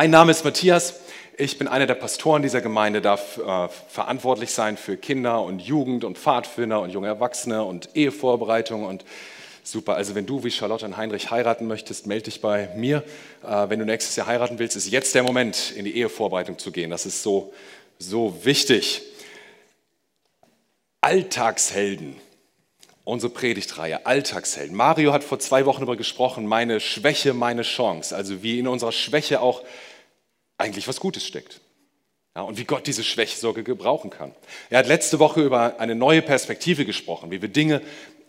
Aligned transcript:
Mein 0.00 0.12
Name 0.12 0.30
ist 0.30 0.44
Matthias. 0.44 1.00
Ich 1.36 1.58
bin 1.58 1.66
einer 1.66 1.88
der 1.88 1.96
Pastoren 1.96 2.40
dieser 2.40 2.60
Gemeinde, 2.60 3.00
darf 3.00 3.36
äh, 3.38 3.68
verantwortlich 3.88 4.52
sein 4.52 4.76
für 4.76 4.96
Kinder 4.96 5.42
und 5.42 5.58
Jugend 5.58 6.04
und 6.04 6.16
Pfadfinder 6.16 6.80
und 6.80 6.90
junge 6.90 7.08
Erwachsene 7.08 7.64
und 7.64 7.96
Ehevorbereitung 7.96 8.84
und 8.84 9.04
super. 9.64 9.96
Also 9.96 10.14
wenn 10.14 10.24
du 10.24 10.44
wie 10.44 10.52
Charlotte 10.52 10.86
und 10.86 10.96
Heinrich 10.96 11.32
heiraten 11.32 11.66
möchtest, 11.66 12.06
melde 12.06 12.26
dich 12.26 12.40
bei 12.40 12.68
mir. 12.76 13.02
Äh, 13.44 13.70
wenn 13.70 13.80
du 13.80 13.84
nächstes 13.84 14.14
Jahr 14.14 14.28
heiraten 14.28 14.60
willst, 14.60 14.76
ist 14.76 14.88
jetzt 14.88 15.16
der 15.16 15.24
Moment, 15.24 15.72
in 15.72 15.84
die 15.84 15.96
Ehevorbereitung 15.96 16.60
zu 16.60 16.70
gehen. 16.70 16.90
Das 16.90 17.04
ist 17.04 17.24
so, 17.24 17.52
so 17.98 18.44
wichtig. 18.44 19.02
Alltagshelden 21.00 22.14
unsere 23.08 23.32
Predigtreihe 23.32 24.04
Alltagshelden. 24.04 24.76
Mario 24.76 25.14
hat 25.14 25.24
vor 25.24 25.38
zwei 25.38 25.64
Wochen 25.64 25.80
darüber 25.80 25.96
gesprochen, 25.96 26.46
meine 26.46 26.78
Schwäche, 26.78 27.32
meine 27.32 27.62
Chance. 27.62 28.14
Also 28.14 28.42
wie 28.42 28.58
in 28.58 28.68
unserer 28.68 28.92
Schwäche 28.92 29.40
auch 29.40 29.64
eigentlich 30.58 30.86
was 30.88 31.00
Gutes 31.00 31.24
steckt. 31.26 31.62
Ja, 32.36 32.42
und 32.42 32.58
wie 32.58 32.64
Gott 32.64 32.86
diese 32.86 33.02
Schwäche 33.02 33.38
sogar 33.38 33.64
gebrauchen 33.64 34.10
kann. 34.10 34.34
Er 34.68 34.80
hat 34.80 34.86
letzte 34.86 35.18
Woche 35.18 35.40
über 35.40 35.80
eine 35.80 35.94
neue 35.94 36.20
Perspektive 36.20 36.84
gesprochen, 36.84 37.30
wie 37.30 37.40
wir 37.40 37.48
Dinge 37.48 37.80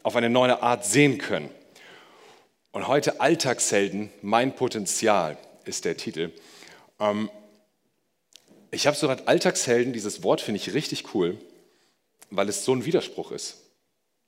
auf 0.02 0.16
eine 0.16 0.30
neue 0.30 0.64
Art 0.64 0.86
sehen 0.86 1.18
können. 1.18 1.50
Und 2.72 2.88
heute 2.88 3.20
Alltagshelden, 3.20 4.10
mein 4.22 4.56
Potenzial 4.56 5.38
ist 5.66 5.84
der 5.84 5.98
Titel. 5.98 6.32
Ähm, 7.02 7.30
ich 8.72 8.88
habe 8.88 8.96
so 8.96 9.10
gedacht, 9.10 9.28
Alltagshelden, 9.28 9.92
dieses 9.92 10.24
Wort 10.24 10.40
finde 10.40 10.62
ich 10.62 10.74
richtig 10.74 11.14
cool, 11.14 11.38
weil 12.30 12.48
es 12.48 12.64
so 12.64 12.74
ein 12.74 12.86
Widerspruch 12.86 13.34
ist. 13.34 13.69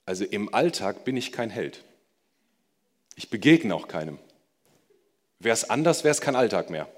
Also 0.04 0.24
im 0.24 0.52
Alltag 0.52 1.04
bin 1.04 1.16
ich 1.16 1.32
kein 1.32 1.50
Held. 1.50 1.84
Ich 3.16 3.30
begegne 3.30 3.74
auch 3.74 3.88
keinem. 3.88 4.18
Wäre 5.38 5.54
es 5.54 5.68
anders, 5.68 6.04
wäre 6.04 6.12
es 6.12 6.20
kein 6.20 6.36
Alltag 6.36 6.70
mehr. 6.70 6.88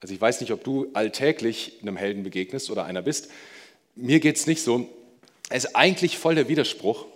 Also 0.00 0.14
ich 0.14 0.20
weiß 0.20 0.40
nicht, 0.40 0.52
ob 0.52 0.62
du 0.62 0.88
alltäglich 0.92 1.78
einem 1.82 1.96
Helden 1.96 2.22
begegnest 2.22 2.70
oder 2.70 2.84
einer 2.84 3.02
bist. 3.02 3.30
Mir 3.94 4.20
geht 4.20 4.36
es 4.36 4.46
nicht 4.46 4.62
so. 4.62 4.88
Es 5.48 5.64
ist 5.64 5.74
eigentlich 5.74 6.18
voll 6.18 6.34
der 6.34 6.48
Widerspruch. 6.48 7.06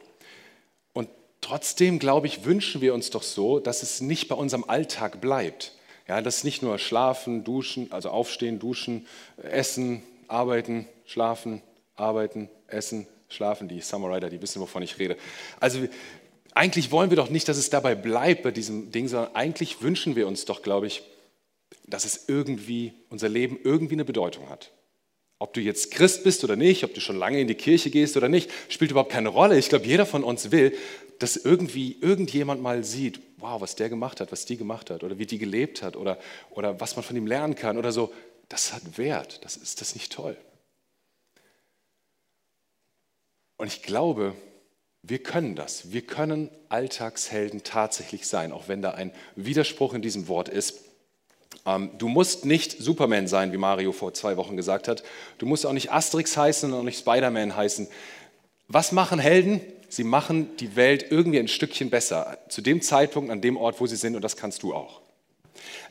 Und 0.92 1.08
trotzdem, 1.40 1.98
glaube 1.98 2.26
ich, 2.26 2.44
wünschen 2.44 2.80
wir 2.80 2.94
uns 2.94 3.10
doch 3.10 3.22
so, 3.22 3.60
dass 3.60 3.82
es 3.82 4.00
nicht 4.00 4.28
bei 4.28 4.34
unserem 4.34 4.64
Alltag 4.64 5.20
bleibt. 5.20 5.74
Ja, 6.08 6.20
dass 6.22 6.42
nicht 6.42 6.62
nur 6.62 6.78
schlafen, 6.78 7.44
duschen, 7.44 7.92
also 7.92 8.10
aufstehen, 8.10 8.58
duschen, 8.58 9.06
essen, 9.36 10.02
arbeiten, 10.26 10.88
schlafen, 11.04 11.62
arbeiten, 11.94 12.48
essen, 12.66 13.06
schlafen, 13.30 13.68
die 13.68 13.80
Rider, 13.80 14.28
die 14.28 14.42
wissen, 14.42 14.60
wovon 14.60 14.82
ich 14.82 14.98
rede. 14.98 15.16
Also 15.58 15.80
eigentlich 16.54 16.90
wollen 16.90 17.10
wir 17.10 17.16
doch 17.16 17.30
nicht, 17.30 17.48
dass 17.48 17.56
es 17.56 17.70
dabei 17.70 17.94
bleibt 17.94 18.42
bei 18.42 18.50
diesem 18.50 18.90
Ding, 18.90 19.08
sondern 19.08 19.34
eigentlich 19.34 19.82
wünschen 19.82 20.16
wir 20.16 20.26
uns 20.26 20.44
doch, 20.44 20.62
glaube 20.62 20.86
ich, 20.86 21.02
dass 21.86 22.04
es 22.04 22.28
irgendwie, 22.28 22.92
unser 23.08 23.28
Leben 23.28 23.58
irgendwie 23.62 23.94
eine 23.94 24.04
Bedeutung 24.04 24.48
hat. 24.48 24.72
Ob 25.38 25.54
du 25.54 25.60
jetzt 25.60 25.90
Christ 25.90 26.22
bist 26.24 26.44
oder 26.44 26.56
nicht, 26.56 26.84
ob 26.84 26.92
du 26.92 27.00
schon 27.00 27.16
lange 27.16 27.40
in 27.40 27.48
die 27.48 27.54
Kirche 27.54 27.90
gehst 27.90 28.16
oder 28.16 28.28
nicht, 28.28 28.50
spielt 28.68 28.90
überhaupt 28.90 29.12
keine 29.12 29.30
Rolle. 29.30 29.58
Ich 29.58 29.68
glaube, 29.68 29.86
jeder 29.86 30.04
von 30.04 30.22
uns 30.22 30.50
will, 30.50 30.76
dass 31.18 31.36
irgendwie 31.36 31.96
irgendjemand 32.00 32.62
mal 32.62 32.84
sieht, 32.84 33.20
wow, 33.38 33.60
was 33.60 33.76
der 33.76 33.88
gemacht 33.88 34.20
hat, 34.20 34.32
was 34.32 34.44
die 34.44 34.56
gemacht 34.56 34.90
hat 34.90 35.02
oder 35.02 35.18
wie 35.18 35.26
die 35.26 35.38
gelebt 35.38 35.82
hat 35.82 35.96
oder, 35.96 36.18
oder 36.50 36.80
was 36.80 36.96
man 36.96 37.02
von 37.02 37.16
ihm 37.16 37.26
lernen 37.26 37.54
kann 37.54 37.78
oder 37.78 37.92
so. 37.92 38.12
Das 38.48 38.72
hat 38.72 38.98
Wert. 38.98 39.40
Das 39.44 39.56
ist 39.56 39.80
das 39.80 39.94
nicht 39.94 40.12
toll. 40.12 40.36
Und 43.60 43.66
ich 43.66 43.82
glaube, 43.82 44.32
wir 45.02 45.18
können 45.18 45.54
das. 45.54 45.92
Wir 45.92 46.00
können 46.00 46.48
Alltagshelden 46.70 47.62
tatsächlich 47.62 48.26
sein, 48.26 48.52
auch 48.52 48.68
wenn 48.68 48.80
da 48.80 48.92
ein 48.92 49.12
Widerspruch 49.36 49.92
in 49.92 50.00
diesem 50.00 50.28
Wort 50.28 50.48
ist. 50.48 50.78
Ähm, 51.66 51.90
du 51.98 52.08
musst 52.08 52.46
nicht 52.46 52.80
Superman 52.80 53.26
sein, 53.26 53.52
wie 53.52 53.58
Mario 53.58 53.92
vor 53.92 54.14
zwei 54.14 54.38
Wochen 54.38 54.56
gesagt 54.56 54.88
hat. 54.88 55.02
Du 55.36 55.44
musst 55.44 55.66
auch 55.66 55.74
nicht 55.74 55.92
Asterix 55.92 56.38
heißen 56.38 56.72
und 56.72 56.78
auch 56.78 56.84
nicht 56.84 57.00
Spider-Man 57.00 57.54
heißen. 57.54 57.86
Was 58.66 58.92
machen 58.92 59.18
Helden? 59.18 59.60
Sie 59.90 60.04
machen 60.04 60.56
die 60.56 60.74
Welt 60.74 61.08
irgendwie 61.10 61.38
ein 61.38 61.46
Stückchen 61.46 61.90
besser. 61.90 62.38
Zu 62.48 62.62
dem 62.62 62.80
Zeitpunkt, 62.80 63.30
an 63.30 63.42
dem 63.42 63.58
Ort, 63.58 63.78
wo 63.78 63.86
sie 63.86 63.96
sind, 63.96 64.16
und 64.16 64.22
das 64.22 64.38
kannst 64.38 64.62
du 64.62 64.72
auch. 64.72 65.02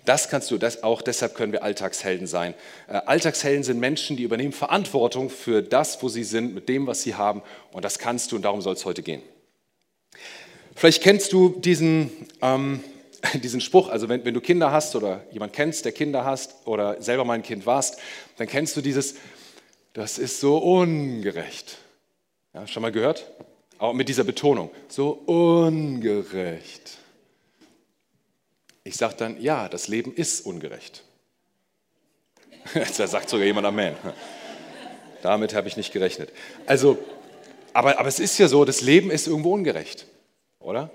Das 0.06 0.30
kannst 0.30 0.50
du, 0.52 0.57
das 0.57 0.84
auch 0.84 1.02
deshalb 1.02 1.35
können 1.35 1.52
wir 1.52 1.63
Alltagshelden 1.63 2.28
sein. 2.28 2.53
Äh, 2.88 2.94
Alltagshelden 3.06 3.63
sind 3.63 3.80
Menschen, 3.80 4.18
die 4.18 4.24
übernehmen 4.24 4.53
Verantwortung 4.53 5.30
für 5.30 5.62
das, 5.62 6.02
wo 6.02 6.09
sie 6.09 6.24
sind, 6.24 6.53
mit 6.53 6.69
dem, 6.69 6.88
was 6.88 7.03
sie 7.03 7.16
haben. 7.16 7.41
Und 7.72 7.85
das 7.85 8.00
kannst 8.00 8.31
du 8.31 8.35
und 8.35 8.44
darum 8.44 8.62
soll 8.62 8.74
es 8.74 8.85
heute 8.85 9.03
gehen. 9.03 9.22
Vielleicht 10.75 11.03
kennst 11.03 11.34
du 11.34 11.50
diesen, 11.50 12.09
ähm, 12.41 12.81
diesen 13.44 13.62
Spruch, 13.62 13.90
also 13.90 14.08
wenn, 14.09 14.24
wenn 14.24 14.34
du 14.34 14.41
Kinder 14.41 14.72
hast 14.72 14.96
oder 14.96 15.24
jemand 15.31 15.53
kennst, 15.53 15.85
der 15.85 15.91
Kinder 15.91 16.24
hast 16.24 16.56
oder 16.66 17.02
selber 17.02 17.25
mal 17.25 17.34
ein 17.34 17.44
Kind 17.44 17.66
warst, 17.66 18.00
dann 18.38 18.47
kennst 18.47 18.78
du 18.78 18.81
dieses, 18.81 19.16
das 19.94 20.18
ist 20.18 20.40
so 20.40 20.58
ungerecht. 20.58 21.79
Ja, 22.53 22.66
schon 22.66 22.81
mal 22.81 22.91
gehört? 22.91 23.29
Auch 23.78 23.94
mit 23.94 24.09
dieser 24.09 24.24
Betonung, 24.24 24.72
so 24.88 25.12
ungerecht. 25.12 26.98
Ich 28.89 28.97
sage 28.97 29.13
dann, 29.16 29.39
ja, 29.39 29.69
das 29.69 29.88
Leben 29.88 30.11
ist 30.16 30.47
ungerecht. 30.47 31.03
da 32.97 33.05
sagt 33.05 33.29
sogar 33.29 33.45
jemand 33.45 33.67
Amen. 33.67 33.95
Damit 35.22 35.53
habe 35.53 35.67
ich 35.67 35.77
nicht 35.77 35.94
gerechnet. 35.94 36.31
Also, 36.66 36.97
aber, 37.72 37.99
aber 37.99 38.07
es 38.07 38.19
ist 38.19 38.39
ja 38.39 38.47
so, 38.47 38.66
das 38.66 38.81
Leben 38.81 39.11
ist 39.11 39.28
irgendwo 39.28 39.53
ungerecht, 39.53 40.07
oder? 40.59 40.89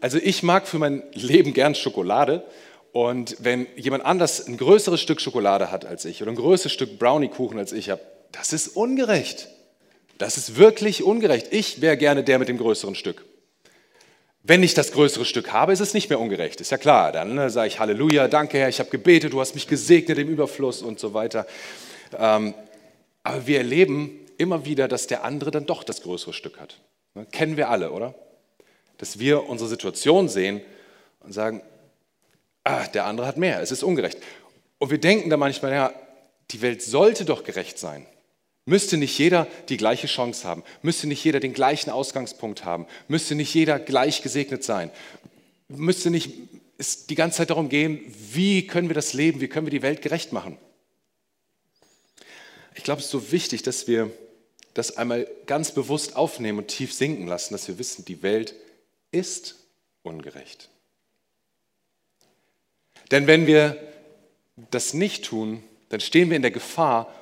Also 0.00 0.18
ich 0.18 0.44
mag 0.44 0.68
für 0.68 0.78
mein 0.78 1.02
Leben 1.12 1.52
gern 1.52 1.74
Schokolade 1.74 2.44
und 2.92 3.36
wenn 3.40 3.66
jemand 3.74 4.04
anders 4.04 4.46
ein 4.46 4.56
größeres 4.56 5.00
Stück 5.00 5.20
Schokolade 5.20 5.72
hat 5.72 5.84
als 5.84 6.04
ich 6.04 6.22
oder 6.22 6.30
ein 6.30 6.36
größeres 6.36 6.72
Stück 6.72 7.00
Brownie-Kuchen 7.00 7.58
als 7.58 7.72
ich 7.72 7.90
habe, 7.90 8.00
das 8.30 8.52
ist 8.52 8.68
ungerecht. 8.76 9.48
Das 10.18 10.36
ist 10.36 10.56
wirklich 10.56 11.02
ungerecht. 11.02 11.48
Ich 11.50 11.80
wäre 11.80 11.96
gerne 11.96 12.22
der 12.22 12.38
mit 12.38 12.48
dem 12.48 12.58
größeren 12.58 12.94
Stück. 12.94 13.24
Wenn 14.42 14.62
ich 14.62 14.72
das 14.72 14.92
größere 14.92 15.26
Stück 15.26 15.52
habe, 15.52 15.72
ist 15.72 15.80
es 15.80 15.92
nicht 15.92 16.08
mehr 16.08 16.18
ungerecht. 16.18 16.60
Ist 16.60 16.70
ja 16.70 16.78
klar. 16.78 17.12
Dann 17.12 17.34
ne, 17.34 17.50
sage 17.50 17.68
ich 17.68 17.78
Halleluja, 17.78 18.26
danke 18.28 18.58
Herr, 18.58 18.68
ich 18.68 18.78
habe 18.78 18.90
gebetet, 18.90 19.32
du 19.32 19.40
hast 19.40 19.54
mich 19.54 19.66
gesegnet 19.66 20.18
im 20.18 20.28
Überfluss 20.28 20.82
und 20.82 20.98
so 20.98 21.12
weiter. 21.12 21.46
Ähm, 22.18 22.54
aber 23.22 23.46
wir 23.46 23.58
erleben 23.58 24.18
immer 24.38 24.64
wieder, 24.64 24.88
dass 24.88 25.06
der 25.06 25.24
andere 25.24 25.50
dann 25.50 25.66
doch 25.66 25.84
das 25.84 26.02
größere 26.02 26.32
Stück 26.32 26.58
hat. 26.58 26.80
Ne, 27.14 27.26
kennen 27.26 27.56
wir 27.56 27.68
alle, 27.68 27.90
oder? 27.90 28.14
Dass 28.96 29.18
wir 29.18 29.48
unsere 29.48 29.68
Situation 29.68 30.28
sehen 30.28 30.62
und 31.20 31.32
sagen, 31.32 31.62
ah, 32.64 32.86
der 32.86 33.04
andere 33.04 33.26
hat 33.26 33.36
mehr, 33.36 33.60
es 33.60 33.70
ist 33.70 33.82
ungerecht. 33.82 34.18
Und 34.78 34.90
wir 34.90 34.98
denken 34.98 35.28
dann 35.28 35.40
manchmal, 35.40 35.72
ja, 35.72 35.92
die 36.50 36.62
Welt 36.62 36.82
sollte 36.82 37.26
doch 37.26 37.44
gerecht 37.44 37.78
sein. 37.78 38.06
Müsste 38.70 38.96
nicht 38.98 39.18
jeder 39.18 39.48
die 39.68 39.76
gleiche 39.76 40.06
Chance 40.06 40.46
haben? 40.46 40.62
Müsste 40.82 41.08
nicht 41.08 41.24
jeder 41.24 41.40
den 41.40 41.54
gleichen 41.54 41.90
Ausgangspunkt 41.90 42.64
haben? 42.64 42.86
Müsste 43.08 43.34
nicht 43.34 43.52
jeder 43.52 43.80
gleich 43.80 44.22
gesegnet 44.22 44.62
sein? 44.62 44.92
Müsste 45.66 46.08
nicht 46.08 46.30
es 46.78 47.08
die 47.08 47.16
ganze 47.16 47.38
Zeit 47.38 47.50
darum 47.50 47.68
gehen, 47.68 48.00
wie 48.32 48.68
können 48.68 48.88
wir 48.88 48.94
das 48.94 49.12
Leben, 49.12 49.40
wie 49.40 49.48
können 49.48 49.66
wir 49.66 49.72
die 49.72 49.82
Welt 49.82 50.02
gerecht 50.02 50.32
machen? 50.32 50.56
Ich 52.76 52.84
glaube, 52.84 53.00
es 53.00 53.06
ist 53.06 53.10
so 53.10 53.32
wichtig, 53.32 53.64
dass 53.64 53.88
wir 53.88 54.12
das 54.72 54.96
einmal 54.96 55.28
ganz 55.46 55.72
bewusst 55.72 56.14
aufnehmen 56.14 56.58
und 56.58 56.68
tief 56.68 56.94
sinken 56.94 57.26
lassen, 57.26 57.54
dass 57.54 57.66
wir 57.66 57.76
wissen, 57.76 58.04
die 58.04 58.22
Welt 58.22 58.54
ist 59.10 59.56
ungerecht. 60.04 60.68
Denn 63.10 63.26
wenn 63.26 63.48
wir 63.48 63.76
das 64.70 64.94
nicht 64.94 65.24
tun, 65.24 65.64
dann 65.88 65.98
stehen 65.98 66.30
wir 66.30 66.36
in 66.36 66.42
der 66.42 66.52
Gefahr, 66.52 67.12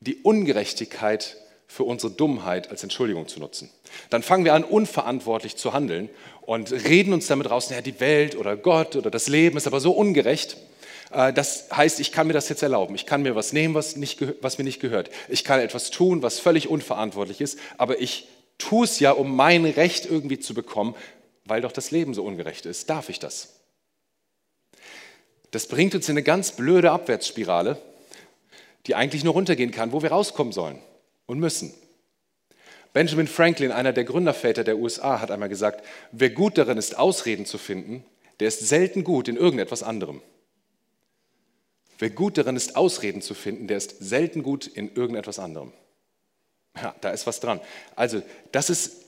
die 0.00 0.16
Ungerechtigkeit 0.16 1.36
für 1.66 1.84
unsere 1.84 2.12
Dummheit 2.12 2.70
als 2.70 2.82
Entschuldigung 2.82 3.28
zu 3.28 3.40
nutzen. 3.40 3.70
Dann 4.10 4.22
fangen 4.22 4.44
wir 4.44 4.54
an, 4.54 4.64
unverantwortlich 4.64 5.56
zu 5.56 5.74
handeln 5.74 6.08
und 6.40 6.72
reden 6.72 7.12
uns 7.12 7.26
damit 7.26 7.50
raus, 7.50 7.68
naja, 7.68 7.82
die 7.82 8.00
Welt 8.00 8.36
oder 8.36 8.56
Gott 8.56 8.96
oder 8.96 9.10
das 9.10 9.28
Leben 9.28 9.58
ist 9.58 9.66
aber 9.66 9.80
so 9.80 9.92
ungerecht. 9.92 10.56
Äh, 11.12 11.32
das 11.32 11.68
heißt, 11.70 12.00
ich 12.00 12.10
kann 12.10 12.26
mir 12.26 12.32
das 12.32 12.48
jetzt 12.48 12.62
erlauben. 12.62 12.94
Ich 12.94 13.04
kann 13.04 13.22
mir 13.22 13.34
was 13.34 13.52
nehmen, 13.52 13.74
was, 13.74 13.96
nicht, 13.96 14.24
was 14.42 14.56
mir 14.56 14.64
nicht 14.64 14.80
gehört. 14.80 15.10
Ich 15.28 15.44
kann 15.44 15.60
etwas 15.60 15.90
tun, 15.90 16.22
was 16.22 16.38
völlig 16.38 16.68
unverantwortlich 16.68 17.42
ist, 17.42 17.58
aber 17.76 18.00
ich 18.00 18.28
tue 18.56 18.84
es 18.84 18.98
ja, 18.98 19.12
um 19.12 19.36
mein 19.36 19.64
Recht 19.66 20.06
irgendwie 20.06 20.38
zu 20.38 20.54
bekommen, 20.54 20.94
weil 21.44 21.60
doch 21.60 21.72
das 21.72 21.90
Leben 21.90 22.14
so 22.14 22.24
ungerecht 22.24 22.66
ist. 22.66 22.88
Darf 22.88 23.10
ich 23.10 23.18
das? 23.18 23.60
Das 25.50 25.66
bringt 25.66 25.94
uns 25.94 26.08
in 26.08 26.14
eine 26.14 26.22
ganz 26.22 26.52
blöde 26.52 26.90
Abwärtsspirale, 26.90 27.80
die 28.86 28.94
eigentlich 28.94 29.24
nur 29.24 29.34
runtergehen 29.34 29.70
kann, 29.70 29.92
wo 29.92 30.02
wir 30.02 30.10
rauskommen 30.10 30.52
sollen 30.52 30.78
und 31.26 31.38
müssen. 31.38 31.74
Benjamin 32.92 33.26
Franklin, 33.26 33.70
einer 33.70 33.92
der 33.92 34.04
Gründerväter 34.04 34.64
der 34.64 34.78
USA, 34.78 35.20
hat 35.20 35.30
einmal 35.30 35.48
gesagt, 35.48 35.84
wer 36.10 36.30
gut 36.30 36.56
darin 36.58 36.78
ist, 36.78 36.98
Ausreden 36.98 37.44
zu 37.44 37.58
finden, 37.58 38.04
der 38.40 38.48
ist 38.48 38.66
selten 38.66 39.04
gut 39.04 39.28
in 39.28 39.36
irgendetwas 39.36 39.82
anderem. 39.82 40.22
Wer 41.98 42.10
gut 42.10 42.38
darin 42.38 42.56
ist, 42.56 42.76
Ausreden 42.76 43.22
zu 43.22 43.34
finden, 43.34 43.66
der 43.66 43.76
ist 43.76 43.98
selten 43.98 44.42
gut 44.42 44.66
in 44.66 44.94
irgendetwas 44.94 45.38
anderem. 45.38 45.72
Ja, 46.76 46.94
da 47.00 47.10
ist 47.10 47.26
was 47.26 47.40
dran. 47.40 47.60
Also, 47.96 48.22
das 48.52 48.70
ist 48.70 49.04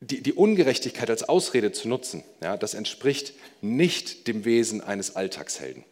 die, 0.00 0.22
die 0.22 0.32
Ungerechtigkeit 0.32 1.10
als 1.10 1.28
Ausrede 1.28 1.72
zu 1.72 1.88
nutzen, 1.88 2.22
ja, 2.42 2.56
das 2.56 2.74
entspricht 2.74 3.34
nicht 3.62 4.28
dem 4.28 4.44
Wesen 4.44 4.80
eines 4.80 5.16
Alltagshelden. 5.16 5.84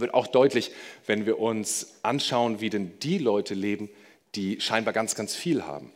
Wird 0.00 0.14
auch 0.14 0.26
deutlich, 0.26 0.72
wenn 1.06 1.26
wir 1.26 1.38
uns 1.38 1.94
anschauen, 2.02 2.60
wie 2.60 2.70
denn 2.70 2.98
die 3.00 3.18
Leute 3.18 3.54
leben, 3.54 3.88
die 4.34 4.60
scheinbar 4.60 4.92
ganz, 4.92 5.14
ganz 5.14 5.34
viel 5.34 5.64
haben. 5.64 5.92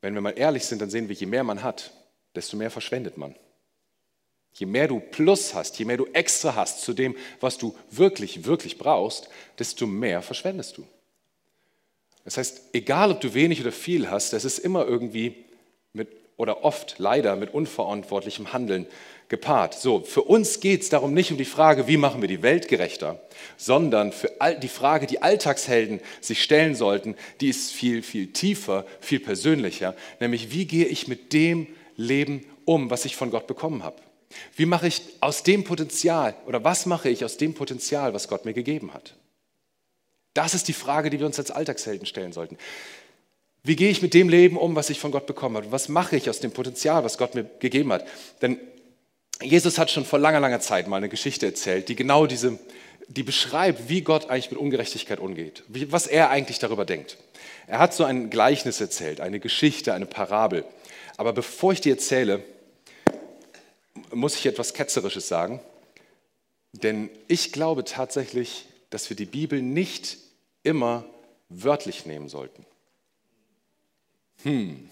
Wenn 0.00 0.14
wir 0.14 0.20
mal 0.20 0.38
ehrlich 0.38 0.64
sind, 0.64 0.80
dann 0.80 0.90
sehen 0.90 1.08
wir, 1.08 1.16
je 1.16 1.26
mehr 1.26 1.44
man 1.44 1.62
hat, 1.62 1.92
desto 2.34 2.56
mehr 2.56 2.70
verschwendet 2.70 3.16
man. 3.16 3.34
Je 4.54 4.66
mehr 4.66 4.88
du 4.88 5.00
Plus 5.00 5.54
hast, 5.54 5.78
je 5.78 5.84
mehr 5.84 5.96
du 5.96 6.06
extra 6.06 6.54
hast 6.54 6.82
zu 6.82 6.92
dem, 6.92 7.16
was 7.40 7.58
du 7.58 7.76
wirklich, 7.90 8.44
wirklich 8.44 8.78
brauchst, 8.78 9.28
desto 9.58 9.86
mehr 9.86 10.22
verschwendest 10.22 10.78
du. 10.78 10.86
Das 12.24 12.36
heißt, 12.36 12.62
egal 12.72 13.12
ob 13.12 13.20
du 13.20 13.34
wenig 13.34 13.60
oder 13.60 13.72
viel 13.72 14.10
hast, 14.10 14.32
das 14.32 14.44
ist 14.44 14.58
immer 14.58 14.84
irgendwie 14.84 15.44
mit, 15.92 16.08
oder 16.36 16.64
oft 16.64 16.98
leider 16.98 17.36
mit 17.36 17.54
unverantwortlichem 17.54 18.52
Handeln 18.52 18.86
gepaart. 19.28 19.74
So, 19.74 20.00
für 20.00 20.22
uns 20.22 20.60
geht 20.60 20.82
es 20.82 20.88
darum 20.88 21.12
nicht 21.12 21.30
um 21.30 21.36
die 21.36 21.44
Frage, 21.44 21.86
wie 21.86 21.96
machen 21.96 22.20
wir 22.20 22.28
die 22.28 22.42
Welt 22.42 22.68
gerechter, 22.68 23.20
sondern 23.56 24.12
für 24.12 24.30
die 24.62 24.68
Frage, 24.68 25.06
die 25.06 25.22
Alltagshelden 25.22 26.00
sich 26.20 26.42
stellen 26.42 26.74
sollten, 26.74 27.14
die 27.40 27.48
ist 27.48 27.72
viel, 27.72 28.02
viel 28.02 28.32
tiefer, 28.32 28.86
viel 29.00 29.20
persönlicher, 29.20 29.94
nämlich 30.20 30.52
wie 30.52 30.66
gehe 30.66 30.86
ich 30.86 31.08
mit 31.08 31.32
dem 31.32 31.66
Leben 31.96 32.44
um, 32.64 32.90
was 32.90 33.04
ich 33.04 33.16
von 33.16 33.30
Gott 33.30 33.46
bekommen 33.46 33.82
habe? 33.82 33.96
Wie 34.56 34.66
mache 34.66 34.86
ich 34.86 35.02
aus 35.20 35.42
dem 35.42 35.64
Potenzial 35.64 36.34
oder 36.46 36.64
was 36.64 36.86
mache 36.86 37.08
ich 37.08 37.24
aus 37.24 37.36
dem 37.36 37.54
Potenzial, 37.54 38.14
was 38.14 38.28
Gott 38.28 38.44
mir 38.44 38.52
gegeben 38.52 38.92
hat? 38.92 39.14
Das 40.34 40.54
ist 40.54 40.68
die 40.68 40.74
Frage, 40.74 41.10
die 41.10 41.18
wir 41.18 41.26
uns 41.26 41.38
als 41.38 41.50
Alltagshelden 41.50 42.06
stellen 42.06 42.32
sollten. 42.32 42.58
Wie 43.64 43.76
gehe 43.76 43.90
ich 43.90 44.02
mit 44.02 44.14
dem 44.14 44.28
Leben 44.28 44.56
um, 44.56 44.76
was 44.76 44.90
ich 44.90 45.00
von 45.00 45.10
Gott 45.10 45.26
bekommen 45.26 45.56
habe? 45.56 45.72
Was 45.72 45.88
mache 45.88 46.16
ich 46.16 46.30
aus 46.30 46.40
dem 46.40 46.52
Potenzial, 46.52 47.04
was 47.04 47.18
Gott 47.18 47.34
mir 47.34 47.44
gegeben 47.58 47.92
hat? 47.92 48.06
Denn 48.40 48.58
Jesus 49.42 49.78
hat 49.78 49.90
schon 49.90 50.04
vor 50.04 50.18
langer, 50.18 50.40
langer 50.40 50.60
Zeit 50.60 50.88
mal 50.88 50.96
eine 50.96 51.08
Geschichte 51.08 51.46
erzählt, 51.46 51.88
die 51.88 51.96
genau 51.96 52.26
diese, 52.26 52.58
die 53.06 53.22
beschreibt, 53.22 53.88
wie 53.88 54.02
Gott 54.02 54.30
eigentlich 54.30 54.50
mit 54.50 54.60
Ungerechtigkeit 54.60 55.20
umgeht, 55.20 55.62
wie, 55.68 55.92
was 55.92 56.06
er 56.06 56.30
eigentlich 56.30 56.58
darüber 56.58 56.84
denkt. 56.84 57.16
Er 57.66 57.78
hat 57.78 57.94
so 57.94 58.04
ein 58.04 58.30
Gleichnis 58.30 58.80
erzählt, 58.80 59.20
eine 59.20 59.40
Geschichte, 59.40 59.94
eine 59.94 60.06
Parabel. 60.06 60.64
Aber 61.16 61.32
bevor 61.32 61.72
ich 61.72 61.80
die 61.80 61.90
erzähle, 61.90 62.42
muss 64.12 64.34
ich 64.36 64.46
etwas 64.46 64.74
Ketzerisches 64.74 65.28
sagen. 65.28 65.60
Denn 66.72 67.10
ich 67.28 67.52
glaube 67.52 67.84
tatsächlich, 67.84 68.66
dass 68.90 69.08
wir 69.10 69.16
die 69.16 69.26
Bibel 69.26 69.62
nicht 69.62 70.18
immer 70.62 71.04
wörtlich 71.48 72.06
nehmen 72.06 72.28
sollten. 72.28 72.64
Hm. 74.42 74.88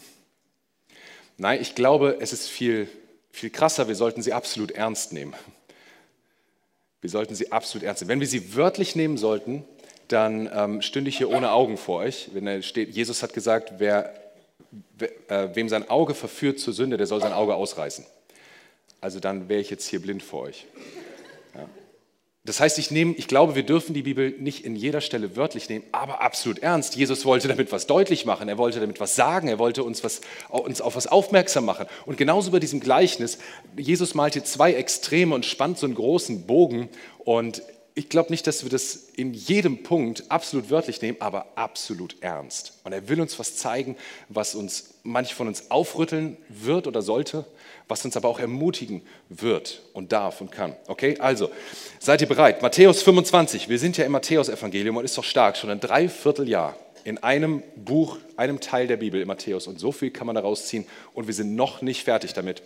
Nein, 1.39 1.61
ich 1.61 1.75
glaube, 1.75 2.19
es 2.21 2.33
ist 2.33 2.49
viel 2.49 2.89
viel 3.37 3.51
krasser, 3.51 3.87
wir 3.87 3.95
sollten 3.95 4.23
sie 4.23 4.33
absolut 4.33 4.71
ernst 4.71 5.13
nehmen. 5.13 5.35
Wir 7.03 7.11
sollten 7.11 7.35
sie 7.35 7.53
absolut 7.53 7.85
ernst 7.85 8.01
nehmen. 8.01 8.09
Wenn 8.09 8.21
wir 8.21 8.27
sie 8.27 8.55
wörtlich 8.55 8.97
nehmen 8.97 9.19
sollten, 9.19 9.63
dann 10.09 10.49
ähm, 10.53 10.81
stünde 10.81 11.11
ich 11.11 11.19
hier 11.19 11.31
ohne 11.31 11.51
Augen 11.51 11.77
vor 11.77 12.01
euch. 12.01 12.31
Wenn 12.33 12.47
er 12.47 12.63
steht, 12.63 12.95
Jesus 12.95 13.23
hat 13.23 13.35
gesagt, 13.35 13.75
wer, 13.77 14.15
äh, 15.29 15.49
wem 15.53 15.69
sein 15.69 15.89
Auge 15.91 16.15
verführt 16.15 16.61
zur 16.61 16.73
Sünde, 16.73 16.97
der 16.97 17.07
soll 17.07 17.21
sein 17.21 17.35
Auge 17.35 17.55
ausreißen. 17.55 18.07
Also 19.03 19.21
dann 19.21 19.51
wäre 19.51 19.61
ich 19.61 19.69
jetzt 19.69 19.87
hier 19.87 20.01
blind 20.01 20.23
vor 20.23 20.43
euch. 20.43 20.67
Ja. 21.55 21.69
Das 22.47 22.61
heißt, 22.61 22.79
ich, 22.79 22.93
nehme, 22.93 23.15
ich 23.17 23.27
glaube, 23.27 23.57
wir 23.57 23.65
dürfen 23.65 23.93
die 23.93 24.03
Bibel 24.03 24.31
nicht 24.39 24.65
in 24.65 24.77
jeder 24.77 25.01
Stelle 25.01 25.35
wörtlich 25.35 25.69
nehmen, 25.69 25.85
aber 25.91 26.21
absolut 26.21 26.61
ernst. 26.61 26.95
Jesus 26.95 27.25
wollte 27.25 27.49
damit 27.49 27.73
was 27.73 27.89
deutlich 27.89 28.25
machen, 28.25 28.49
er 28.49 28.57
wollte 28.57 28.79
damit 28.79 29.01
was 29.01 29.17
sagen, 29.17 29.49
er 29.49 29.59
wollte 29.59 29.83
uns, 29.83 30.05
was, 30.05 30.21
uns 30.49 30.81
auf 30.81 30.95
was 30.95 31.09
aufmerksam 31.09 31.65
machen. 31.65 31.87
Und 32.07 32.17
genauso 32.17 32.53
bei 32.53 32.61
diesem 32.61 32.79
Gleichnis, 32.79 33.39
Jesus 33.77 34.15
malt 34.15 34.35
hier 34.35 34.45
zwei 34.45 34.75
Extreme 34.75 35.35
und 35.35 35.45
spannt 35.45 35.79
so 35.79 35.87
einen 35.87 35.97
großen 35.97 36.47
Bogen. 36.47 36.89
Und 37.19 37.63
ich 37.97 38.09
glaube 38.09 38.31
nicht, 38.31 38.47
dass 38.47 38.63
wir 38.63 38.71
das 38.71 39.09
in 39.17 39.35
jedem 39.35 39.83
Punkt 39.83 40.31
absolut 40.31 40.71
wörtlich 40.71 41.03
nehmen, 41.03 41.17
aber 41.21 41.47
absolut 41.57 42.15
ernst. 42.21 42.79
Und 42.85 42.93
er 42.93 43.09
will 43.09 43.21
uns 43.21 43.39
was 43.39 43.57
zeigen, 43.57 43.97
was 44.29 44.55
uns 44.55 44.95
manch 45.03 45.35
von 45.35 45.49
uns 45.49 45.71
aufrütteln 45.71 46.37
wird 46.49 46.87
oder 46.87 47.03
sollte 47.03 47.45
was 47.89 48.05
uns 48.05 48.17
aber 48.17 48.29
auch 48.29 48.41
ermutigen 48.41 49.03
wird 49.29 49.83
und 49.93 50.13
darf 50.13 50.41
und 50.41 50.51
kann. 50.51 50.75
Okay, 50.89 51.17
also 51.21 51.51
seid 51.99 52.21
ihr 52.21 52.27
bereit? 52.27 52.63
Matthäus 52.63 53.03
25, 53.03 53.69
wir 53.69 53.79
sind 53.79 53.97
ja 53.97 54.05
im 54.05 54.13
Matthäus-Evangelium 54.13 54.97
und 54.97 55.05
ist 55.05 55.17
doch 55.17 55.25
stark, 55.25 55.57
schon 55.57 55.71
ein 55.71 55.81
Dreivierteljahr 55.81 56.77
in 57.05 57.19
einem 57.19 57.63
Buch, 57.77 58.19
einem 58.37 58.61
Teil 58.61 58.89
der 58.89 58.97
Bibel 58.97 59.21
im 59.21 59.29
Matthäus 59.29 59.69
und 59.69 59.79
so 59.79 59.93
viel 59.93 60.11
kann 60.11 60.27
man 60.27 60.35
daraus 60.35 60.67
ziehen 60.67 60.85
und 61.15 61.29
wir 61.29 61.35
sind 61.35 61.55
noch 61.55 61.81
nicht 61.81 62.03
fertig 62.03 62.33
damit. 62.33 62.63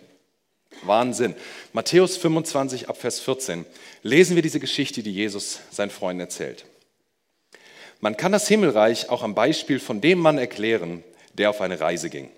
Wahnsinn. 0.83 1.35
Matthäus 1.73 2.17
25 2.17 2.89
ab 2.89 2.97
Vers 2.97 3.19
14 3.19 3.65
lesen 4.03 4.35
wir 4.35 4.41
diese 4.41 4.59
Geschichte, 4.59 5.03
die 5.03 5.13
Jesus 5.13 5.59
seinen 5.69 5.91
Freunden 5.91 6.21
erzählt. 6.21 6.65
Man 7.99 8.17
kann 8.17 8.31
das 8.31 8.47
Himmelreich 8.47 9.09
auch 9.09 9.21
am 9.21 9.35
Beispiel 9.35 9.79
von 9.79 10.01
dem 10.01 10.19
Mann 10.19 10.37
erklären, 10.37 11.03
der 11.33 11.51
auf 11.51 11.61
eine 11.61 11.79
Reise 11.79 12.09
ging. 12.09 12.29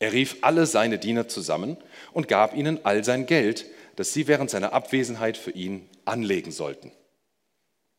Er 0.00 0.12
rief 0.12 0.38
alle 0.40 0.66
seine 0.66 0.98
Diener 0.98 1.28
zusammen 1.28 1.76
und 2.12 2.26
gab 2.26 2.56
ihnen 2.56 2.84
all 2.84 3.04
sein 3.04 3.26
Geld, 3.26 3.66
das 3.94 4.12
sie 4.12 4.26
während 4.26 4.50
seiner 4.50 4.72
Abwesenheit 4.72 5.36
für 5.36 5.52
ihn 5.52 5.88
anlegen 6.04 6.50
sollten. 6.50 6.90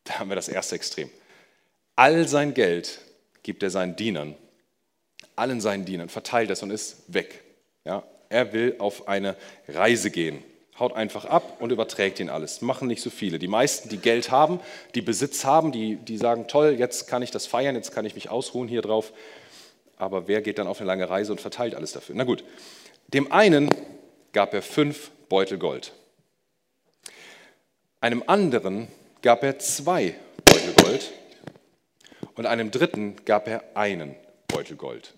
Da 0.03 0.19
haben 0.19 0.29
wir 0.29 0.35
das 0.35 0.49
erste 0.49 0.75
Extrem. 0.75 1.09
All 1.95 2.27
sein 2.27 2.53
Geld 2.53 2.99
gibt 3.43 3.63
er 3.63 3.69
seinen 3.69 3.95
Dienern, 3.95 4.35
allen 5.37 5.61
seinen 5.61 5.85
Dienern, 5.85 6.09
verteilt 6.09 6.49
es 6.49 6.61
und 6.61 6.71
ist 6.71 7.03
weg. 7.07 7.43
Ja, 7.85 8.03
er 8.33 8.51
will 8.51 8.75
auf 8.79 9.07
eine 9.07 9.35
Reise 9.67 10.11
gehen, 10.11 10.43
haut 10.79 10.93
einfach 10.93 11.25
ab 11.25 11.57
und 11.61 11.71
überträgt 11.71 12.19
ihnen 12.19 12.29
alles. 12.29 12.61
Machen 12.61 12.87
nicht 12.87 13.01
so 13.01 13.09
viele. 13.09 13.39
Die 13.39 13.47
meisten, 13.47 13.87
die 13.87 13.97
Geld 13.97 14.31
haben, 14.31 14.59
die 14.95 15.01
Besitz 15.01 15.45
haben, 15.45 15.71
die, 15.71 15.95
die 15.95 16.17
sagen, 16.17 16.47
toll, 16.47 16.75
jetzt 16.77 17.07
kann 17.07 17.21
ich 17.21 17.31
das 17.31 17.45
feiern, 17.45 17.75
jetzt 17.75 17.93
kann 17.93 18.05
ich 18.05 18.15
mich 18.15 18.29
ausruhen 18.29 18.67
hier 18.67 18.81
drauf 18.81 19.13
aber 20.03 20.27
wer 20.27 20.41
geht 20.41 20.59
dann 20.59 20.67
auf 20.67 20.79
eine 20.79 20.87
lange 20.87 21.09
Reise 21.09 21.31
und 21.31 21.41
verteilt 21.41 21.75
alles 21.75 21.93
dafür? 21.93 22.15
Na 22.15 22.25
gut, 22.25 22.43
dem 23.13 23.31
einen 23.31 23.69
gab 24.33 24.53
er 24.53 24.61
fünf 24.61 25.11
Beutel 25.29 25.57
Gold. 25.57 25.93
Einem 28.01 28.23
anderen 28.27 28.89
gab 29.21 29.43
er 29.43 29.59
zwei 29.59 30.15
Beutel 30.43 30.73
Gold 30.73 31.11
und 32.35 32.45
einem 32.45 32.69
dritten 32.69 33.15
gab 33.23 33.47
er 33.47 33.63
einen 33.75 34.15
Beutel 34.47 34.75
Gold. 34.75 35.13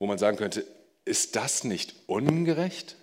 Wo 0.00 0.06
man 0.06 0.18
sagen 0.18 0.36
könnte, 0.36 0.66
ist 1.04 1.36
das 1.36 1.62
nicht 1.62 1.94
ungerecht? 2.08 2.96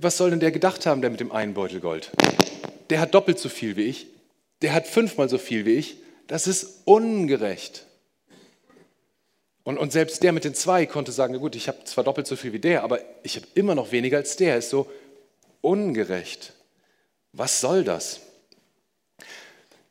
Was 0.00 0.16
soll 0.16 0.30
denn 0.30 0.40
der 0.40 0.50
gedacht 0.50 0.84
haben, 0.86 1.00
der 1.00 1.10
mit 1.10 1.20
dem 1.20 1.30
einen 1.30 1.54
Beutel 1.54 1.78
Gold? 1.78 2.10
Der 2.90 2.98
hat 2.98 3.14
doppelt 3.14 3.38
so 3.38 3.48
viel 3.48 3.76
wie 3.76 3.82
ich 3.82 4.08
der 4.62 4.72
hat 4.72 4.86
fünfmal 4.86 5.28
so 5.28 5.38
viel 5.38 5.64
wie 5.66 5.74
ich. 5.74 5.98
Das 6.26 6.46
ist 6.46 6.82
ungerecht. 6.84 7.86
Und, 9.62 9.78
und 9.78 9.92
selbst 9.92 10.22
der 10.22 10.32
mit 10.32 10.44
den 10.44 10.54
zwei 10.54 10.86
konnte 10.86 11.12
sagen, 11.12 11.34
na 11.34 11.40
gut, 11.40 11.56
ich 11.56 11.68
habe 11.68 11.84
zwar 11.84 12.04
doppelt 12.04 12.26
so 12.26 12.36
viel 12.36 12.52
wie 12.52 12.58
der, 12.58 12.84
aber 12.84 13.00
ich 13.22 13.36
habe 13.36 13.46
immer 13.54 13.74
noch 13.74 13.92
weniger 13.92 14.16
als 14.16 14.36
der. 14.36 14.56
Ist 14.56 14.70
so 14.70 14.90
ungerecht. 15.60 16.52
Was 17.32 17.60
soll 17.60 17.84
das? 17.84 18.20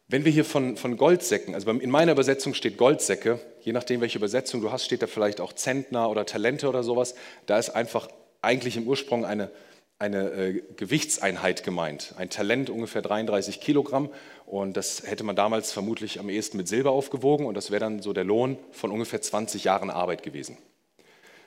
Wenn 0.08 0.24
wir 0.24 0.32
hier 0.32 0.46
von, 0.46 0.78
von 0.78 0.98
Goldsäcken, 0.98 1.56
also 1.56 1.72
in 1.72 1.90
meiner 1.90 2.12
Übersetzung 2.12 2.54
steht 2.54 2.78
Goldsäcke, 2.78 3.40
je 3.62 3.74
nachdem, 3.74 4.02
welche 4.02 4.20
Übersetzung 4.20 4.62
du 4.62 4.72
hast, 4.72 4.86
steht 4.86 5.02
da 5.02 5.08
vielleicht 5.08 5.42
auch 5.42 5.52
Zentner 5.54 6.12
oder 6.12 6.28
Talente 6.28 6.70
oder 6.70 6.84
sowas. 6.84 7.16
Da 7.48 7.58
ist 7.58 7.72
einfach 7.72 8.08
eigentlich 8.44 8.78
im 8.78 8.88
Ursprung 8.88 9.26
eine, 9.26 9.50
eine 9.98 10.30
äh, 10.30 10.62
Gewichtseinheit 10.78 11.64
gemeint. 11.64 12.14
Ein 12.18 12.30
Talent 12.30 12.70
ungefähr 12.70 13.02
33 13.02 13.60
Kilogramm 13.60 14.10
und 14.46 14.78
das 14.78 15.02
hätte 15.08 15.24
man 15.24 15.36
damals 15.36 15.72
vermutlich 15.72 16.20
am 16.20 16.30
ehesten 16.30 16.58
mit 16.58 16.68
Silber 16.68 16.92
aufgewogen 16.92 17.48
und 17.48 17.56
das 17.56 17.72
wäre 17.72 17.80
dann 17.80 18.04
so 18.04 18.14
der 18.14 18.26
Lohn 18.26 18.60
von 18.72 18.92
ungefähr 18.92 19.24
20 19.24 19.64
Jahren 19.64 19.90
Arbeit 19.90 20.22
gewesen. 20.22 20.60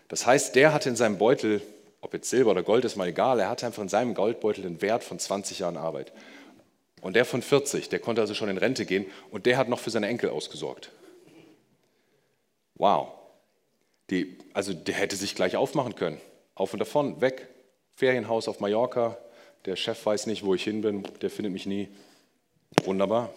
Das 0.09 0.27
heißt, 0.27 0.57
der 0.57 0.73
hatte 0.73 0.89
in 0.89 0.97
seinem 0.97 1.19
Beutel, 1.19 1.63
ob 2.01 2.13
jetzt 2.13 2.29
Silber 2.29 2.51
oder 2.51 2.65
Gold 2.65 2.85
ist 2.85 2.97
mal 2.97 3.07
egal, 3.07 3.39
er 3.39 3.51
hatte 3.51 3.67
einfach 3.67 3.83
in 3.83 3.89
seinem 3.89 4.15
Goldbeutel 4.15 4.63
den 4.63 4.83
Wert 4.83 5.05
von 5.05 5.21
20 5.21 5.61
Jahren 5.61 5.77
Arbeit. 5.77 6.13
Und 7.01 7.15
der 7.15 7.25
von 7.25 7.43
40, 7.43 7.89
der 7.89 8.01
konnte 8.01 8.21
also 8.21 8.35
schon 8.35 8.49
in 8.49 8.59
Rente 8.59 8.85
gehen 8.85 9.07
und 9.31 9.47
der 9.47 9.57
hat 9.57 9.69
noch 9.69 9.79
für 9.79 9.91
seine 9.91 10.09
Enkel 10.09 10.31
ausgesorgt. 10.31 10.91
Wow. 12.75 13.13
Die, 14.11 14.39
also 14.55 14.73
der 14.73 14.95
hätte 14.95 15.17
sich 15.17 15.35
gleich 15.35 15.57
aufmachen 15.57 15.95
können. 15.95 16.21
Auf 16.55 16.73
und 16.73 16.79
davon, 16.79 17.21
weg, 17.21 17.49
Ferienhaus 17.95 18.49
auf 18.49 18.61
Mallorca, 18.61 19.19
der 19.65 19.77
Chef 19.77 20.05
weiß 20.05 20.27
nicht, 20.27 20.45
wo 20.45 20.55
ich 20.55 20.65
hin 20.65 20.81
bin, 20.81 21.03
der 21.21 21.31
findet 21.31 21.53
mich 21.53 21.67
nie. 21.67 21.89
Wunderbar. 22.85 23.33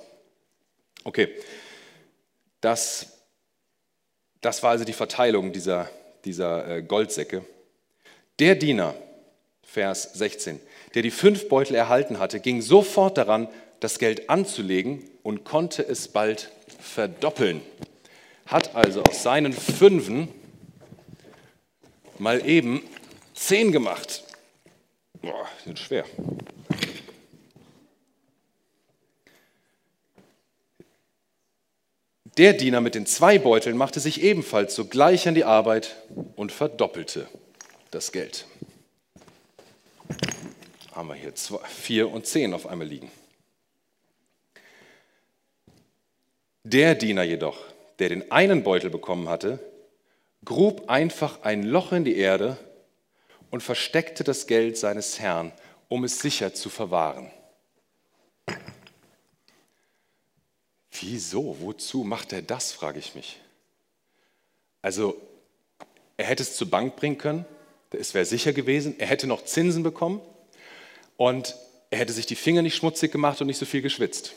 Okay, 1.03 1.29
das, 2.61 3.17
das 4.39 4.61
war 4.63 4.71
also 4.71 4.85
die 4.85 4.93
Verteilung 4.93 5.51
dieser, 5.51 5.89
dieser 6.25 6.67
äh, 6.67 6.81
Goldsäcke. 6.83 7.43
Der 8.39 8.55
Diener, 8.55 8.95
Vers 9.63 10.13
16, 10.13 10.59
der 10.93 11.01
die 11.01 11.11
fünf 11.11 11.47
Beutel 11.47 11.75
erhalten 11.75 12.19
hatte, 12.19 12.39
ging 12.39 12.61
sofort 12.61 13.17
daran, 13.17 13.47
das 13.79 13.99
Geld 13.99 14.29
anzulegen 14.29 15.03
und 15.23 15.43
konnte 15.43 15.83
es 15.83 16.07
bald 16.07 16.51
verdoppeln. 16.79 17.61
Hat 18.45 18.75
also 18.75 19.01
aus 19.03 19.23
seinen 19.23 19.53
Fünfen 19.53 20.27
mal 22.19 22.45
eben 22.45 22.81
zehn 23.33 23.71
gemacht. 23.71 24.23
Boah, 25.21 25.47
sind 25.63 25.79
schwer. 25.79 26.05
Der 32.37 32.53
Diener 32.53 32.79
mit 32.79 32.95
den 32.95 33.05
zwei 33.05 33.39
Beuteln 33.39 33.75
machte 33.75 33.99
sich 33.99 34.21
ebenfalls 34.21 34.73
sogleich 34.73 35.27
an 35.27 35.35
die 35.35 35.43
Arbeit 35.43 35.97
und 36.35 36.51
verdoppelte 36.51 37.27
das 37.91 38.11
Geld. 38.11 38.45
Haben 40.91 41.07
wir 41.07 41.15
hier 41.15 41.33
zwei, 41.35 41.65
vier 41.67 42.11
und 42.11 42.25
zehn 42.25 42.53
auf 42.53 42.67
einmal 42.67 42.87
liegen. 42.87 43.09
Der 46.63 46.95
Diener 46.95 47.23
jedoch, 47.23 47.57
der 47.99 48.09
den 48.09 48.31
einen 48.31 48.63
Beutel 48.63 48.89
bekommen 48.89 49.29
hatte, 49.29 49.59
grub 50.43 50.89
einfach 50.89 51.43
ein 51.43 51.63
Loch 51.63 51.91
in 51.91 52.03
die 52.03 52.17
Erde 52.17 52.57
und 53.49 53.63
versteckte 53.63 54.23
das 54.23 54.47
Geld 54.47 54.77
seines 54.77 55.19
Herrn, 55.19 55.53
um 55.87 56.03
es 56.03 56.19
sicher 56.19 56.53
zu 56.53 56.69
verwahren. 56.69 57.31
Wieso? 60.91 61.57
Wozu 61.61 62.03
macht 62.03 62.33
er 62.33 62.41
das, 62.41 62.73
frage 62.73 62.99
ich 62.99 63.15
mich. 63.15 63.39
Also, 64.81 65.15
er 66.17 66.25
hätte 66.25 66.43
es 66.43 66.55
zur 66.55 66.69
Bank 66.69 66.95
bringen 66.95 67.17
können, 67.17 67.45
es 67.91 68.13
wäre 68.13 68.25
sicher 68.25 68.53
gewesen, 68.53 68.99
er 68.99 69.07
hätte 69.07 69.27
noch 69.27 69.43
Zinsen 69.43 69.83
bekommen 69.83 70.21
und 71.21 71.55
er 71.91 71.99
hätte 71.99 72.13
sich 72.13 72.25
die 72.25 72.35
Finger 72.35 72.63
nicht 72.63 72.75
schmutzig 72.75 73.11
gemacht 73.11 73.39
und 73.41 73.45
nicht 73.45 73.59
so 73.59 73.67
viel 73.67 73.83
geschwitzt. 73.83 74.33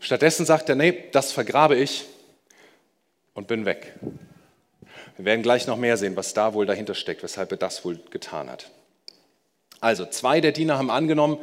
Stattdessen 0.00 0.46
sagt 0.46 0.70
er, 0.70 0.74
nee, 0.74 1.04
das 1.12 1.32
vergrabe 1.32 1.76
ich 1.76 2.06
und 3.34 3.46
bin 3.46 3.66
weg. 3.66 3.92
Wir 5.16 5.26
werden 5.26 5.42
gleich 5.42 5.66
noch 5.66 5.76
mehr 5.76 5.98
sehen, 5.98 6.16
was 6.16 6.32
da 6.32 6.54
wohl 6.54 6.64
dahinter 6.64 6.94
steckt, 6.94 7.22
weshalb 7.22 7.50
er 7.52 7.58
das 7.58 7.84
wohl 7.84 8.00
getan 8.08 8.48
hat. 8.48 8.70
Also, 9.78 10.06
zwei 10.06 10.40
der 10.40 10.52
Diener 10.52 10.78
haben 10.78 10.90
angenommen, 10.90 11.36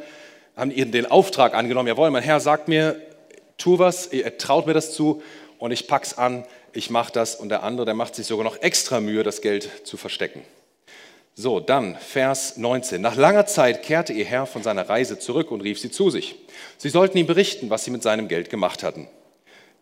haben 0.56 0.70
den 0.74 1.06
Auftrag 1.06 1.54
angenommen, 1.54 1.86
jawohl, 1.86 2.10
mein 2.10 2.24
Herr 2.24 2.40
sagt 2.40 2.66
mir, 2.66 3.00
tu 3.56 3.78
was, 3.78 4.06
er 4.08 4.36
traut 4.36 4.66
mir 4.66 4.74
das 4.74 4.94
zu 4.94 5.22
und 5.58 5.70
ich 5.70 5.86
pack's 5.86 6.18
an, 6.18 6.44
ich 6.72 6.90
mache 6.90 7.12
das 7.12 7.36
und 7.36 7.50
der 7.50 7.62
andere, 7.62 7.86
der 7.86 7.94
macht 7.94 8.16
sich 8.16 8.26
sogar 8.26 8.42
noch 8.42 8.60
extra 8.62 8.98
Mühe, 8.98 9.22
das 9.22 9.42
Geld 9.42 9.86
zu 9.86 9.96
verstecken. 9.96 10.42
So, 11.36 11.58
dann 11.58 11.96
Vers 11.96 12.56
19. 12.58 13.02
Nach 13.02 13.16
langer 13.16 13.46
Zeit 13.46 13.82
kehrte 13.82 14.12
ihr 14.12 14.24
Herr 14.24 14.46
von 14.46 14.62
seiner 14.62 14.88
Reise 14.88 15.18
zurück 15.18 15.50
und 15.50 15.62
rief 15.62 15.80
sie 15.80 15.90
zu 15.90 16.08
sich. 16.08 16.36
Sie 16.78 16.90
sollten 16.90 17.18
ihm 17.18 17.26
berichten, 17.26 17.70
was 17.70 17.84
sie 17.84 17.90
mit 17.90 18.04
seinem 18.04 18.28
Geld 18.28 18.50
gemacht 18.50 18.84
hatten. 18.84 19.08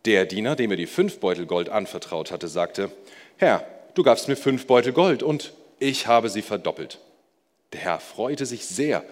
Der 0.07 0.25
Diener, 0.25 0.57
dem 0.57 0.71
er 0.71 0.79
die 0.79 0.87
fünf 0.87 1.21
Beutel 1.21 1.45
Gold 1.45 1.69
anvertraut 1.69 2.33
hatte, 2.33 2.49
sagte, 2.49 2.91
Herr, 3.37 3.67
du 3.95 4.03
gabst 4.03 4.29
mir 4.29 4.37
fünf 4.37 4.67
Beutel 4.67 4.95
Gold 4.95 5.23
und 5.23 5.53
ich 5.79 6.07
habe 6.07 6.31
sie 6.31 6.41
verdoppelt. 6.41 6.99
Der 7.75 7.81
Herr 7.81 8.01
freute 8.01 8.47
sich 8.47 8.65
sehr. 8.65 9.05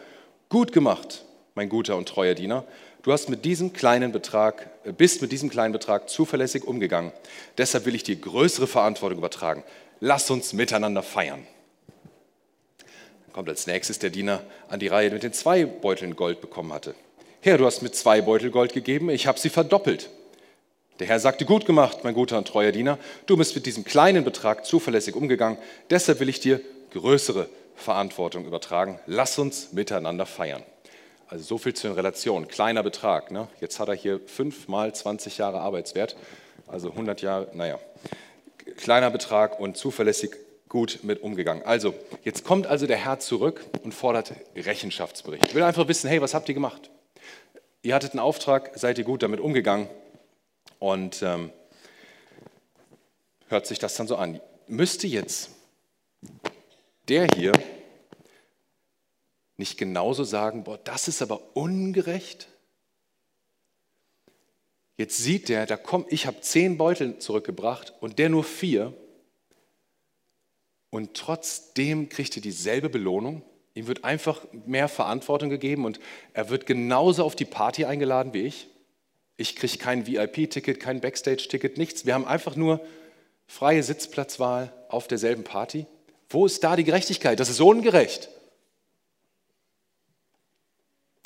Gut 0.48 0.72
gemacht, 0.72 1.24
mein 1.54 1.68
guter 1.68 1.96
und 1.96 2.08
treuer 2.08 2.34
Diener. 2.34 2.64
Du 3.02 3.12
hast 3.12 3.28
mit 3.28 3.44
diesem 3.44 3.74
kleinen 3.74 4.12
Betrag, 4.12 4.70
äh, 4.84 4.92
bist 4.92 5.20
mit 5.20 5.30
diesem 5.30 5.50
kleinen 5.50 5.72
Betrag 5.72 6.08
zuverlässig 6.08 6.64
umgegangen. 6.64 7.12
Deshalb 7.58 7.84
will 7.84 7.94
ich 7.94 8.02
dir 8.02 8.16
größere 8.16 8.66
Verantwortung 8.66 9.18
übertragen. 9.18 9.62
Lass 10.00 10.30
uns 10.30 10.54
miteinander 10.54 11.02
feiern. 11.02 11.46
Kommt 13.32 13.48
als 13.48 13.66
nächstes 13.66 13.98
der 13.98 14.10
Diener 14.10 14.42
an 14.68 14.80
die 14.80 14.88
Reihe, 14.88 15.08
der 15.08 15.14
mit 15.14 15.22
den 15.22 15.32
zwei 15.32 15.64
Beuteln 15.64 16.16
Gold 16.16 16.40
bekommen 16.40 16.72
hatte. 16.72 16.94
Herr, 17.40 17.58
du 17.58 17.64
hast 17.64 17.82
mir 17.82 17.90
zwei 17.90 18.20
Beutel 18.20 18.50
Gold 18.50 18.72
gegeben, 18.72 19.08
ich 19.08 19.26
habe 19.26 19.38
sie 19.38 19.48
verdoppelt. 19.48 20.10
Der 20.98 21.06
Herr 21.06 21.18
sagte, 21.18 21.46
gut 21.46 21.64
gemacht, 21.64 22.00
mein 22.02 22.12
guter 22.12 22.36
und 22.36 22.46
treuer 22.46 22.72
Diener, 22.72 22.98
du 23.26 23.36
bist 23.36 23.54
mit 23.54 23.64
diesem 23.64 23.84
kleinen 23.84 24.24
Betrag 24.24 24.66
zuverlässig 24.66 25.14
umgegangen, 25.14 25.56
deshalb 25.88 26.20
will 26.20 26.28
ich 26.28 26.40
dir 26.40 26.60
größere 26.92 27.48
Verantwortung 27.76 28.44
übertragen. 28.44 28.98
Lass 29.06 29.38
uns 29.38 29.72
miteinander 29.72 30.26
feiern. 30.26 30.62
Also 31.28 31.44
so 31.44 31.58
viel 31.58 31.72
zu 31.72 31.86
den 31.86 31.94
Relationen. 31.94 32.48
Kleiner 32.48 32.82
Betrag. 32.82 33.30
Ne? 33.30 33.48
Jetzt 33.60 33.78
hat 33.78 33.88
er 33.88 33.94
hier 33.94 34.20
fünf 34.26 34.68
mal 34.68 34.94
20 34.94 35.38
Jahre 35.38 35.60
Arbeitswert, 35.60 36.16
also 36.66 36.90
100 36.90 37.22
Jahre, 37.22 37.48
naja. 37.54 37.78
Kleiner 38.76 39.10
Betrag 39.10 39.58
und 39.58 39.76
zuverlässig 39.76 40.32
gut 40.70 41.00
mit 41.02 41.20
umgegangen. 41.20 41.62
Also, 41.64 41.92
jetzt 42.24 42.44
kommt 42.44 42.66
also 42.66 42.86
der 42.86 42.96
Herr 42.96 43.18
zurück 43.18 43.66
und 43.82 43.92
fordert 43.92 44.32
Rechenschaftsbericht. 44.56 45.48
Ich 45.48 45.54
will 45.54 45.64
einfach 45.64 45.86
wissen, 45.88 46.08
hey, 46.08 46.22
was 46.22 46.32
habt 46.32 46.48
ihr 46.48 46.54
gemacht? 46.54 46.90
Ihr 47.82 47.94
hattet 47.94 48.12
einen 48.12 48.20
Auftrag, 48.20 48.70
seid 48.76 48.96
ihr 48.96 49.04
gut 49.04 49.22
damit 49.22 49.40
umgegangen? 49.40 49.88
Und 50.78 51.22
ähm, 51.22 51.50
hört 53.48 53.66
sich 53.66 53.78
das 53.78 53.96
dann 53.96 54.06
so 54.06 54.16
an. 54.16 54.40
Müsste 54.68 55.06
jetzt 55.06 55.50
der 57.08 57.26
hier 57.34 57.52
nicht 59.56 59.76
genauso 59.76 60.22
sagen, 60.22 60.62
boah, 60.62 60.78
das 60.78 61.08
ist 61.08 61.20
aber 61.20 61.56
ungerecht? 61.56 62.46
Jetzt 64.96 65.18
sieht 65.18 65.48
der, 65.48 65.66
da 65.66 65.76
kommt, 65.76 66.12
ich 66.12 66.26
habe 66.26 66.40
zehn 66.42 66.78
Beutel 66.78 67.18
zurückgebracht 67.18 67.92
und 68.00 68.20
der 68.20 68.28
nur 68.28 68.44
vier. 68.44 68.94
Und 70.90 71.14
trotzdem 71.14 72.08
kriegt 72.08 72.36
er 72.36 72.42
dieselbe 72.42 72.88
Belohnung. 72.88 73.42
Ihm 73.74 73.86
wird 73.86 74.04
einfach 74.04 74.42
mehr 74.66 74.88
Verantwortung 74.88 75.48
gegeben 75.48 75.84
und 75.84 76.00
er 76.34 76.50
wird 76.50 76.66
genauso 76.66 77.24
auf 77.24 77.36
die 77.36 77.44
Party 77.44 77.84
eingeladen 77.84 78.34
wie 78.34 78.42
ich. 78.42 78.66
Ich 79.36 79.56
kriege 79.56 79.78
kein 79.78 80.06
VIP-Ticket, 80.06 80.80
kein 80.80 81.00
Backstage-Ticket, 81.00 81.78
nichts. 81.78 82.04
Wir 82.04 82.14
haben 82.14 82.26
einfach 82.26 82.56
nur 82.56 82.80
freie 83.46 83.82
Sitzplatzwahl 83.82 84.72
auf 84.88 85.08
derselben 85.08 85.44
Party. 85.44 85.86
Wo 86.28 86.44
ist 86.46 86.62
da 86.62 86.76
die 86.76 86.84
Gerechtigkeit? 86.84 87.40
Das 87.40 87.48
ist 87.48 87.60
ungerecht. 87.60 88.28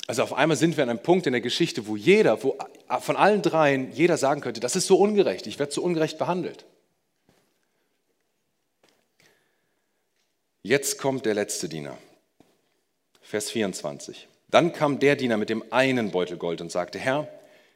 Also 0.07 0.21
auf 0.21 0.33
einmal 0.33 0.55
sind 0.55 0.77
wir 0.77 0.83
an 0.83 0.89
einem 0.89 1.01
Punkt 1.01 1.25
in 1.25 1.33
der 1.33 1.41
Geschichte, 1.41 1.87
wo 1.87 1.95
jeder, 1.95 2.43
wo 2.43 2.57
von 3.01 3.15
allen 3.15 3.41
dreien 3.41 3.91
jeder 3.91 4.17
sagen 4.17 4.41
könnte, 4.41 4.59
das 4.59 4.75
ist 4.75 4.85
so 4.85 4.97
ungerecht, 4.97 5.47
ich 5.47 5.57
werde 5.57 5.71
so 5.71 5.81
ungerecht 5.81 6.19
behandelt. 6.19 6.65
Jetzt 10.65 10.97
kommt 10.97 11.27
der 11.27 11.35
letzte 11.35 11.69
Diener. 11.69 11.95
Vers 13.21 13.51
24. 13.51 14.27
Dann 14.49 14.73
kam 14.73 14.97
der 14.97 15.15
Diener 15.15 15.37
mit 15.37 15.49
dem 15.49 15.63
einen 15.71 16.09
Beutel 16.09 16.37
Gold 16.37 16.59
und 16.59 16.71
sagte, 16.71 16.97
Herr, 16.97 17.27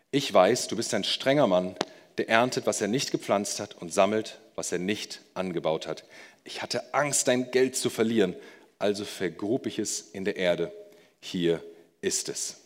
ich 0.10 0.34
weiß, 0.34 0.70
du 0.70 0.76
bist 0.76 0.96
ein 0.96 1.04
strenger 1.04 1.46
Mann, 1.46 1.76
der 2.18 2.30
erntet, 2.30 2.66
was 2.66 2.82
er 2.82 2.88
nicht 2.88 3.12
gepflanzt 3.12 3.60
hat 3.60 3.76
und 3.76 3.94
sammelt, 3.94 4.40
was 4.56 4.72
er 4.72 4.80
nicht 4.80 5.22
angebaut 5.36 5.86
hat. 5.86 6.04
Ich 6.44 6.64
hatte 6.64 6.96
Angst, 6.96 7.28
dein 7.28 7.52
Geld 7.52 7.76
zu 7.76 7.92
verlieren, 7.92 8.36
also 8.80 9.06
vergrub 9.06 9.68
ich 9.68 9.78
es 9.78 10.02
in 10.02 10.26
der 10.26 10.38
Erde. 10.38 10.72
Hier 11.20 11.64
ist 12.02 12.28
es. 12.28 12.58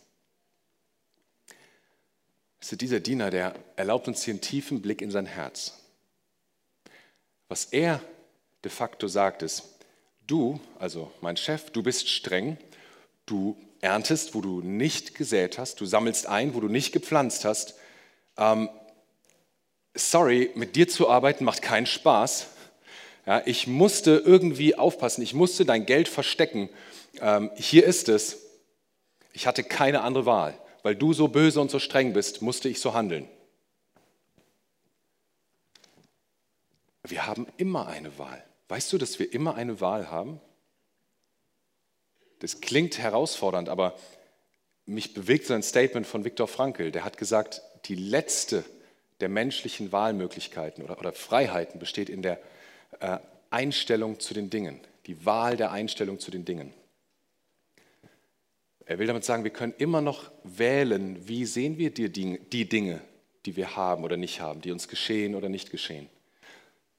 Also 2.62 2.76
dieser 2.76 3.00
Diener, 3.00 3.28
der 3.28 3.54
erlaubt 3.76 4.08
uns 4.08 4.24
hier 4.24 4.32
einen 4.32 4.40
tiefen 4.40 4.80
Blick 4.80 5.02
in 5.02 5.10
sein 5.10 5.26
Herz. 5.26 5.74
Was 7.50 7.66
er 7.66 8.00
de 8.64 8.70
facto 8.70 9.06
sagt, 9.06 9.42
ist, 9.42 9.73
Du, 10.26 10.58
also 10.78 11.12
mein 11.20 11.36
Chef, 11.36 11.70
du 11.70 11.82
bist 11.82 12.08
streng, 12.08 12.56
du 13.26 13.56
erntest, 13.80 14.34
wo 14.34 14.40
du 14.40 14.62
nicht 14.62 15.14
gesät 15.14 15.58
hast, 15.58 15.80
du 15.80 15.86
sammelst 15.86 16.26
ein, 16.26 16.54
wo 16.54 16.60
du 16.60 16.68
nicht 16.68 16.92
gepflanzt 16.92 17.44
hast. 17.44 17.74
Ähm, 18.38 18.70
sorry, 19.94 20.50
mit 20.54 20.76
dir 20.76 20.88
zu 20.88 21.10
arbeiten 21.10 21.44
macht 21.44 21.60
keinen 21.60 21.86
Spaß. 21.86 22.46
Ja, 23.26 23.42
ich 23.44 23.66
musste 23.66 24.22
irgendwie 24.24 24.76
aufpassen, 24.76 25.22
ich 25.22 25.34
musste 25.34 25.66
dein 25.66 25.84
Geld 25.84 26.08
verstecken. 26.08 26.70
Ähm, 27.20 27.50
hier 27.56 27.84
ist 27.84 28.08
es. 28.08 28.38
Ich 29.32 29.46
hatte 29.46 29.62
keine 29.62 30.02
andere 30.02 30.26
Wahl. 30.26 30.58
Weil 30.82 30.96
du 30.96 31.12
so 31.12 31.28
böse 31.28 31.60
und 31.60 31.70
so 31.70 31.78
streng 31.78 32.12
bist, 32.12 32.42
musste 32.42 32.68
ich 32.68 32.80
so 32.80 32.92
handeln. 32.94 33.28
Wir 37.02 37.26
haben 37.26 37.46
immer 37.56 37.86
eine 37.86 38.18
Wahl. 38.18 38.42
Weißt 38.68 38.92
du, 38.92 38.98
dass 38.98 39.18
wir 39.18 39.32
immer 39.32 39.54
eine 39.54 39.80
Wahl 39.80 40.10
haben? 40.10 40.40
Das 42.38 42.60
klingt 42.60 42.98
herausfordernd, 42.98 43.68
aber 43.68 43.96
mich 44.86 45.14
bewegt 45.14 45.46
so 45.46 45.54
ein 45.54 45.62
Statement 45.62 46.06
von 46.06 46.24
Viktor 46.24 46.48
Frankl. 46.48 46.90
Der 46.90 47.04
hat 47.04 47.16
gesagt, 47.16 47.62
die 47.86 47.94
letzte 47.94 48.64
der 49.20 49.28
menschlichen 49.28 49.92
Wahlmöglichkeiten 49.92 50.82
oder, 50.82 50.98
oder 50.98 51.12
Freiheiten 51.12 51.78
besteht 51.78 52.08
in 52.08 52.22
der 52.22 52.40
äh, 53.00 53.18
Einstellung 53.50 54.20
zu 54.20 54.34
den 54.34 54.50
Dingen, 54.50 54.80
die 55.06 55.24
Wahl 55.24 55.56
der 55.56 55.70
Einstellung 55.70 56.18
zu 56.18 56.30
den 56.30 56.44
Dingen. 56.44 56.72
Er 58.86 58.98
will 58.98 59.06
damit 59.06 59.24
sagen, 59.24 59.44
wir 59.44 59.50
können 59.50 59.74
immer 59.78 60.00
noch 60.00 60.30
wählen, 60.42 61.26
wie 61.26 61.46
sehen 61.46 61.78
wir 61.78 61.90
die 61.90 62.10
die 62.10 62.68
Dinge, 62.68 63.00
die 63.46 63.56
wir 63.56 63.76
haben 63.76 64.04
oder 64.04 64.16
nicht 64.16 64.40
haben, 64.40 64.60
die 64.60 64.72
uns 64.72 64.88
geschehen 64.88 65.34
oder 65.34 65.48
nicht 65.48 65.70
geschehen. 65.70 66.08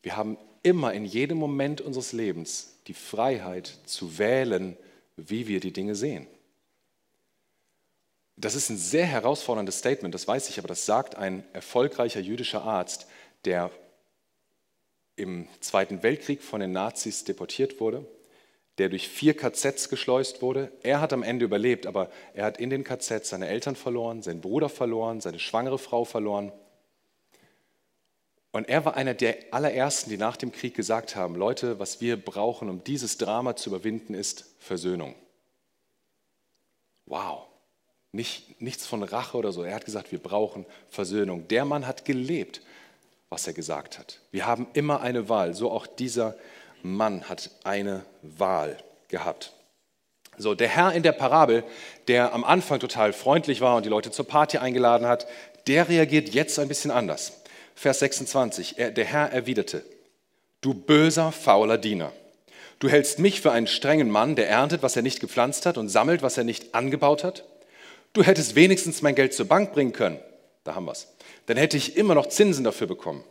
Wir 0.01 0.15
haben 0.15 0.37
immer 0.65 0.93
in 0.93 1.05
jedem 1.05 1.37
Moment 1.37 1.79
unseres 1.79 2.11
Lebens 2.11 2.79
die 2.87 2.95
Freiheit 2.95 3.77
zu 3.85 4.17
wählen, 4.17 4.75
wie 5.15 5.47
wir 5.47 5.59
die 5.59 5.71
Dinge 5.71 5.95
sehen. 5.95 6.27
Das 8.35 8.55
ist 8.55 8.69
ein 8.69 8.77
sehr 8.77 9.05
herausforderndes 9.05 9.77
Statement, 9.77 10.13
das 10.13 10.27
weiß 10.27 10.49
ich, 10.49 10.57
aber 10.57 10.67
das 10.67 10.85
sagt 10.85 11.15
ein 11.15 11.43
erfolgreicher 11.53 12.19
jüdischer 12.19 12.63
Arzt, 12.63 13.07
der 13.45 13.69
im 15.15 15.47
Zweiten 15.61 16.01
Weltkrieg 16.01 16.41
von 16.41 16.59
den 16.59 16.71
Nazis 16.71 17.23
deportiert 17.23 17.79
wurde, 17.79 18.05
der 18.79 18.89
durch 18.89 19.07
vier 19.07 19.37
KZs 19.37 19.87
geschleust 19.89 20.41
wurde. 20.41 20.71
Er 20.81 20.99
hat 20.99 21.13
am 21.13 21.23
Ende 21.23 21.45
überlebt, 21.45 21.85
aber 21.85 22.09
er 22.33 22.45
hat 22.45 22.57
in 22.57 22.71
den 22.71 22.83
KZs 22.83 23.29
seine 23.29 23.47
Eltern 23.47 23.75
verloren, 23.75 24.23
seinen 24.23 24.41
Bruder 24.41 24.67
verloren, 24.67 25.21
seine 25.21 25.39
schwangere 25.39 25.77
Frau 25.77 26.05
verloren. 26.05 26.51
Und 28.55 28.69
er 28.69 28.85
war 28.85 28.95
einer 28.95 29.13
der 29.13 29.35
allerersten, 29.51 30.09
die 30.09 30.17
nach 30.17 30.37
dem 30.37 30.53
Krieg 30.53 30.75
gesagt 30.75 31.17
haben, 31.17 31.35
Leute, 31.35 31.77
was 31.77 31.99
wir 31.99 32.15
brauchen, 32.15 32.69
um 32.69 32.81
dieses 32.85 33.17
Drama 33.17 33.57
zu 33.57 33.69
überwinden, 33.69 34.13
ist 34.13 34.45
Versöhnung. 34.59 35.13
Wow, 37.05 37.47
Nicht, 38.13 38.61
nichts 38.61 38.87
von 38.87 39.03
Rache 39.03 39.35
oder 39.35 39.51
so. 39.51 39.63
Er 39.63 39.75
hat 39.75 39.83
gesagt, 39.83 40.13
wir 40.13 40.19
brauchen 40.19 40.65
Versöhnung. 40.89 41.49
Der 41.49 41.65
Mann 41.65 41.85
hat 41.85 42.05
gelebt, 42.05 42.61
was 43.27 43.45
er 43.45 43.51
gesagt 43.51 43.99
hat. 43.99 44.21
Wir 44.31 44.45
haben 44.45 44.67
immer 44.71 45.01
eine 45.01 45.27
Wahl, 45.27 45.53
so 45.53 45.69
auch 45.69 45.85
dieser 45.85 46.37
Mann 46.81 47.27
hat 47.27 47.51
eine 47.65 48.05
Wahl 48.21 48.77
gehabt. 49.09 49.51
So, 50.37 50.55
der 50.55 50.69
Herr 50.69 50.93
in 50.93 51.03
der 51.03 51.11
Parabel, 51.11 51.65
der 52.07 52.33
am 52.33 52.45
Anfang 52.45 52.79
total 52.79 53.11
freundlich 53.11 53.59
war 53.59 53.75
und 53.75 53.85
die 53.85 53.89
Leute 53.89 54.11
zur 54.11 54.25
Party 54.29 54.59
eingeladen 54.59 55.07
hat, 55.07 55.27
der 55.67 55.89
reagiert 55.89 56.29
jetzt 56.29 56.57
ein 56.57 56.69
bisschen 56.69 56.91
anders. 56.91 57.41
Vers 57.75 57.99
26, 57.99 58.79
er, 58.79 58.91
der 58.91 59.05
Herr 59.05 59.31
erwiderte, 59.31 59.83
du 60.61 60.73
böser, 60.73 61.31
fauler 61.31 61.77
Diener, 61.77 62.11
du 62.79 62.89
hältst 62.89 63.19
mich 63.19 63.41
für 63.41 63.51
einen 63.51 63.67
strengen 63.67 64.09
Mann, 64.09 64.35
der 64.35 64.49
erntet, 64.49 64.81
was 64.81 64.95
er 64.95 65.01
nicht 65.01 65.19
gepflanzt 65.19 65.65
hat 65.65 65.77
und 65.77 65.89
sammelt, 65.89 66.21
was 66.21 66.37
er 66.37 66.45
nicht 66.45 66.73
angebaut 66.73 67.23
hat? 67.23 67.45
Du 68.13 68.23
hättest 68.23 68.55
wenigstens 68.55 69.01
mein 69.01 69.15
Geld 69.15 69.33
zur 69.33 69.47
Bank 69.47 69.73
bringen 69.73 69.93
können, 69.93 70.19
da 70.63 70.73
haben 70.73 70.85
wir 70.85 70.93
es, 70.93 71.07
dann 71.45 71.57
hätte 71.57 71.77
ich 71.77 71.97
immer 71.97 72.15
noch 72.15 72.27
Zinsen 72.27 72.63
dafür 72.63 72.87
bekommen. 72.87 73.23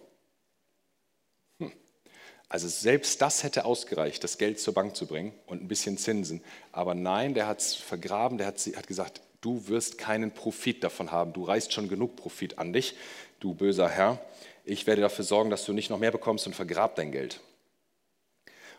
Also 2.54 2.68
selbst 2.68 3.20
das 3.20 3.42
hätte 3.42 3.64
ausgereicht, 3.64 4.22
das 4.22 4.38
Geld 4.38 4.60
zur 4.60 4.74
Bank 4.74 4.94
zu 4.94 5.06
bringen 5.06 5.32
und 5.46 5.60
ein 5.60 5.66
bisschen 5.66 5.98
Zinsen. 5.98 6.40
Aber 6.70 6.94
nein, 6.94 7.34
der 7.34 7.48
hat 7.48 7.58
es 7.58 7.74
vergraben, 7.74 8.38
der 8.38 8.46
hat, 8.46 8.60
hat 8.76 8.86
gesagt, 8.86 9.22
du 9.40 9.66
wirst 9.66 9.98
keinen 9.98 10.30
Profit 10.30 10.84
davon 10.84 11.10
haben. 11.10 11.32
Du 11.32 11.42
reißt 11.42 11.72
schon 11.72 11.88
genug 11.88 12.14
Profit 12.14 12.58
an 12.58 12.72
dich, 12.72 12.94
du 13.40 13.54
böser 13.54 13.88
Herr. 13.88 14.18
Ich 14.64 14.86
werde 14.86 15.02
dafür 15.02 15.24
sorgen, 15.24 15.50
dass 15.50 15.64
du 15.64 15.72
nicht 15.72 15.90
noch 15.90 15.98
mehr 15.98 16.10
bekommst 16.10 16.46
und 16.46 16.54
vergrab 16.54 16.96
dein 16.96 17.12
Geld. 17.12 17.40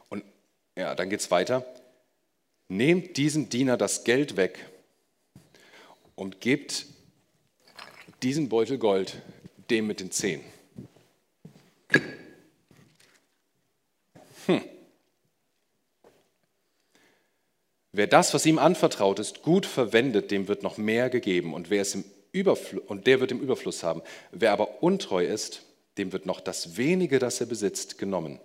Und 0.09 0.23
ja, 0.75 0.95
dann 0.95 1.09
geht 1.09 1.19
es 1.19 1.31
weiter. 1.31 1.65
Nehmt 2.67 3.17
diesem 3.17 3.49
Diener 3.49 3.77
das 3.77 4.03
Geld 4.03 4.37
weg 4.37 4.65
und 6.15 6.41
gebt 6.41 6.87
diesen 8.23 8.49
Beutel 8.49 8.77
Gold 8.77 9.21
dem 9.69 9.87
mit 9.87 9.99
den 9.99 10.11
Zehen. 10.11 10.41
Hm. 14.47 14.63
Wer 17.91 18.07
das, 18.07 18.33
was 18.33 18.45
ihm 18.45 18.59
anvertraut 18.59 19.19
ist, 19.19 19.41
gut 19.41 19.65
verwendet, 19.65 20.31
dem 20.31 20.47
wird 20.47 20.63
noch 20.63 20.77
mehr 20.77 21.09
gegeben 21.09 21.53
und, 21.53 21.69
wer 21.69 21.81
es 21.81 21.95
im 21.95 22.03
Überfl 22.35 22.77
und 22.77 23.07
der 23.07 23.19
wird 23.19 23.31
im 23.31 23.39
Überfluss 23.39 23.83
haben. 23.83 24.01
Wer 24.31 24.51
aber 24.51 24.83
untreu 24.83 25.25
ist, 25.25 25.63
dem 25.97 26.11
wird 26.11 26.25
noch 26.25 26.41
das 26.41 26.77
wenige, 26.77 27.19
das 27.19 27.39
er 27.39 27.47
besitzt, 27.47 27.97
genommen. 27.97 28.39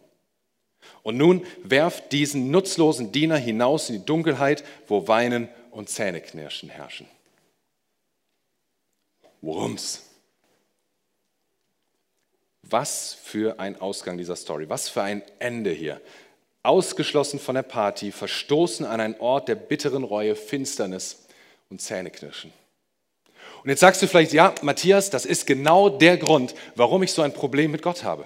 Und 1.02 1.16
nun 1.16 1.44
werft 1.62 2.12
diesen 2.12 2.50
nutzlosen 2.50 3.12
Diener 3.12 3.36
hinaus 3.36 3.90
in 3.90 3.96
die 3.96 4.06
Dunkelheit, 4.06 4.64
wo 4.86 5.08
Weinen 5.08 5.48
und 5.72 5.88
Zähneknirschen 5.88 6.68
herrschen. 6.68 7.06
Worum's? 9.40 10.02
Was 12.62 13.14
für 13.14 13.58
ein 13.58 13.80
Ausgang 13.80 14.16
dieser 14.16 14.36
Story, 14.36 14.68
was 14.68 14.88
für 14.88 15.02
ein 15.02 15.22
Ende 15.40 15.70
hier. 15.70 16.00
Ausgeschlossen 16.62 17.40
von 17.40 17.54
der 17.56 17.62
Party, 17.62 18.12
verstoßen 18.12 18.86
an 18.86 19.00
einen 19.00 19.18
Ort 19.18 19.48
der 19.48 19.54
bitteren 19.56 20.04
Reue, 20.04 20.36
Finsternis 20.36 21.26
und 21.70 21.80
Zähneknirschen. 21.80 22.52
Und 23.62 23.68
jetzt 23.68 23.80
sagst 23.80 24.00
du 24.00 24.06
vielleicht, 24.06 24.32
ja, 24.32 24.54
Matthias, 24.62 25.10
das 25.10 25.24
ist 25.24 25.46
genau 25.46 25.88
der 25.88 26.16
Grund, 26.16 26.54
warum 26.76 27.02
ich 27.02 27.12
so 27.12 27.22
ein 27.22 27.32
Problem 27.32 27.70
mit 27.70 27.82
Gott 27.82 28.04
habe. 28.04 28.24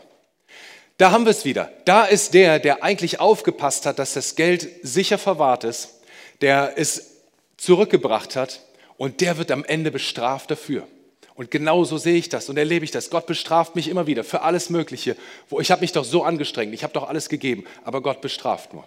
Da 0.96 1.10
haben 1.10 1.24
wir 1.24 1.30
es 1.30 1.44
wieder. 1.44 1.72
Da 1.84 2.04
ist 2.04 2.34
der, 2.34 2.60
der 2.60 2.84
eigentlich 2.84 3.18
aufgepasst 3.18 3.84
hat, 3.84 3.98
dass 3.98 4.14
das 4.14 4.36
Geld 4.36 4.68
sicher 4.82 5.18
verwahrt 5.18 5.64
ist, 5.64 6.00
der 6.40 6.74
es 6.76 7.22
zurückgebracht 7.56 8.36
hat 8.36 8.60
und 8.96 9.20
der 9.20 9.38
wird 9.38 9.50
am 9.50 9.64
Ende 9.64 9.90
bestraft 9.90 10.50
dafür. 10.50 10.86
Und 11.34 11.50
genau 11.50 11.82
so 11.82 11.98
sehe 11.98 12.14
ich 12.14 12.28
das 12.28 12.48
und 12.48 12.56
erlebe 12.56 12.84
ich 12.84 12.92
das. 12.92 13.10
Gott 13.10 13.26
bestraft 13.26 13.74
mich 13.74 13.88
immer 13.88 14.06
wieder 14.06 14.22
für 14.22 14.42
alles 14.42 14.70
Mögliche. 14.70 15.16
Wo 15.48 15.58
ich 15.58 15.72
habe 15.72 15.80
mich 15.80 15.90
doch 15.90 16.04
so 16.04 16.22
angestrengt, 16.22 16.72
ich 16.72 16.84
habe 16.84 16.92
doch 16.92 17.08
alles 17.08 17.28
gegeben, 17.28 17.64
aber 17.82 18.02
Gott 18.02 18.20
bestraft 18.20 18.72
nur. 18.72 18.84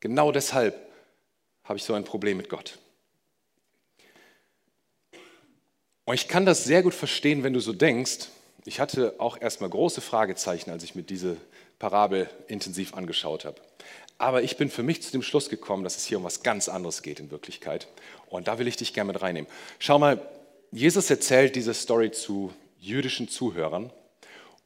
Genau 0.00 0.32
deshalb 0.32 0.74
habe 1.64 1.78
ich 1.78 1.84
so 1.84 1.92
ein 1.92 2.04
Problem 2.04 2.38
mit 2.38 2.48
Gott. 2.48 2.78
Und 6.06 6.14
ich 6.14 6.28
kann 6.28 6.46
das 6.46 6.62
sehr 6.62 6.84
gut 6.84 6.94
verstehen, 6.94 7.42
wenn 7.42 7.52
du 7.52 7.58
so 7.58 7.72
denkst. 7.72 8.28
Ich 8.64 8.78
hatte 8.78 9.16
auch 9.18 9.40
erstmal 9.40 9.68
große 9.68 10.00
Fragezeichen, 10.00 10.70
als 10.70 10.84
ich 10.84 10.94
mir 10.94 11.02
diese 11.02 11.36
Parabel 11.80 12.30
intensiv 12.46 12.94
angeschaut 12.94 13.44
habe. 13.44 13.60
Aber 14.16 14.42
ich 14.42 14.56
bin 14.56 14.70
für 14.70 14.84
mich 14.84 15.02
zu 15.02 15.10
dem 15.10 15.22
Schluss 15.22 15.50
gekommen, 15.50 15.82
dass 15.82 15.96
es 15.96 16.06
hier 16.06 16.18
um 16.18 16.24
was 16.24 16.44
ganz 16.44 16.68
anderes 16.68 17.02
geht 17.02 17.18
in 17.18 17.32
Wirklichkeit. 17.32 17.88
Und 18.30 18.46
da 18.46 18.60
will 18.60 18.68
ich 18.68 18.76
dich 18.76 18.94
gerne 18.94 19.12
mit 19.12 19.20
reinnehmen. 19.20 19.50
Schau 19.80 19.98
mal, 19.98 20.24
Jesus 20.70 21.10
erzählt 21.10 21.56
diese 21.56 21.74
Story 21.74 22.12
zu 22.12 22.52
jüdischen 22.78 23.28
Zuhörern 23.28 23.92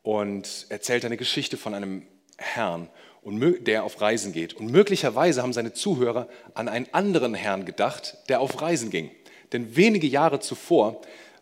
und 0.03 0.67
erzählt 0.69 1.07
eine 1.07 1.17
Geschichte 1.17 1.57
von 1.57 1.73
einem 1.73 2.07
Herrn, 2.37 2.91
der 3.25 3.85
auf 3.85 3.99
Reisen 4.03 4.35
geht. 4.35 4.53
Und 4.53 4.71
möglicherweise 4.71 5.43
haben 5.43 5.55
seine 5.55 5.73
Zuhörer 5.73 6.29
an 6.53 6.69
einen 6.69 6.93
anderen 6.93 7.33
Herrn 7.33 7.65
gedacht, 7.65 8.19
der 8.29 8.43
auf 8.43 8.61
Reisen 8.61 8.91
ging. 8.91 9.11
Denn 9.53 9.75
wenige 9.75 10.07
Jahre 10.07 10.41
zuvor 10.41 11.01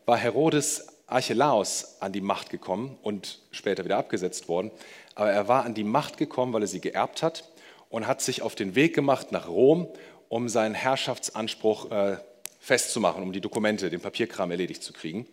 war 0.08 0.16
Herodes 0.16 0.86
Archelaus 1.06 2.00
an 2.00 2.12
die 2.12 2.22
Macht 2.22 2.48
gekommen 2.48 2.96
und 3.02 3.40
später 3.50 3.84
wieder 3.84 3.98
abgesetzt 3.98 4.48
worden. 4.48 4.70
Aber 5.14 5.30
er 5.30 5.48
war 5.48 5.66
an 5.66 5.74
die 5.74 5.84
Macht 5.84 6.16
gekommen, 6.16 6.54
weil 6.54 6.62
er 6.62 6.66
sie 6.66 6.80
geerbt 6.80 7.22
hat 7.22 7.44
und 7.90 8.06
hat 8.06 8.22
sich 8.22 8.40
auf 8.40 8.54
den 8.54 8.74
Weg 8.74 8.94
gemacht 8.94 9.32
nach 9.32 9.48
Rom, 9.48 9.86
um 10.30 10.48
seinen 10.48 10.74
Herrschaftsanspruch 10.74 11.90
äh, 11.90 12.16
festzumachen, 12.58 13.22
um 13.22 13.32
die 13.32 13.42
Dokumente, 13.42 13.90
den 13.90 14.00
Papierkram 14.00 14.50
erledigt 14.50 14.82
zu 14.82 14.94
kriegen. 14.94 15.26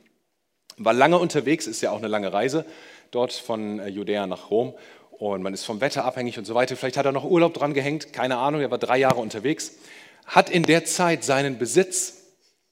War 0.75 0.93
lange 0.93 1.19
unterwegs, 1.19 1.67
ist 1.67 1.79
ja 1.79 1.91
auch 1.91 1.99
eine 1.99 2.09
lange 2.09 2.33
Reise 2.33 2.65
dort 3.11 3.31
von 3.31 3.79
äh, 3.79 3.87
Judäa 3.87 4.27
nach 4.27 4.49
Rom 4.49 4.73
und 5.11 5.41
man 5.41 5.53
ist 5.53 5.63
vom 5.63 5.79
Wetter 5.79 6.03
abhängig 6.03 6.37
und 6.37 6.43
so 6.43 6.53
weiter. 6.53 6.75
Vielleicht 6.75 6.97
hat 6.97 7.05
er 7.05 7.13
noch 7.13 7.23
Urlaub 7.23 7.53
dran 7.53 7.73
gehängt, 7.73 8.11
keine 8.11 8.39
Ahnung, 8.39 8.59
er 8.59 8.71
war 8.71 8.77
drei 8.77 8.97
Jahre 8.97 9.21
unterwegs, 9.21 9.77
hat 10.25 10.49
in 10.49 10.63
der 10.63 10.83
Zeit 10.83 11.23
seinen 11.23 11.57
Besitz 11.57 12.25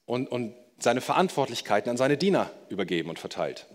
und, 0.04 0.30
und 0.30 0.54
seine 0.84 1.00
Verantwortlichkeiten 1.00 1.90
an 1.90 1.96
seine 1.96 2.16
Diener 2.16 2.50
übergeben 2.68 3.10
und 3.10 3.18
verteilt. 3.18 3.66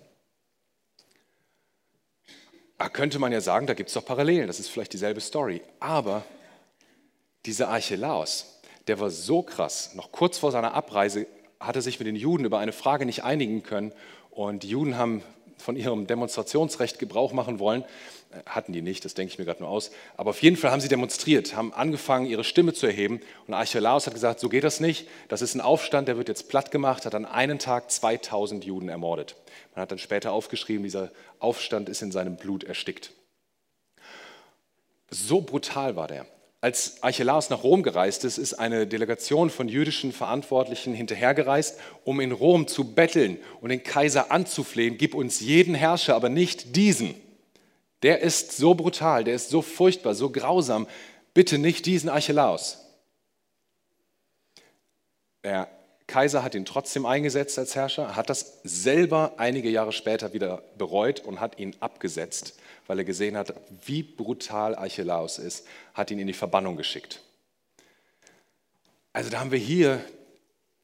Da 2.77 2.87
könnte 2.87 3.19
man 3.19 3.33
ja 3.33 3.41
sagen, 3.41 3.67
da 3.67 3.73
gibt 3.73 3.89
es 3.89 3.95
doch 3.95 4.05
Parallelen, 4.05 4.47
das 4.47 4.59
ist 4.59 4.69
vielleicht 4.69 4.93
dieselbe 4.93 5.19
Story. 5.19 5.61
Aber 5.81 6.23
dieser 7.45 7.67
Archelaus, 7.67 8.61
der 8.87 8.99
war 8.99 9.09
so 9.09 9.41
krass. 9.41 9.95
Noch 9.95 10.13
kurz 10.13 10.37
vor 10.37 10.51
seiner 10.51 10.73
Abreise 10.73 11.27
hat 11.59 11.75
er 11.75 11.81
sich 11.81 11.99
mit 11.99 12.07
den 12.07 12.15
Juden 12.15 12.45
über 12.45 12.59
eine 12.59 12.71
Frage 12.71 13.05
nicht 13.05 13.23
einigen 13.23 13.63
können. 13.63 13.91
Und 14.31 14.63
die 14.63 14.69
Juden 14.69 14.97
haben 14.97 15.23
von 15.57 15.75
ihrem 15.75 16.07
Demonstrationsrecht 16.07 16.99
Gebrauch 16.99 17.33
machen 17.33 17.59
wollen. 17.59 17.83
Hatten 18.45 18.73
die 18.73 18.83
nicht, 18.83 19.05
das 19.05 19.15
denke 19.15 19.33
ich 19.33 19.39
mir 19.39 19.45
gerade 19.45 19.61
nur 19.61 19.69
aus. 19.69 19.89
Aber 20.15 20.29
auf 20.29 20.41
jeden 20.43 20.55
Fall 20.55 20.69
haben 20.69 20.81
sie 20.81 20.87
demonstriert, 20.87 21.55
haben 21.55 21.73
angefangen, 21.73 22.27
ihre 22.27 22.43
Stimme 22.43 22.73
zu 22.73 22.85
erheben. 22.85 23.21
Und 23.47 23.55
Archelaus 23.55 24.05
hat 24.05 24.13
gesagt, 24.13 24.39
so 24.39 24.49
geht 24.49 24.63
das 24.63 24.79
nicht. 24.79 25.07
Das 25.29 25.41
ist 25.41 25.55
ein 25.55 25.61
Aufstand, 25.61 26.07
der 26.07 26.17
wird 26.17 26.27
jetzt 26.27 26.47
platt 26.47 26.69
gemacht, 26.69 27.05
hat 27.05 27.15
an 27.15 27.25
einem 27.25 27.57
Tag 27.57 27.89
2000 27.89 28.63
Juden 28.65 28.87
ermordet. 28.87 29.35
Man 29.73 29.81
hat 29.81 29.91
dann 29.91 29.97
später 29.97 30.31
aufgeschrieben, 30.31 30.83
dieser 30.83 31.11
Aufstand 31.39 31.89
ist 31.89 32.03
in 32.03 32.11
seinem 32.11 32.35
Blut 32.35 32.63
erstickt. 32.63 33.13
So 35.09 35.41
brutal 35.41 35.95
war 35.95 36.07
der. 36.07 36.27
Als 36.61 37.01
Archelaus 37.01 37.49
nach 37.49 37.63
Rom 37.63 37.83
gereist 37.83 38.25
ist, 38.25 38.37
ist 38.37 38.53
eine 38.53 38.85
Delegation 38.85 39.49
von 39.49 39.69
jüdischen 39.69 40.11
Verantwortlichen 40.11 40.93
hinterhergereist, 40.93 41.79
um 42.03 42.19
in 42.19 42.33
Rom 42.33 42.67
zu 42.67 42.93
betteln 42.93 43.39
und 43.61 43.69
den 43.69 43.81
Kaiser 43.81 44.29
anzuflehen, 44.29 44.97
gib 44.97 45.15
uns 45.15 45.39
jeden 45.39 45.73
Herrscher, 45.73 46.15
aber 46.15 46.29
nicht 46.29 46.75
diesen. 46.75 47.15
Der 48.03 48.19
ist 48.21 48.55
so 48.57 48.75
brutal, 48.75 49.23
der 49.23 49.35
ist 49.35 49.49
so 49.49 49.61
furchtbar, 49.61 50.15
so 50.15 50.29
grausam, 50.29 50.87
bitte 51.33 51.57
nicht 51.57 51.85
diesen 51.85 52.09
Archelaus. 52.09 52.85
Der 55.43 55.67
Kaiser 56.07 56.43
hat 56.43 56.55
ihn 56.55 56.65
trotzdem 56.65 57.05
eingesetzt 57.05 57.59
als 57.59 57.75
Herrscher, 57.75 58.15
hat 58.15 58.29
das 58.29 58.59
selber 58.63 59.33
einige 59.37 59.69
Jahre 59.69 59.91
später 59.91 60.33
wieder 60.33 60.63
bereut 60.77 61.19
und 61.19 61.39
hat 61.39 61.59
ihn 61.59 61.75
abgesetzt 61.79 62.59
weil 62.89 62.97
er 62.97 63.05
gesehen 63.05 63.37
hat, 63.37 63.53
wie 63.85 64.01
brutal 64.01 64.73
Archelaus 64.73 65.37
ist, 65.37 65.67
hat 65.93 66.09
ihn 66.09 66.17
in 66.17 66.25
die 66.25 66.33
Verbannung 66.33 66.75
geschickt. 66.75 67.21
Also 69.13 69.29
da 69.29 69.39
haben 69.39 69.51
wir 69.51 69.59
hier, 69.59 70.03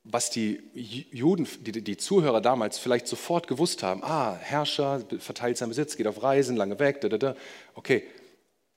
was 0.06 0.30
die 0.30 0.62
Juden, 0.74 1.48
die, 1.62 1.84
die 1.84 1.98
Zuhörer 1.98 2.40
damals 2.40 2.78
vielleicht 2.78 3.08
sofort 3.08 3.48
gewusst 3.48 3.82
haben, 3.82 4.04
ah, 4.04 4.36
Herrscher 4.36 5.04
verteilt 5.20 5.58
seinen 5.58 5.70
Besitz, 5.70 5.98
geht 5.98 6.08
auf 6.08 6.22
Reisen, 6.22 6.56
lange 6.56 6.78
weg, 6.80 7.02
da, 7.02 7.10
da, 7.10 7.18
da. 7.18 7.36
okay, 7.74 8.04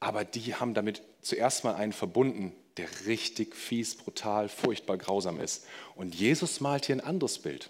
aber 0.01 0.25
die 0.25 0.55
haben 0.55 0.73
damit 0.73 1.03
zuerst 1.21 1.65
mal 1.65 1.75
einen 1.75 1.93
verbunden, 1.93 2.53
der 2.79 2.87
richtig 3.07 3.55
fies, 3.55 3.97
brutal, 3.97 4.49
furchtbar 4.49 4.97
grausam 4.97 5.41
ist. 5.41 5.67
Und 5.97 6.15
Jesus 6.15 6.61
malt 6.61 6.87
hier 6.87 6.97
ein 6.97 7.01
anderes 7.01 7.39
Bild. 7.41 7.69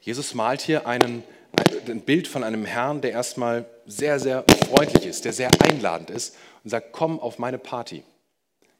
Jesus 0.00 0.34
malt 0.34 0.62
hier 0.62 0.86
einen, 0.86 1.22
ein 1.86 2.00
Bild 2.00 2.26
von 2.26 2.42
einem 2.42 2.64
Herrn, 2.64 3.02
der 3.02 3.12
erstmal 3.12 3.66
sehr, 3.86 4.18
sehr 4.18 4.44
freundlich 4.66 5.06
ist, 5.06 5.26
der 5.26 5.32
sehr 5.32 5.50
einladend 5.62 6.10
ist 6.10 6.34
und 6.64 6.70
sagt, 6.70 6.92
komm 6.92 7.20
auf 7.20 7.38
meine 7.38 7.58
Party. 7.58 8.02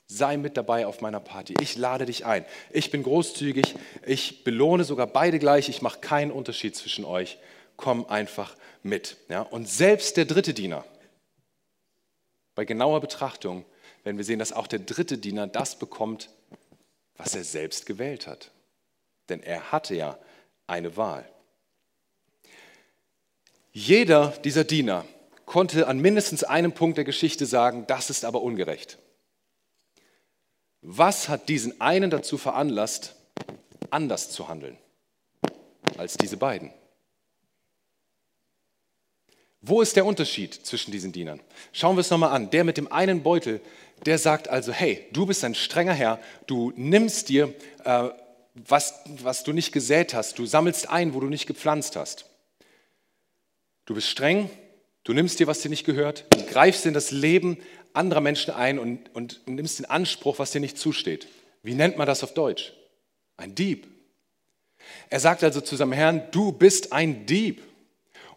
Sei 0.08 0.36
mit 0.36 0.56
dabei 0.56 0.86
auf 0.86 1.00
meiner 1.00 1.20
Party. 1.20 1.54
Ich 1.60 1.76
lade 1.76 2.06
dich 2.06 2.24
ein. 2.24 2.44
Ich 2.70 2.90
bin 2.90 3.02
großzügig. 3.02 3.74
Ich 4.04 4.44
belohne 4.44 4.84
sogar 4.84 5.06
beide 5.08 5.38
gleich. 5.38 5.68
Ich 5.68 5.82
mache 5.82 5.98
keinen 5.98 6.30
Unterschied 6.30 6.76
zwischen 6.76 7.04
euch. 7.04 7.38
Komm 7.76 8.06
einfach 8.06 8.56
mit. 8.82 9.16
Ja? 9.28 9.42
Und 9.42 9.68
selbst 9.68 10.16
der 10.16 10.24
dritte 10.24 10.54
Diener, 10.54 10.84
bei 12.54 12.64
genauer 12.64 13.00
Betrachtung 13.00 13.64
werden 14.04 14.16
wir 14.16 14.24
sehen, 14.24 14.38
dass 14.38 14.52
auch 14.52 14.68
der 14.68 14.78
dritte 14.78 15.18
Diener 15.18 15.48
das 15.48 15.78
bekommt, 15.78 16.30
was 17.16 17.34
er 17.34 17.44
selbst 17.44 17.86
gewählt 17.86 18.28
hat. 18.28 18.52
Denn 19.28 19.42
er 19.42 19.72
hatte 19.72 19.96
ja 19.96 20.18
eine 20.68 20.96
Wahl. 20.96 21.28
Jeder 23.72 24.28
dieser 24.44 24.64
Diener 24.64 25.04
konnte 25.44 25.88
an 25.88 25.98
mindestens 25.98 26.44
einem 26.44 26.72
Punkt 26.72 26.96
der 26.96 27.04
Geschichte 27.04 27.44
sagen, 27.44 27.86
das 27.88 28.08
ist 28.08 28.24
aber 28.24 28.40
ungerecht. 28.40 28.98
Was 30.88 31.28
hat 31.28 31.48
diesen 31.48 31.80
einen 31.80 32.10
dazu 32.10 32.38
veranlasst, 32.38 33.16
anders 33.90 34.30
zu 34.30 34.46
handeln 34.46 34.78
als 35.98 36.16
diese 36.16 36.36
beiden? 36.36 36.70
Wo 39.60 39.82
ist 39.82 39.96
der 39.96 40.06
Unterschied 40.06 40.54
zwischen 40.54 40.92
diesen 40.92 41.10
Dienern? 41.10 41.40
Schauen 41.72 41.96
wir 41.96 42.02
es 42.02 42.10
nochmal 42.10 42.30
an. 42.30 42.50
Der 42.50 42.62
mit 42.62 42.76
dem 42.76 42.92
einen 42.92 43.24
Beutel, 43.24 43.60
der 44.04 44.16
sagt 44.18 44.46
also, 44.46 44.70
hey, 44.70 45.08
du 45.12 45.26
bist 45.26 45.42
ein 45.42 45.56
strenger 45.56 45.92
Herr, 45.92 46.20
du 46.46 46.72
nimmst 46.76 47.30
dir, 47.30 47.52
äh, 47.82 48.10
was, 48.54 48.94
was 49.24 49.42
du 49.42 49.52
nicht 49.52 49.72
gesät 49.72 50.14
hast, 50.14 50.38
du 50.38 50.46
sammelst 50.46 50.88
ein, 50.88 51.14
wo 51.14 51.20
du 51.20 51.26
nicht 51.26 51.48
gepflanzt 51.48 51.96
hast. 51.96 52.26
Du 53.86 53.94
bist 53.94 54.06
streng, 54.06 54.50
du 55.02 55.14
nimmst 55.14 55.40
dir, 55.40 55.48
was 55.48 55.62
dir 55.62 55.68
nicht 55.68 55.84
gehört, 55.84 56.26
du 56.30 56.46
greifst 56.46 56.86
in 56.86 56.94
das 56.94 57.10
Leben 57.10 57.58
anderer 57.96 58.20
Menschen 58.20 58.54
ein 58.54 58.78
und, 58.78 59.14
und 59.14 59.46
nimmst 59.46 59.78
in 59.78 59.86
Anspruch, 59.86 60.38
was 60.38 60.50
dir 60.50 60.60
nicht 60.60 60.78
zusteht. 60.78 61.28
Wie 61.62 61.74
nennt 61.74 61.96
man 61.98 62.06
das 62.06 62.22
auf 62.22 62.34
Deutsch? 62.34 62.72
Ein 63.36 63.54
Dieb. 63.54 63.86
Er 65.10 65.20
sagt 65.20 65.42
also 65.42 65.60
zu 65.60 65.76
seinem 65.76 65.92
Herrn, 65.92 66.22
du 66.30 66.52
bist 66.52 66.92
ein 66.92 67.26
Dieb 67.26 67.62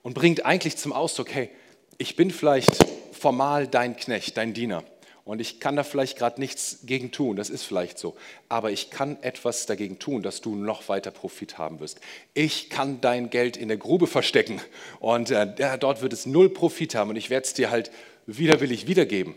und 0.01 0.13
bringt 0.13 0.45
eigentlich 0.45 0.77
zum 0.77 0.93
Ausdruck, 0.93 1.33
hey, 1.33 1.49
ich 1.97 2.15
bin 2.15 2.31
vielleicht 2.31 2.71
formal 3.11 3.67
dein 3.67 3.97
Knecht, 3.97 4.37
dein 4.37 4.53
Diener 4.53 4.83
und 5.25 5.41
ich 5.41 5.59
kann 5.59 5.75
da 5.75 5.83
vielleicht 5.83 6.17
gerade 6.17 6.39
nichts 6.39 6.79
gegen 6.83 7.11
tun, 7.11 7.35
das 7.35 7.51
ist 7.51 7.63
vielleicht 7.63 7.99
so, 7.99 8.15
aber 8.47 8.71
ich 8.71 8.89
kann 8.89 9.21
etwas 9.21 9.67
dagegen 9.67 9.99
tun, 9.99 10.23
dass 10.23 10.41
du 10.41 10.55
noch 10.55 10.89
weiter 10.89 11.11
Profit 11.11 11.57
haben 11.59 11.79
wirst. 11.79 11.99
Ich 12.33 12.69
kann 12.71 12.99
dein 13.01 13.29
Geld 13.29 13.55
in 13.55 13.67
der 13.67 13.77
Grube 13.77 14.07
verstecken 14.07 14.59
und 14.99 15.29
äh, 15.29 15.77
dort 15.77 16.01
wird 16.01 16.13
es 16.13 16.25
null 16.25 16.49
Profit 16.49 16.95
haben 16.95 17.11
und 17.11 17.15
ich 17.15 17.29
werde 17.29 17.45
es 17.45 17.53
dir 17.53 17.69
halt 17.69 17.91
widerwillig 18.37 18.87
wiedergeben. 18.87 19.35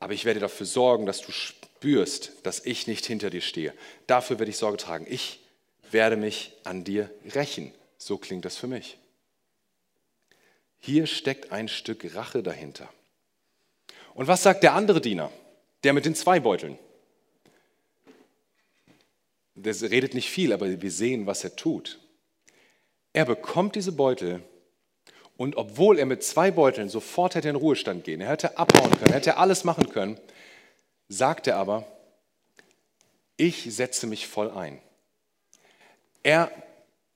Aber 0.00 0.12
ich 0.12 0.24
werde 0.24 0.40
dafür 0.40 0.66
sorgen, 0.66 1.06
dass 1.06 1.20
du 1.20 1.32
spürst, 1.32 2.32
dass 2.44 2.64
ich 2.64 2.86
nicht 2.86 3.06
hinter 3.06 3.30
dir 3.30 3.40
stehe. 3.40 3.74
Dafür 4.06 4.38
werde 4.38 4.50
ich 4.50 4.56
Sorge 4.56 4.76
tragen. 4.76 5.06
Ich 5.08 5.40
werde 5.90 6.16
mich 6.16 6.52
an 6.64 6.84
dir 6.84 7.10
rächen. 7.34 7.72
So 7.96 8.16
klingt 8.16 8.44
das 8.44 8.56
für 8.56 8.68
mich. 8.68 8.98
Hier 10.78 11.06
steckt 11.06 11.50
ein 11.50 11.68
Stück 11.68 12.14
Rache 12.14 12.42
dahinter. 12.42 12.88
Und 14.14 14.28
was 14.28 14.42
sagt 14.42 14.62
der 14.62 14.74
andere 14.74 15.00
Diener, 15.00 15.32
der 15.82 15.92
mit 15.92 16.04
den 16.04 16.14
zwei 16.14 16.40
Beuteln? 16.40 16.78
Der 19.54 19.74
redet 19.90 20.14
nicht 20.14 20.30
viel, 20.30 20.52
aber 20.52 20.80
wir 20.80 20.90
sehen, 20.90 21.26
was 21.26 21.42
er 21.42 21.56
tut. 21.56 21.98
Er 23.12 23.24
bekommt 23.24 23.74
diese 23.74 23.90
Beutel 23.90 24.42
und 25.38 25.56
obwohl 25.56 26.00
er 26.00 26.04
mit 26.04 26.24
zwei 26.24 26.50
Beuteln 26.50 26.88
sofort 26.88 27.36
hätte 27.36 27.48
in 27.48 27.54
den 27.54 27.60
Ruhestand 27.60 28.02
gehen, 28.02 28.20
er 28.20 28.30
hätte 28.30 28.58
abhauen 28.58 28.90
können, 28.98 29.12
hätte 29.12 29.36
alles 29.36 29.62
machen 29.62 29.88
können, 29.88 30.18
sagt 31.08 31.46
er 31.46 31.56
aber, 31.56 31.86
ich 33.36 33.72
setze 33.72 34.08
mich 34.08 34.26
voll 34.26 34.50
ein. 34.50 34.80
Er 36.24 36.50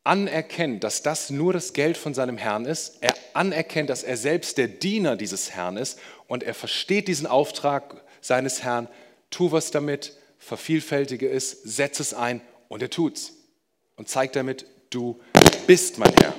anerkennt, 0.05 0.85
dass 0.85 1.03
das 1.03 1.31
nur 1.31 1.53
das 1.53 1.73
Geld 1.73 1.97
von 1.97 2.15
seinem 2.15 2.39
Herrn 2.39 2.65
ist. 2.65 2.99
Er 3.01 3.13
anerkennt, 3.35 3.91
dass 3.91 4.05
er 4.05 4.17
selbst 4.17 4.57
der 4.57 4.69
Diener 4.69 5.17
dieses 5.17 5.51
Herrn 5.51 5.77
ist 5.77 5.99
und 6.29 6.45
er 6.45 6.55
versteht 6.55 7.09
diesen 7.09 7.27
Auftrag 7.27 8.03
seines 8.21 8.63
Herrn. 8.63 8.89
Tu 9.31 9.51
was 9.51 9.73
damit, 9.73 10.17
vervielfältige 10.39 11.29
es, 11.29 11.51
setz 11.51 11.99
es 11.99 12.15
ein 12.15 12.41
und 12.69 12.83
er 12.83 12.91
tut's 12.91 13.33
und 13.97 14.09
zeigt 14.09 14.37
damit, 14.37 14.65
du 14.91 15.21
bist 15.67 15.99
mein 15.99 16.15
Herr. 16.21 16.35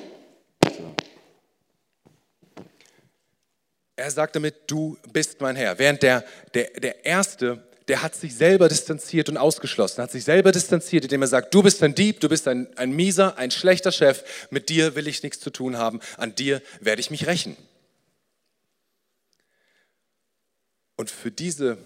Er 4.04 4.12
sagt 4.12 4.36
damit, 4.36 4.56
du 4.68 4.98
bist 5.14 5.40
mein 5.40 5.56
Herr. 5.56 5.80
Während 5.80 6.04
der, 6.04 6.26
der, 6.54 6.72
der 6.72 7.06
Erste 7.06 7.64
der 7.88 8.02
hat 8.02 8.16
sich 8.16 8.36
selber 8.36 8.68
distanziert 8.68 9.30
und 9.30 9.38
ausgeschlossen, 9.38 10.02
hat 10.02 10.12
sich 10.12 10.26
selber 10.26 10.52
distanziert, 10.52 11.06
indem 11.06 11.22
er 11.22 11.28
sagt, 11.30 11.54
du 11.54 11.64
bist 11.64 11.82
ein 11.84 11.96
Dieb, 11.96 12.20
du 12.20 12.28
bist 12.28 12.48
ein, 12.50 12.68
ein 12.78 12.92
mieser, 12.92 13.38
ein 13.38 13.50
schlechter 13.50 13.94
Chef, 13.94 14.24
mit 14.52 14.68
dir 14.68 14.96
will 14.96 15.08
ich 15.08 15.24
nichts 15.24 15.40
zu 15.40 15.52
tun 15.52 15.78
haben, 15.78 16.02
an 16.18 16.36
dir 16.36 16.62
werde 16.82 17.00
ich 17.00 17.12
mich 17.12 17.28
rächen. 17.28 17.56
Und 20.98 21.10
für 21.10 21.32
diese 21.32 21.78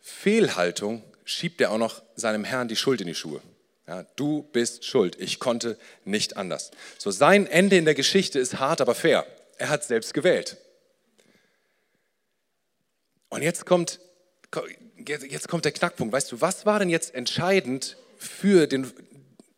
Fehlhaltung 0.00 1.02
schiebt 1.24 1.60
er 1.60 1.72
auch 1.72 1.78
noch 1.78 2.02
seinem 2.14 2.44
Herrn 2.44 2.68
die 2.68 2.76
Schuld 2.76 3.00
in 3.00 3.08
die 3.08 3.14
Schuhe. 3.16 3.40
Ja, 3.88 4.04
du 4.14 4.42
bist 4.52 4.84
schuld, 4.84 5.16
ich 5.18 5.40
konnte 5.40 5.78
nicht 6.04 6.36
anders. 6.36 6.70
So 6.98 7.10
sein 7.10 7.46
Ende 7.48 7.76
in 7.76 7.84
der 7.84 7.94
Geschichte 7.94 8.38
ist 8.38 8.60
hart, 8.60 8.80
aber 8.80 8.94
fair. 8.94 9.26
Er 9.58 9.68
hat 9.68 9.82
selbst 9.82 10.14
gewählt. 10.14 10.58
Und 13.28 13.42
jetzt 13.42 13.66
kommt 13.66 14.00
jetzt 15.06 15.48
kommt 15.48 15.64
der 15.64 15.72
Knackpunkt. 15.72 16.12
Weißt 16.12 16.32
du, 16.32 16.40
was 16.40 16.66
war 16.66 16.78
denn 16.78 16.88
jetzt 16.88 17.14
entscheidend 17.14 17.96
für 18.16 18.66
den, 18.66 18.90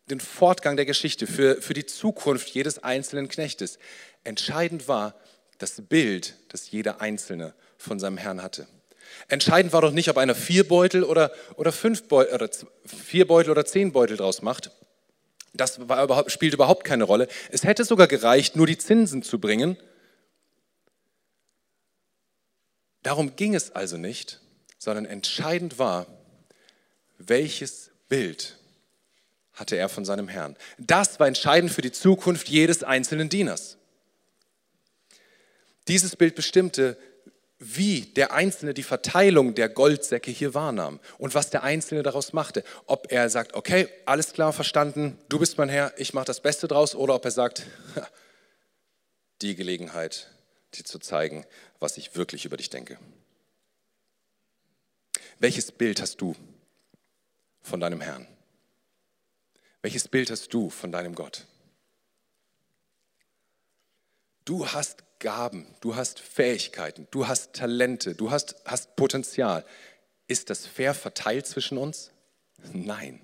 den 0.09 0.19
Fortgang 0.19 0.75
der 0.75 0.85
Geschichte, 0.85 1.27
für, 1.27 1.61
für 1.61 1.73
die 1.73 1.85
Zukunft 1.85 2.49
jedes 2.49 2.83
einzelnen 2.83 3.27
Knechtes? 3.27 3.79
Entscheidend 4.23 4.87
war 4.87 5.15
das 5.57 5.81
Bild, 5.81 6.35
das 6.49 6.71
jeder 6.71 7.01
Einzelne 7.01 7.53
von 7.77 7.99
seinem 7.99 8.17
Herrn 8.17 8.41
hatte. 8.41 8.67
Entscheidend 9.27 9.73
war 9.73 9.81
doch 9.81 9.91
nicht, 9.91 10.09
ob 10.09 10.17
einer 10.17 10.35
vier 10.35 10.67
Beutel 10.67 11.03
oder, 11.03 11.31
oder, 11.55 11.71
fünf 11.71 12.07
Beutel, 12.07 12.33
oder 12.35 12.49
vier 12.85 13.27
Beutel 13.27 13.51
oder 13.51 13.65
zehn 13.65 13.91
Beutel 13.91 14.17
draus 14.17 14.41
macht. 14.41 14.71
Das 15.53 15.77
überhaupt, 15.77 16.31
spielt 16.31 16.53
überhaupt 16.53 16.83
keine 16.83 17.05
Rolle. 17.05 17.27
Es 17.49 17.63
hätte 17.63 17.83
sogar 17.83 18.07
gereicht, 18.07 18.55
nur 18.55 18.67
die 18.67 18.77
Zinsen 18.77 19.23
zu 19.23 19.39
bringen. 19.39 19.77
Darum 23.03 23.35
ging 23.35 23.55
es 23.55 23.71
also 23.71 23.97
nicht, 23.97 24.41
sondern 24.77 25.05
entscheidend 25.05 25.79
war, 25.79 26.07
welches 27.17 27.91
Bild 28.07 28.57
hatte 29.53 29.75
er 29.75 29.89
von 29.89 30.05
seinem 30.05 30.27
Herrn. 30.27 30.55
Das 30.77 31.19
war 31.19 31.27
entscheidend 31.27 31.71
für 31.71 31.81
die 31.81 31.91
Zukunft 31.91 32.49
jedes 32.49 32.83
einzelnen 32.83 33.29
Dieners. 33.29 33.77
Dieses 35.87 36.15
Bild 36.15 36.35
bestimmte, 36.35 36.97
wie 37.57 38.01
der 38.01 38.31
Einzelne 38.31 38.73
die 38.73 38.83
Verteilung 38.83 39.53
der 39.53 39.67
Goldsäcke 39.67 40.31
hier 40.31 40.53
wahrnahm 40.53 40.99
und 41.17 41.35
was 41.35 41.49
der 41.49 41.63
Einzelne 41.63 42.03
daraus 42.03 42.31
machte. 42.31 42.63
Ob 42.85 43.11
er 43.11 43.29
sagt, 43.29 43.53
okay, 43.53 43.89
alles 44.05 44.31
klar, 44.31 44.53
verstanden, 44.53 45.17
du 45.27 45.39
bist 45.39 45.57
mein 45.57 45.67
Herr, 45.67 45.93
ich 45.97 46.13
mache 46.13 46.25
das 46.25 46.39
Beste 46.39 46.69
draus, 46.69 46.95
oder 46.95 47.15
ob 47.15 47.25
er 47.25 47.31
sagt, 47.31 47.63
die 49.41 49.55
Gelegenheit, 49.55 50.29
dir 50.75 50.85
zu 50.85 50.99
zeigen, 50.99 51.45
was 51.79 51.97
ich 51.97 52.15
wirklich 52.15 52.45
über 52.45 52.57
dich 52.57 52.69
denke. 52.69 52.97
Welches 55.39 55.71
Bild 55.71 56.01
hast 56.01 56.19
du 56.21 56.35
von 57.61 57.79
deinem 57.79 58.01
Herrn? 58.01 58.27
Welches 59.81 60.07
Bild 60.07 60.29
hast 60.29 60.53
du 60.53 60.69
von 60.69 60.91
deinem 60.91 61.15
Gott? 61.15 61.45
Du 64.43 64.67
hast 64.67 65.03
Gaben, 65.19 65.67
du 65.81 65.95
hast 65.95 66.19
Fähigkeiten, 66.19 67.07
du 67.11 67.27
hast 67.27 67.53
Talente, 67.53 68.15
du 68.15 68.31
hast, 68.31 68.55
hast 68.65 68.95
Potenzial. 68.95 69.65
Ist 70.27 70.49
das 70.49 70.65
fair 70.65 70.93
verteilt 70.93 71.45
zwischen 71.45 71.77
uns? 71.77 72.11
Nein. 72.73 73.21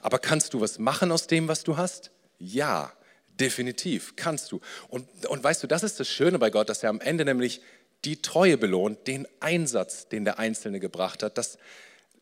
Aber 0.00 0.18
kannst 0.18 0.54
du 0.54 0.60
was 0.60 0.78
machen 0.78 1.10
aus 1.10 1.26
dem, 1.26 1.48
was 1.48 1.64
du 1.64 1.76
hast? 1.76 2.10
Ja, 2.38 2.92
definitiv 3.40 4.14
kannst 4.16 4.52
du. 4.52 4.60
Und, 4.88 5.26
und 5.26 5.42
weißt 5.42 5.62
du, 5.62 5.66
das 5.66 5.82
ist 5.82 5.98
das 6.00 6.08
Schöne 6.08 6.38
bei 6.38 6.50
Gott, 6.50 6.68
dass 6.68 6.82
er 6.82 6.90
am 6.90 7.00
Ende 7.00 7.24
nämlich 7.24 7.60
die 8.04 8.20
Treue 8.20 8.56
belohnt, 8.58 9.06
den 9.06 9.28
Einsatz, 9.40 10.08
den 10.08 10.24
der 10.24 10.38
Einzelne 10.38 10.80
gebracht 10.80 11.22
hat, 11.22 11.38
das 11.38 11.58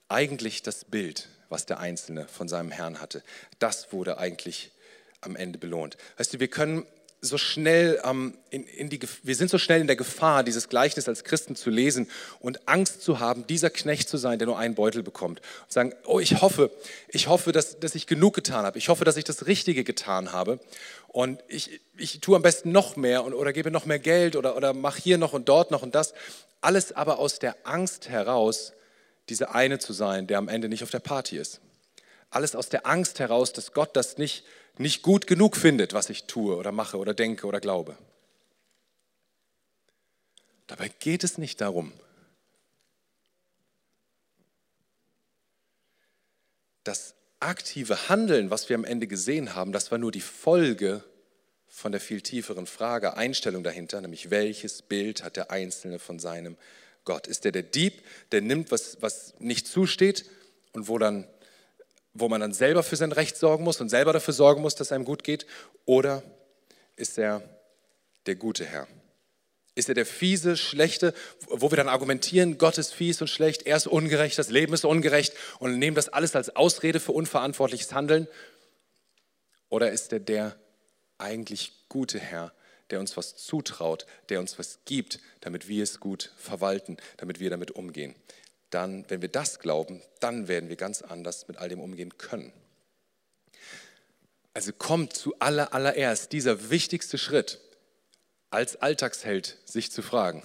eigentlich 0.08 0.62
das 0.62 0.84
Bild, 0.84 1.28
was 1.48 1.66
der 1.66 1.78
Einzelne 1.78 2.28
von 2.28 2.48
seinem 2.48 2.70
Herrn 2.70 3.00
hatte, 3.00 3.22
das 3.58 3.92
wurde 3.92 4.18
eigentlich 4.18 4.72
am 5.20 5.36
Ende 5.36 5.58
belohnt. 5.58 5.96
Weißt 6.16 6.34
du, 6.34 6.40
wir 6.40 6.48
können 6.48 6.86
so 7.22 7.36
schnell 7.36 8.00
ähm, 8.04 8.34
in, 8.48 8.64
in 8.64 8.88
die, 8.88 9.00
wir 9.22 9.34
sind 9.34 9.50
so 9.50 9.58
schnell 9.58 9.80
in 9.80 9.86
der 9.86 9.96
Gefahr, 9.96 10.42
dieses 10.42 10.68
Gleichnis 10.68 11.06
als 11.06 11.22
Christen 11.24 11.54
zu 11.54 11.68
lesen 11.68 12.10
und 12.40 12.66
Angst 12.66 13.02
zu 13.02 13.20
haben, 13.20 13.46
dieser 13.46 13.68
Knecht 13.68 14.08
zu 14.08 14.16
sein, 14.16 14.38
der 14.38 14.46
nur 14.46 14.58
einen 14.58 14.74
Beutel 14.74 15.02
bekommt. 15.02 15.40
Und 15.40 15.72
sagen, 15.72 15.94
oh, 16.06 16.18
ich 16.18 16.40
hoffe, 16.40 16.70
ich 17.08 17.28
hoffe, 17.28 17.52
dass, 17.52 17.78
dass 17.78 17.94
ich 17.94 18.06
genug 18.06 18.34
getan 18.34 18.64
habe. 18.64 18.78
Ich 18.78 18.88
hoffe, 18.88 19.04
dass 19.04 19.18
ich 19.18 19.24
das 19.24 19.46
Richtige 19.46 19.84
getan 19.84 20.32
habe. 20.32 20.60
Und 21.08 21.42
ich, 21.48 21.80
ich 21.96 22.20
tue 22.20 22.36
am 22.36 22.42
besten 22.42 22.72
noch 22.72 22.96
mehr 22.96 23.22
und, 23.24 23.34
oder 23.34 23.52
gebe 23.52 23.70
noch 23.70 23.84
mehr 23.84 23.98
Geld 23.98 24.34
oder, 24.36 24.56
oder 24.56 24.72
mache 24.72 25.00
hier 25.02 25.18
noch 25.18 25.34
und 25.34 25.48
dort 25.48 25.70
noch 25.70 25.82
und 25.82 25.94
das. 25.94 26.14
Alles 26.62 26.92
aber 26.92 27.18
aus 27.18 27.38
der 27.38 27.56
Angst 27.64 28.08
heraus, 28.08 28.72
diese 29.28 29.54
eine 29.54 29.78
zu 29.78 29.92
sein, 29.92 30.26
der 30.26 30.38
am 30.38 30.48
Ende 30.48 30.68
nicht 30.68 30.82
auf 30.82 30.90
der 30.90 31.00
Party 31.00 31.36
ist. 31.36 31.60
Alles 32.30 32.56
aus 32.56 32.68
der 32.68 32.86
Angst 32.86 33.18
heraus, 33.18 33.52
dass 33.52 33.72
Gott 33.72 33.94
das 33.96 34.16
nicht 34.16 34.44
nicht 34.80 35.02
gut 35.02 35.26
genug 35.26 35.56
findet, 35.56 35.92
was 35.92 36.08
ich 36.08 36.24
tue 36.24 36.56
oder 36.56 36.72
mache 36.72 36.96
oder 36.96 37.12
denke 37.12 37.46
oder 37.46 37.60
glaube. 37.60 37.96
Dabei 40.66 40.88
geht 40.88 41.22
es 41.22 41.36
nicht 41.36 41.60
darum. 41.60 41.92
Das 46.82 47.14
aktive 47.40 48.08
Handeln, 48.08 48.50
was 48.50 48.68
wir 48.68 48.76
am 48.76 48.84
Ende 48.84 49.06
gesehen 49.06 49.54
haben, 49.54 49.72
das 49.72 49.90
war 49.90 49.98
nur 49.98 50.12
die 50.12 50.20
Folge 50.20 51.04
von 51.66 51.92
der 51.92 52.00
viel 52.00 52.22
tieferen 52.22 52.66
Frage, 52.66 53.16
Einstellung 53.16 53.62
dahinter, 53.62 54.00
nämlich 54.00 54.30
welches 54.30 54.82
Bild 54.82 55.22
hat 55.22 55.36
der 55.36 55.50
Einzelne 55.50 55.98
von 55.98 56.18
seinem 56.18 56.56
Gott? 57.04 57.26
Ist 57.26 57.44
er 57.44 57.52
der 57.52 57.62
Dieb, 57.62 58.02
der 58.32 58.40
nimmt, 58.40 58.70
was, 58.70 58.96
was 59.00 59.34
nicht 59.40 59.66
zusteht 59.66 60.24
und 60.72 60.88
wo 60.88 60.98
dann 60.98 61.26
wo 62.12 62.28
man 62.28 62.40
dann 62.40 62.52
selber 62.52 62.82
für 62.82 62.96
sein 62.96 63.12
Recht 63.12 63.36
sorgen 63.36 63.64
muss 63.64 63.80
und 63.80 63.88
selber 63.88 64.12
dafür 64.12 64.34
sorgen 64.34 64.62
muss, 64.62 64.74
dass 64.74 64.92
einem 64.92 65.04
gut 65.04 65.24
geht? 65.24 65.46
Oder 65.84 66.22
ist 66.96 67.18
er 67.18 67.42
der 68.26 68.34
gute 68.34 68.64
Herr? 68.64 68.86
Ist 69.74 69.88
er 69.88 69.94
der 69.94 70.06
fiese, 70.06 70.56
schlechte, 70.56 71.14
wo 71.48 71.70
wir 71.70 71.76
dann 71.76 71.88
argumentieren, 71.88 72.58
Gott 72.58 72.76
ist 72.76 72.92
fies 72.92 73.20
und 73.20 73.28
schlecht, 73.28 73.62
er 73.62 73.76
ist 73.76 73.86
ungerecht, 73.86 74.36
das 74.38 74.50
Leben 74.50 74.74
ist 74.74 74.84
ungerecht 74.84 75.32
und 75.58 75.78
nehmen 75.78 75.94
das 75.94 76.08
alles 76.08 76.34
als 76.34 76.54
Ausrede 76.56 77.00
für 77.00 77.12
unverantwortliches 77.12 77.92
Handeln? 77.92 78.26
Oder 79.68 79.92
ist 79.92 80.12
er 80.12 80.20
der 80.20 80.56
eigentlich 81.18 81.72
gute 81.88 82.18
Herr, 82.18 82.52
der 82.90 82.98
uns 82.98 83.16
was 83.16 83.36
zutraut, 83.36 84.06
der 84.28 84.40
uns 84.40 84.58
was 84.58 84.80
gibt, 84.84 85.20
damit 85.40 85.68
wir 85.68 85.84
es 85.84 86.00
gut 86.00 86.32
verwalten, 86.36 86.96
damit 87.16 87.38
wir 87.38 87.48
damit 87.48 87.70
umgehen? 87.70 88.16
Dann, 88.70 89.04
wenn 89.08 89.22
wir 89.22 89.28
das 89.28 89.58
glauben, 89.58 90.02
dann 90.20 90.48
werden 90.48 90.68
wir 90.68 90.76
ganz 90.76 91.02
anders 91.02 91.48
mit 91.48 91.58
all 91.58 91.68
dem 91.68 91.80
umgehen 91.80 92.16
können. 92.18 92.52
Also 94.54 94.72
kommt 94.72 95.12
zu 95.12 95.34
aller, 95.38 95.74
allererst 95.74 96.32
dieser 96.32 96.70
wichtigste 96.70 97.18
Schritt, 97.18 97.60
als 98.50 98.76
Alltagsheld 98.76 99.58
sich 99.64 99.92
zu 99.92 100.02
fragen, 100.02 100.42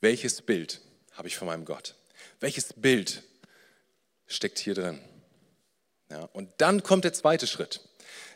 welches 0.00 0.42
Bild 0.42 0.80
habe 1.12 1.28
ich 1.28 1.36
von 1.36 1.46
meinem 1.46 1.64
Gott? 1.64 1.94
Welches 2.38 2.72
Bild 2.72 3.24
steckt 4.26 4.58
hier 4.58 4.74
drin? 4.74 5.00
Ja, 6.10 6.28
und 6.32 6.50
dann 6.58 6.82
kommt 6.82 7.04
der 7.04 7.12
zweite 7.12 7.46
Schritt. 7.46 7.87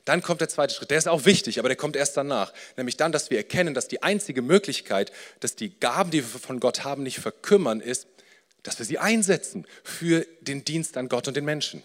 Dann 0.05 0.23
kommt 0.23 0.41
der 0.41 0.49
zweite 0.49 0.75
Schritt. 0.75 0.91
Der 0.91 0.99
ist 0.99 1.09
auch 1.09 1.25
wichtig, 1.25 1.59
aber 1.59 1.69
der 1.69 1.77
kommt 1.77 1.95
erst 1.95 2.17
danach. 2.17 2.53
Nämlich 2.77 2.97
dann, 2.97 3.13
dass 3.13 3.31
wir 3.31 3.39
erkennen, 3.39 3.75
dass 3.75 3.89
die 3.89 4.03
einzige 4.03 4.43
Möglichkeit, 4.43 5.13
dass 5.41 5.55
die 5.55 5.79
Gaben, 5.79 6.11
die 6.11 6.19
wir 6.19 6.41
von 6.41 6.59
Gott 6.59 6.85
haben, 6.85 7.03
nicht 7.03 7.19
verkümmern, 7.19 7.81
ist, 7.81 8.09
dass 8.63 8.79
wir 8.79 8.87
sie 8.87 8.99
einsetzen 8.99 9.67
für 9.85 10.27
den 10.41 10.65
Dienst 10.65 10.97
an 10.97 11.09
Gott 11.09 11.29
und 11.29 11.37
den 11.37 11.45
Menschen. 11.45 11.83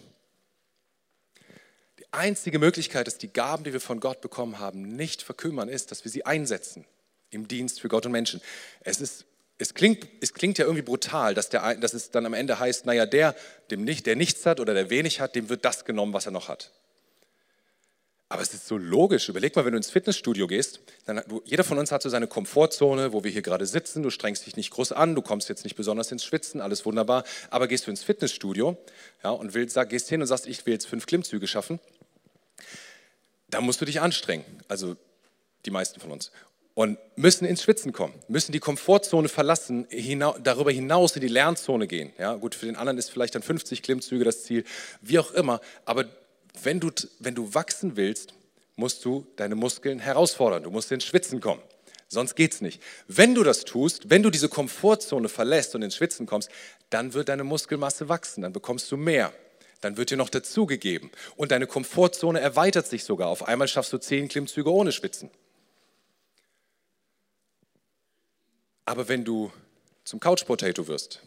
Die 1.98 2.12
einzige 2.12 2.58
Möglichkeit, 2.58 3.06
dass 3.06 3.18
die 3.18 3.32
Gaben, 3.32 3.64
die 3.64 3.72
wir 3.72 3.80
von 3.80 4.00
Gott 4.00 4.20
bekommen 4.20 4.58
haben, 4.58 4.82
nicht 4.82 5.22
verkümmern, 5.22 5.68
ist, 5.68 5.90
dass 5.90 6.04
wir 6.04 6.10
sie 6.10 6.26
einsetzen 6.26 6.84
im 7.30 7.46
Dienst 7.46 7.80
für 7.80 7.88
Gott 7.88 8.06
und 8.06 8.12
Menschen. 8.12 8.40
Es 8.80 9.00
ist 9.00 9.26
es 9.58 9.74
klingt, 9.74 10.06
es 10.20 10.34
klingt 10.34 10.56
ja 10.58 10.64
irgendwie 10.64 10.82
brutal, 10.82 11.34
dass, 11.34 11.48
der, 11.48 11.74
dass 11.74 11.92
es 11.92 12.10
dann 12.10 12.24
am 12.24 12.34
Ende 12.34 12.60
heißt, 12.60 12.86
naja, 12.86 13.06
der, 13.06 13.34
dem 13.72 13.82
nicht, 13.82 14.06
der 14.06 14.14
nichts 14.14 14.46
hat 14.46 14.60
oder 14.60 14.72
der 14.72 14.88
wenig 14.88 15.20
hat, 15.20 15.34
dem 15.34 15.48
wird 15.48 15.64
das 15.64 15.84
genommen, 15.84 16.12
was 16.12 16.26
er 16.26 16.32
noch 16.32 16.48
hat. 16.48 16.70
Aber 18.30 18.42
es 18.42 18.52
ist 18.52 18.66
so 18.66 18.76
logisch. 18.76 19.28
Überleg 19.30 19.56
mal, 19.56 19.64
wenn 19.64 19.72
du 19.72 19.78
ins 19.78 19.90
Fitnessstudio 19.90 20.46
gehst, 20.46 20.80
dann 21.06 21.22
du, 21.26 21.40
jeder 21.46 21.64
von 21.64 21.78
uns 21.78 21.90
hat 21.90 22.02
so 22.02 22.10
seine 22.10 22.26
Komfortzone, 22.26 23.12
wo 23.14 23.24
wir 23.24 23.30
hier 23.30 23.40
gerade 23.40 23.64
sitzen. 23.64 24.02
Du 24.02 24.10
strengst 24.10 24.46
dich 24.46 24.56
nicht 24.56 24.70
groß 24.70 24.92
an, 24.92 25.14
du 25.14 25.22
kommst 25.22 25.48
jetzt 25.48 25.64
nicht 25.64 25.76
besonders 25.76 26.12
ins 26.12 26.24
Schwitzen, 26.24 26.60
alles 26.60 26.84
wunderbar. 26.84 27.24
Aber 27.48 27.68
gehst 27.68 27.86
du 27.86 27.90
ins 27.90 28.02
Fitnessstudio 28.02 28.76
ja, 29.24 29.30
und 29.30 29.54
willst, 29.54 29.74
sag, 29.74 29.88
gehst 29.88 30.10
hin 30.10 30.20
und 30.20 30.26
sagst, 30.26 30.46
ich 30.46 30.66
will 30.66 30.74
jetzt 30.74 30.86
fünf 30.86 31.06
Klimmzüge 31.06 31.46
schaffen, 31.46 31.80
dann 33.48 33.64
musst 33.64 33.80
du 33.80 33.86
dich 33.86 34.02
anstrengen. 34.02 34.44
Also 34.68 34.96
die 35.64 35.70
meisten 35.70 35.98
von 35.98 36.10
uns. 36.10 36.30
Und 36.74 36.98
müssen 37.16 37.44
ins 37.44 37.62
Schwitzen 37.62 37.92
kommen, 37.92 38.14
müssen 38.28 38.52
die 38.52 38.60
Komfortzone 38.60 39.28
verlassen, 39.28 39.88
hina 39.90 40.36
darüber 40.38 40.70
hinaus 40.70 41.16
in 41.16 41.22
die 41.22 41.28
Lernzone 41.28 41.88
gehen. 41.88 42.12
Ja, 42.18 42.34
gut, 42.34 42.54
für 42.54 42.66
den 42.66 42.76
anderen 42.76 42.98
ist 42.98 43.10
vielleicht 43.10 43.34
dann 43.34 43.42
50 43.42 43.82
Klimmzüge 43.82 44.24
das 44.24 44.44
Ziel, 44.44 44.64
wie 45.00 45.18
auch 45.18 45.32
immer. 45.32 45.60
Aber 45.86 46.04
wenn 46.62 46.80
du, 46.80 46.90
wenn 47.18 47.34
du 47.34 47.54
wachsen 47.54 47.96
willst, 47.96 48.34
musst 48.76 49.04
du 49.04 49.26
deine 49.36 49.54
Muskeln 49.54 49.98
herausfordern. 49.98 50.62
Du 50.62 50.70
musst 50.70 50.90
ins 50.92 51.04
Schwitzen 51.04 51.40
kommen. 51.40 51.62
Sonst 52.08 52.36
geht 52.36 52.54
es 52.54 52.60
nicht. 52.60 52.82
Wenn 53.06 53.34
du 53.34 53.42
das 53.42 53.64
tust, 53.64 54.08
wenn 54.08 54.22
du 54.22 54.30
diese 54.30 54.48
Komfortzone 54.48 55.28
verlässt 55.28 55.74
und 55.74 55.82
ins 55.82 55.96
Schwitzen 55.96 56.26
kommst, 56.26 56.48
dann 56.88 57.12
wird 57.12 57.28
deine 57.28 57.44
Muskelmasse 57.44 58.08
wachsen, 58.08 58.42
dann 58.42 58.52
bekommst 58.52 58.90
du 58.90 58.96
mehr. 58.96 59.32
Dann 59.80 59.96
wird 59.96 60.10
dir 60.10 60.16
noch 60.16 60.30
dazugegeben. 60.30 61.10
Und 61.36 61.52
deine 61.52 61.66
Komfortzone 61.66 62.40
erweitert 62.40 62.86
sich 62.86 63.04
sogar. 63.04 63.28
Auf 63.28 63.46
einmal 63.46 63.68
schaffst 63.68 63.92
du 63.92 63.98
zehn 63.98 64.28
Klimmzüge 64.28 64.72
ohne 64.72 64.92
Schwitzen. 64.92 65.30
Aber 68.84 69.08
wenn 69.08 69.24
du 69.24 69.52
zum 70.04 70.18
Couch 70.18 70.46
Potato 70.46 70.88
wirst 70.88 71.20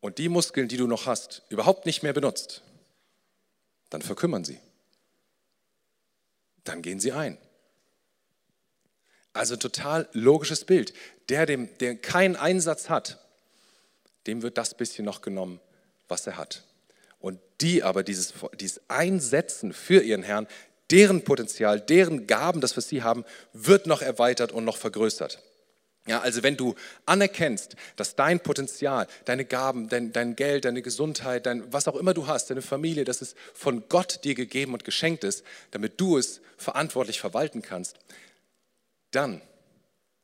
und 0.00 0.18
die 0.18 0.28
Muskeln, 0.28 0.66
die 0.66 0.76
du 0.76 0.88
noch 0.88 1.06
hast, 1.06 1.42
überhaupt 1.48 1.86
nicht 1.86 2.02
mehr 2.02 2.12
benutzt, 2.12 2.64
dann 3.90 4.02
verkümmern 4.02 4.44
sie. 4.44 4.58
Dann 6.64 6.82
gehen 6.82 7.00
sie 7.00 7.12
ein. 7.12 7.38
Also 9.32 9.56
total 9.56 10.08
logisches 10.12 10.64
Bild. 10.64 10.92
Der, 11.28 11.46
dem, 11.46 11.68
der 11.78 11.96
keinen 11.96 12.36
Einsatz 12.36 12.88
hat, 12.88 13.24
dem 14.26 14.42
wird 14.42 14.58
das 14.58 14.74
bisschen 14.74 15.04
noch 15.04 15.22
genommen, 15.22 15.60
was 16.08 16.26
er 16.26 16.36
hat. 16.36 16.64
Und 17.20 17.40
die 17.60 17.82
aber 17.82 18.02
dieses, 18.02 18.34
dieses 18.60 18.80
Einsetzen 18.88 19.72
für 19.72 20.02
ihren 20.02 20.22
Herrn, 20.22 20.46
deren 20.90 21.24
Potenzial, 21.24 21.80
deren 21.80 22.26
Gaben, 22.26 22.60
das 22.60 22.76
was 22.76 22.88
sie 22.88 23.02
haben, 23.02 23.24
wird 23.52 23.86
noch 23.86 24.02
erweitert 24.02 24.52
und 24.52 24.64
noch 24.64 24.76
vergrößert. 24.76 25.42
Ja, 26.08 26.20
also 26.20 26.42
wenn 26.42 26.56
du 26.56 26.74
anerkennst, 27.04 27.76
dass 27.96 28.16
dein 28.16 28.40
Potenzial, 28.40 29.06
deine 29.26 29.44
Gaben, 29.44 29.90
dein, 29.90 30.10
dein 30.10 30.36
Geld, 30.36 30.64
deine 30.64 30.80
Gesundheit, 30.80 31.44
dein, 31.44 31.70
was 31.70 31.86
auch 31.86 31.96
immer 31.96 32.14
du 32.14 32.26
hast, 32.26 32.48
deine 32.48 32.62
Familie, 32.62 33.04
dass 33.04 33.20
es 33.20 33.34
von 33.52 33.86
Gott 33.90 34.24
dir 34.24 34.34
gegeben 34.34 34.72
und 34.72 34.84
geschenkt 34.84 35.22
ist, 35.22 35.44
damit 35.70 36.00
du 36.00 36.16
es 36.16 36.40
verantwortlich 36.56 37.20
verwalten 37.20 37.60
kannst, 37.60 37.98
dann 39.10 39.42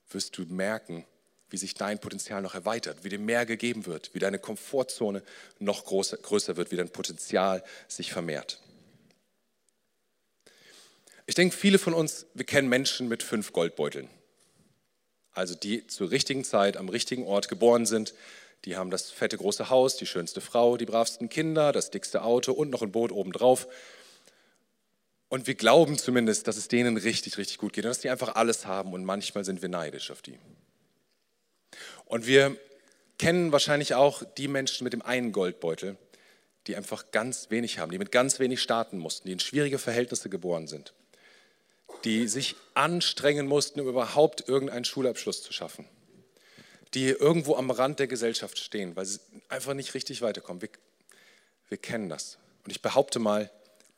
wirst 0.09 0.39
du 0.39 0.45
merken, 0.47 1.05
wie 1.51 1.59
sich 1.59 1.75
dein 1.75 2.01
Potenzial 2.01 2.41
noch 2.41 2.55
erweitert, 2.55 3.05
wie 3.05 3.11
dir 3.11 3.19
mehr 3.19 3.45
gegeben 3.45 3.85
wird, 3.85 4.15
wie 4.15 4.21
deine 4.21 4.39
Komfortzone 4.39 5.23
noch 5.59 5.85
größer, 5.85 6.17
größer 6.17 6.57
wird, 6.57 6.71
wie 6.71 6.77
dein 6.77 6.89
Potenzial 6.89 7.63
sich 7.89 8.11
vermehrt. 8.11 8.59
Ich 11.27 11.35
denke, 11.35 11.55
viele 11.55 11.79
von 11.79 11.93
uns, 11.93 12.25
wir 12.33 12.47
kennen 12.47 12.71
Menschen 12.71 13.07
mit 13.07 13.23
fünf 13.23 13.53
Goldbeuteln 13.53 14.09
also 15.35 15.55
die 15.55 15.87
zur 15.87 16.11
richtigen 16.11 16.45
Zeit 16.45 16.77
am 16.77 16.89
richtigen 16.89 17.27
Ort 17.27 17.49
geboren 17.49 17.87
sind. 17.87 18.15
Die 18.65 18.77
haben 18.77 18.91
das 18.91 19.11
fette 19.11 19.37
große 19.37 19.69
Haus, 19.69 19.97
die 19.97 20.07
schönste 20.07 20.41
Frau, 20.41 20.77
die 20.77 20.87
bravsten 20.87 21.29
Kinder, 21.29 21.73
das 21.73 21.91
dickste 21.91 22.23
Auto 22.23 22.53
und 22.53 22.71
noch 22.71 22.83
ein 22.83 22.93
Boot 22.93 23.13
obendrauf. 23.13 23.69
Und 25.29 25.47
wir 25.47 25.55
glauben 25.55 25.99
zumindest, 25.99 26.47
dass 26.49 26.57
es 26.57 26.69
denen 26.69 26.97
richtig, 26.97 27.37
richtig 27.37 27.59
gut 27.59 27.73
geht 27.73 27.85
und 27.85 27.91
dass 27.91 28.01
die 28.01 28.09
einfach 28.09 28.37
alles 28.37 28.67
haben 28.67 28.93
und 28.93 29.05
manchmal 29.05 29.45
sind 29.45 29.61
wir 29.61 29.69
neidisch 29.69 30.11
auf 30.11 30.23
die. 30.23 30.39
Und 32.07 32.27
wir 32.27 32.57
kennen 33.19 33.53
wahrscheinlich 33.53 33.95
auch 33.95 34.23
die 34.37 34.49
Menschen 34.49 34.85
mit 34.85 34.93
dem 34.93 35.03
einen 35.03 35.33
Goldbeutel, 35.33 35.97
die 36.67 36.77
einfach 36.77 37.11
ganz 37.11 37.51
wenig 37.51 37.79
haben, 37.79 37.91
die 37.91 37.99
mit 37.99 38.13
ganz 38.13 38.39
wenig 38.39 38.63
starten 38.63 38.99
mussten, 38.99 39.27
die 39.27 39.33
in 39.33 39.41
schwierige 39.41 39.79
Verhältnisse 39.79 40.31
geboren 40.31 40.69
sind 40.69 40.95
die 42.03 42.29
sich 42.29 42.57
anstrengen 42.75 43.47
mussten, 43.47 43.81
um 43.81 43.89
überhaupt 43.89 44.49
irgendeinen 44.49 44.85
Schulabschluss 44.85 45.43
zu 45.43 45.53
schaffen, 45.53 45.89
die 46.93 47.09
irgendwo 47.09 47.57
am 47.57 47.71
Rand 47.71 47.99
der 47.99 48.07
Gesellschaft 48.07 48.59
stehen, 48.59 48.97
weil 48.97 49.07
sie 49.07 49.21
einfach 49.49 49.75
nicht 49.75 49.95
richtig 49.95 50.23
weiterkommen. 50.23 50.63
Wir, 50.63 50.71
wir 51.69 51.79
kennen 51.79 52.09
das. 52.09 52.39
Und 52.65 52.71
ich 52.71 52.83
behaupte 52.83 53.19
mal, 53.19 53.51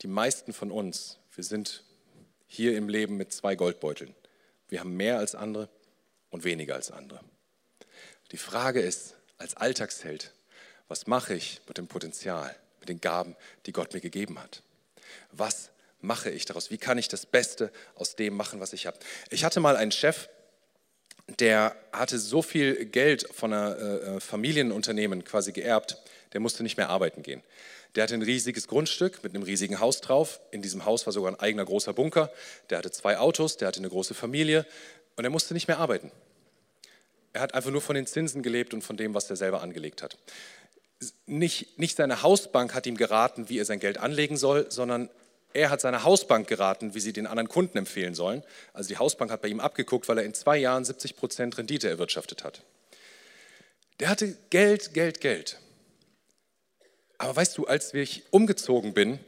die 0.02 0.08
meisten 0.08 0.52
von 0.52 0.70
uns, 0.70 1.18
wir 1.34 1.44
sind 1.44 1.84
hier 2.46 2.76
im 2.76 2.88
Leben 2.88 3.16
mit 3.16 3.32
zwei 3.32 3.56
Goldbeuteln. 3.56 4.14
Wir 4.68 4.80
haben 4.80 4.96
mehr 4.96 5.18
als 5.18 5.34
andere 5.34 5.68
und 6.30 6.44
weniger 6.44 6.74
als 6.74 6.90
andere. 6.90 7.20
Die 8.32 8.36
Frage 8.36 8.80
ist, 8.80 9.14
als 9.38 9.56
Alltagsheld, 9.56 10.32
was 10.88 11.06
mache 11.06 11.34
ich 11.34 11.60
mit 11.66 11.78
dem 11.78 11.88
Potenzial, 11.88 12.54
mit 12.80 12.88
den 12.88 13.00
Gaben, 13.00 13.36
die 13.66 13.72
Gott 13.72 13.94
mir 13.94 14.00
gegeben 14.00 14.38
hat? 14.38 14.62
Was 15.32 15.70
mache 16.06 16.30
ich 16.30 16.44
daraus? 16.44 16.70
Wie 16.70 16.78
kann 16.78 16.98
ich 16.98 17.08
das 17.08 17.26
Beste 17.26 17.70
aus 17.94 18.16
dem 18.16 18.34
machen, 18.34 18.60
was 18.60 18.72
ich 18.72 18.86
habe? 18.86 18.98
Ich 19.30 19.44
hatte 19.44 19.60
mal 19.60 19.76
einen 19.76 19.92
Chef, 19.92 20.28
der 21.40 21.76
hatte 21.92 22.18
so 22.18 22.40
viel 22.40 22.86
Geld 22.86 23.28
von 23.32 23.52
einer 23.52 23.76
äh, 23.76 24.16
äh, 24.16 24.20
Familienunternehmen 24.20 25.24
quasi 25.24 25.52
geerbt, 25.52 25.98
der 26.32 26.40
musste 26.40 26.62
nicht 26.62 26.76
mehr 26.76 26.88
arbeiten 26.88 27.22
gehen. 27.22 27.42
Der 27.94 28.04
hatte 28.04 28.14
ein 28.14 28.22
riesiges 28.22 28.68
Grundstück 28.68 29.22
mit 29.24 29.34
einem 29.34 29.42
riesigen 29.42 29.80
Haus 29.80 30.00
drauf. 30.00 30.40
In 30.50 30.60
diesem 30.60 30.84
Haus 30.84 31.06
war 31.06 31.12
sogar 31.12 31.32
ein 31.32 31.40
eigener 31.40 31.64
großer 31.64 31.94
Bunker. 31.94 32.30
Der 32.68 32.78
hatte 32.78 32.90
zwei 32.90 33.18
Autos, 33.18 33.56
der 33.56 33.68
hatte 33.68 33.80
eine 33.80 33.88
große 33.88 34.12
Familie 34.12 34.66
und 35.16 35.24
er 35.24 35.30
musste 35.30 35.54
nicht 35.54 35.66
mehr 35.66 35.78
arbeiten. 35.78 36.12
Er 37.32 37.40
hat 37.40 37.54
einfach 37.54 37.70
nur 37.70 37.80
von 37.80 37.96
den 37.96 38.06
Zinsen 38.06 38.42
gelebt 38.42 38.74
und 38.74 38.82
von 38.82 38.96
dem, 38.96 39.14
was 39.14 39.28
er 39.30 39.36
selber 39.36 39.62
angelegt 39.62 40.02
hat. 40.02 40.18
Nicht, 41.26 41.78
nicht 41.78 41.96
seine 41.96 42.22
Hausbank 42.22 42.74
hat 42.74 42.86
ihm 42.86 42.96
geraten, 42.96 43.48
wie 43.48 43.58
er 43.58 43.64
sein 43.64 43.80
Geld 43.80 43.98
anlegen 43.98 44.36
soll, 44.36 44.70
sondern 44.70 45.10
er 45.56 45.70
hat 45.70 45.80
seiner 45.80 46.04
Hausbank 46.04 46.46
geraten, 46.46 46.94
wie 46.94 47.00
sie 47.00 47.12
den 47.12 47.26
anderen 47.26 47.48
Kunden 47.48 47.78
empfehlen 47.78 48.14
sollen. 48.14 48.42
Also 48.74 48.88
die 48.88 48.98
Hausbank 48.98 49.30
hat 49.30 49.40
bei 49.40 49.48
ihm 49.48 49.60
abgeguckt, 49.60 50.06
weil 50.08 50.18
er 50.18 50.24
in 50.24 50.34
zwei 50.34 50.58
Jahren 50.58 50.84
70 50.84 51.16
Prozent 51.16 51.56
Rendite 51.56 51.88
erwirtschaftet 51.88 52.44
hat. 52.44 52.62
Der 53.98 54.10
hatte 54.10 54.36
Geld, 54.50 54.92
Geld, 54.92 55.20
Geld. 55.22 55.58
Aber 57.16 57.34
weißt 57.34 57.56
du, 57.56 57.64
als 57.66 57.94
ich 57.94 58.24
umgezogen 58.30 58.92
bin, 58.92 59.18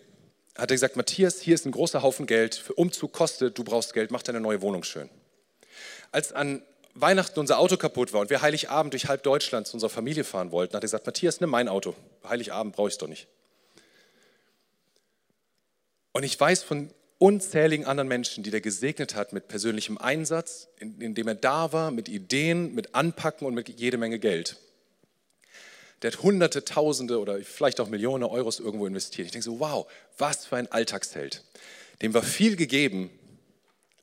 hat 0.55 0.71
er 0.71 0.75
gesagt, 0.75 0.97
Matthias, 0.97 1.41
hier 1.41 1.55
ist 1.55 1.65
ein 1.65 1.73
großer 1.73 2.03
Haufen 2.03 2.27
Geld, 2.27 2.55
für 2.55 2.75
Umzug 2.75 3.13
kostet, 3.13 3.57
du 3.57 3.65
brauchst 3.65 3.95
Geld, 3.95 4.11
mach 4.11 4.23
deine 4.23 4.41
neue 4.41 4.61
Wohnung 4.61 4.83
schön. 4.83 5.09
Als 6.13 6.33
an 6.33 6.63
Weihnachten 6.95 7.41
unser 7.41 7.59
Auto 7.59 7.79
kaputt 7.79 8.13
war 8.13 8.21
und 8.21 8.29
wir 8.29 8.43
Heiligabend 8.43 8.93
durch 8.93 9.07
halb 9.07 9.23
Deutschland 9.23 9.67
zu 9.67 9.75
unserer 9.75 9.91
Familie 9.91 10.25
fahren 10.25 10.51
wollten, 10.51 10.75
hat 10.75 10.83
er 10.83 10.87
gesagt, 10.87 11.07
Matthias, 11.07 11.41
nimm 11.41 11.49
mein 11.49 11.69
Auto, 11.69 11.95
Heiligabend 12.29 12.77
brauche 12.77 12.89
ich 12.89 12.95
es 12.95 12.99
doch 12.99 13.09
nicht. 13.09 13.29
Und 16.13 16.23
ich 16.23 16.39
weiß 16.39 16.63
von 16.63 16.91
unzähligen 17.19 17.85
anderen 17.85 18.09
Menschen, 18.09 18.45
die 18.45 18.51
der 18.51 18.61
gesegnet 18.61 19.15
hat 19.15 19.33
mit 19.33 19.49
persönlichem 19.49 19.99
Einsatz, 19.99 20.69
indem 20.79 21.29
er 21.29 21.35
da 21.35 21.73
war, 21.73 21.91
mit 21.91 22.09
Ideen, 22.09 22.75
mit 22.75 22.95
Anpacken 22.95 23.47
und 23.47 23.55
mit 23.55 23.69
jede 23.69 23.99
Menge 23.99 24.19
Geld. 24.19 24.57
Der 26.03 26.13
hat 26.13 26.23
Hunderte, 26.23 26.65
Tausende 26.65 27.19
oder 27.19 27.41
vielleicht 27.41 27.81
auch 27.81 27.89
Millionen 27.89 28.23
Euros 28.23 28.61
irgendwo 28.61 28.87
investiert. 28.87 29.27
Ich 29.27 29.33
denke 29.33 29.45
so, 29.45 29.59
wow, 29.59 29.91
was 30.17 30.47
für 30.47 30.57
ein 30.57 30.71
Alltagsheld. 30.71 31.43
Dem 32.03 32.15
war 32.15 32.23
viel 32.23 32.55
gegeben, 32.55 33.11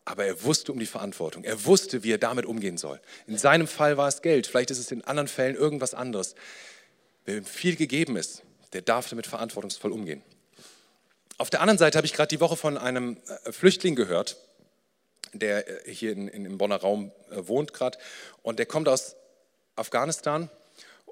aber 0.04 0.26
er 0.26 0.44
wusste 0.44 0.74
um 0.74 0.80
die 0.80 0.86
Verantwortung. 0.86 1.46
Er 1.46 1.64
wusste, 1.66 2.04
wie 2.04 2.12
er 2.12 2.18
damit 2.18 2.46
umgehen 2.46 2.78
soll. 2.78 3.00
In 3.28 3.38
seinem 3.38 3.66
Fall 3.68 3.96
war 3.96 4.10
es 4.10 4.22
Geld, 4.22 4.46
vielleicht 4.46 4.72
ist 4.72 4.80
es 4.80 4.92
in 4.92 5.06
anderen 5.06 5.30
Fällen 5.30 5.56
irgendwas 5.56 5.94
anderes. 5.94 6.36
Wer 7.24 7.38
ihm 7.38 7.46
viel 7.46 7.78
gegeben 7.78 8.18
ist, 8.18 8.44
der 8.74 8.82
darf 8.82 9.10
damit 9.10 9.26
verantwortungsvoll 9.26 9.94
umgehen. 9.94 10.22
Auf 11.38 11.50
der 11.50 11.60
anderen 11.60 11.78
Seite 11.78 11.98
habe 11.98 12.06
ich 12.06 12.14
gerade 12.14 12.30
die 12.30 12.40
Woche 12.40 12.56
von 12.56 12.78
einem 12.78 13.18
äh, 13.46 13.52
Flüchtling 13.52 13.96
gehört, 13.96 14.38
der 15.34 15.88
äh, 15.88 15.92
hier 15.92 16.14
in, 16.14 16.30
in, 16.30 16.46
im 16.46 16.58
Bonner 16.58 16.78
Raum 16.78 17.12
äh, 17.30 17.48
wohnt 17.48 17.74
gerade. 17.74 17.98
Und 18.42 18.58
der 18.58 18.66
kommt 18.66 18.88
aus 18.88 19.18
Afghanistan 19.76 20.50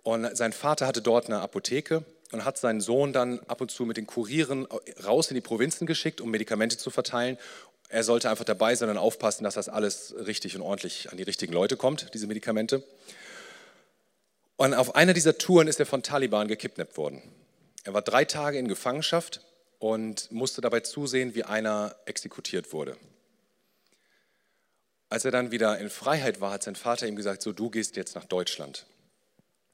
und 0.04 0.36
sein 0.38 0.54
Vater 0.54 0.88
hatte 0.88 1.02
dort 1.02 1.26
eine 1.26 1.42
Apotheke 1.42 2.06
und 2.32 2.46
hat 2.46 2.58
seinen 2.58 2.80
Sohn 2.80 3.12
dann 3.12 3.42
ab 3.48 3.60
und 3.60 3.70
zu 3.70 3.86
mit 3.86 3.98
den 3.98 4.08
Kurieren 4.08 4.66
raus 5.06 5.30
in 5.30 5.36
die 5.36 5.42
Provinzen 5.42 5.86
geschickt, 5.86 6.22
um 6.22 6.32
Medikamente 6.32 6.78
zu 6.78 6.90
verteilen. 6.90 7.38
Er 7.90 8.04
sollte 8.04 8.30
einfach 8.30 8.46
dabei 8.46 8.76
sein 8.76 8.90
und 8.90 8.98
aufpassen, 8.98 9.44
dass 9.44 9.56
das 9.56 9.68
alles 9.68 10.16
richtig 10.26 10.56
und 10.56 10.62
ordentlich 10.62 11.12
an 11.12 11.18
die 11.18 11.24
richtigen 11.24 11.54
Leute 11.54 11.76
kommt, 11.76 12.14
diese 12.14 12.28
Medikamente. 12.28 12.82
Und 14.56 14.74
auf 14.74 14.96
einer 14.96 15.14
dieser 15.14 15.38
Touren 15.38 15.68
ist 15.68 15.82
er 15.82 15.86
von 15.86 16.02
Taliban 16.02 16.48
gekidnappt 16.48 16.96
worden. 16.98 17.22
Er 17.84 17.94
war 17.94 18.02
drei 18.02 18.24
Tage 18.24 18.58
in 18.58 18.70
Gefangenschaft 18.70 19.42
und 19.84 20.32
musste 20.32 20.62
dabei 20.62 20.80
zusehen, 20.80 21.36
wie 21.36 21.44
einer 21.44 21.94
exekutiert 22.06 22.72
wurde. 22.72 22.96
Als 25.10 25.26
er 25.26 25.32
dann 25.32 25.52
wieder 25.52 25.78
in 25.78 25.90
Freiheit 25.90 26.40
war, 26.40 26.52
hat 26.52 26.64
sein 26.64 26.78
Vater 26.78 27.06
ihm 27.06 27.18
gesagt, 27.18 27.42
so 27.42 27.52
du 27.52 27.70
gehst 27.70 27.98
jetzt 27.98 28.16
nach 28.16 28.24
Deutschland. 28.24 28.86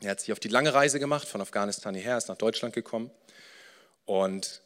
Er 0.02 0.10
hat 0.10 0.19
sich 0.19 0.32
auf 0.32 0.39
die 0.39 0.48
lange 0.48 0.74
Reise 0.74 1.00
gemacht, 1.00 1.28
von 1.28 1.41
Afghanistan 1.41 1.93
hierher, 1.93 2.17
ist 2.17 2.28
nach 2.28 2.39
Deutschland 2.39 2.74
gekommen 2.74 3.12
und 4.06 4.63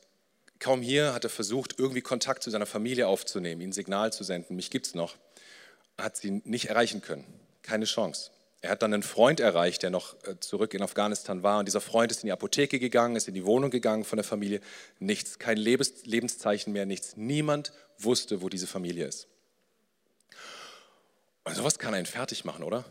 kaum 0.60 0.82
hier 0.82 1.13
hat 1.13 1.25
er 1.25 1.29
versucht, 1.29 1.77
irgendwie 1.77 2.01
Kontakt 2.01 2.41
zu 2.41 2.49
seiner 2.49 2.65
Familie 2.65 3.08
aufzunehmen, 3.08 3.60
ihnen 3.60 3.73
Signal 3.73 4.13
zu 4.13 4.23
senden, 4.23 4.56
mich 4.56 4.71
gibt 4.71 4.88
es 4.88 4.95
noch, 4.95 5.17
hat 5.97 6.15
sie 6.15 6.41
nicht 6.45 6.69
erreichen 6.69 7.01
können, 7.01 7.25
keine 7.63 7.84
Chance. 7.84 8.32
Er 8.63 8.69
hat 8.69 8.82
dann 8.82 8.93
einen 8.93 9.04
Freund 9.04 9.41
erreicht, 9.41 9.84
der 9.84 9.89
noch 9.89 10.15
äh, 10.23 10.39
zurück 10.39 10.73
in 10.73 10.82
Afghanistan 10.82 11.43
war. 11.43 11.60
Und 11.60 11.65
dieser 11.65 11.82
Freund 11.82 12.13
ist 12.13 12.23
in 12.23 12.28
die 12.28 12.32
Apotheke 12.32 12.80
gegangen, 12.80 13.17
ist 13.17 13.28
in 13.28 13.34
die 13.34 13.45
Wohnung 13.45 13.69
gegangen 13.69 14.06
von 14.06 14.15
der 14.15 14.23
Familie. 14.23 14.62
Nichts, 14.99 15.38
kein 15.38 15.58
Lebenszeichen 15.58 16.71
mehr, 16.71 16.86
nichts. 16.86 17.17
Niemand 17.17 17.73
wusste, 17.97 18.41
wo 18.41 18.47
diese 18.47 18.65
Familie 18.65 19.06
ist. 19.06 19.28
Und 21.43 21.58
sowas 21.58 21.78
kann 21.78 21.93
einen 21.93 22.06
fertig 22.06 22.45
machen, 22.45 22.63
oder? 22.63 22.86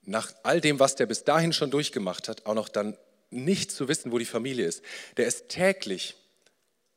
Nach 0.00 0.32
all 0.44 0.62
dem, 0.62 0.80
was 0.80 0.96
der 0.96 1.04
bis 1.04 1.24
dahin 1.24 1.52
schon 1.52 1.70
durchgemacht 1.70 2.30
hat, 2.30 2.46
auch 2.46 2.54
noch 2.54 2.70
dann 2.70 2.96
nicht 3.28 3.70
zu 3.70 3.88
wissen, 3.88 4.12
wo 4.12 4.18
die 4.18 4.24
Familie 4.24 4.64
ist. 4.64 4.82
Der 5.18 5.26
ist 5.26 5.50
täglich 5.50 6.16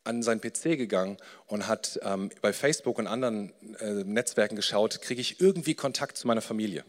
an 0.05 0.23
seinen 0.23 0.39
PC 0.39 0.77
gegangen 0.77 1.17
und 1.47 1.67
hat 1.67 1.99
ähm, 2.01 2.29
bei 2.41 2.53
Facebook 2.53 2.97
und 2.97 3.07
anderen 3.07 3.51
äh, 3.79 4.05
Netzwerken 4.05 4.55
geschaut, 4.55 5.01
kriege 5.01 5.19
ich 5.19 5.41
irgendwie 5.41 5.75
Kontakt 5.75 6.15
zu 6.15 6.27
meiner 6.27 6.41
Familie 6.41 6.85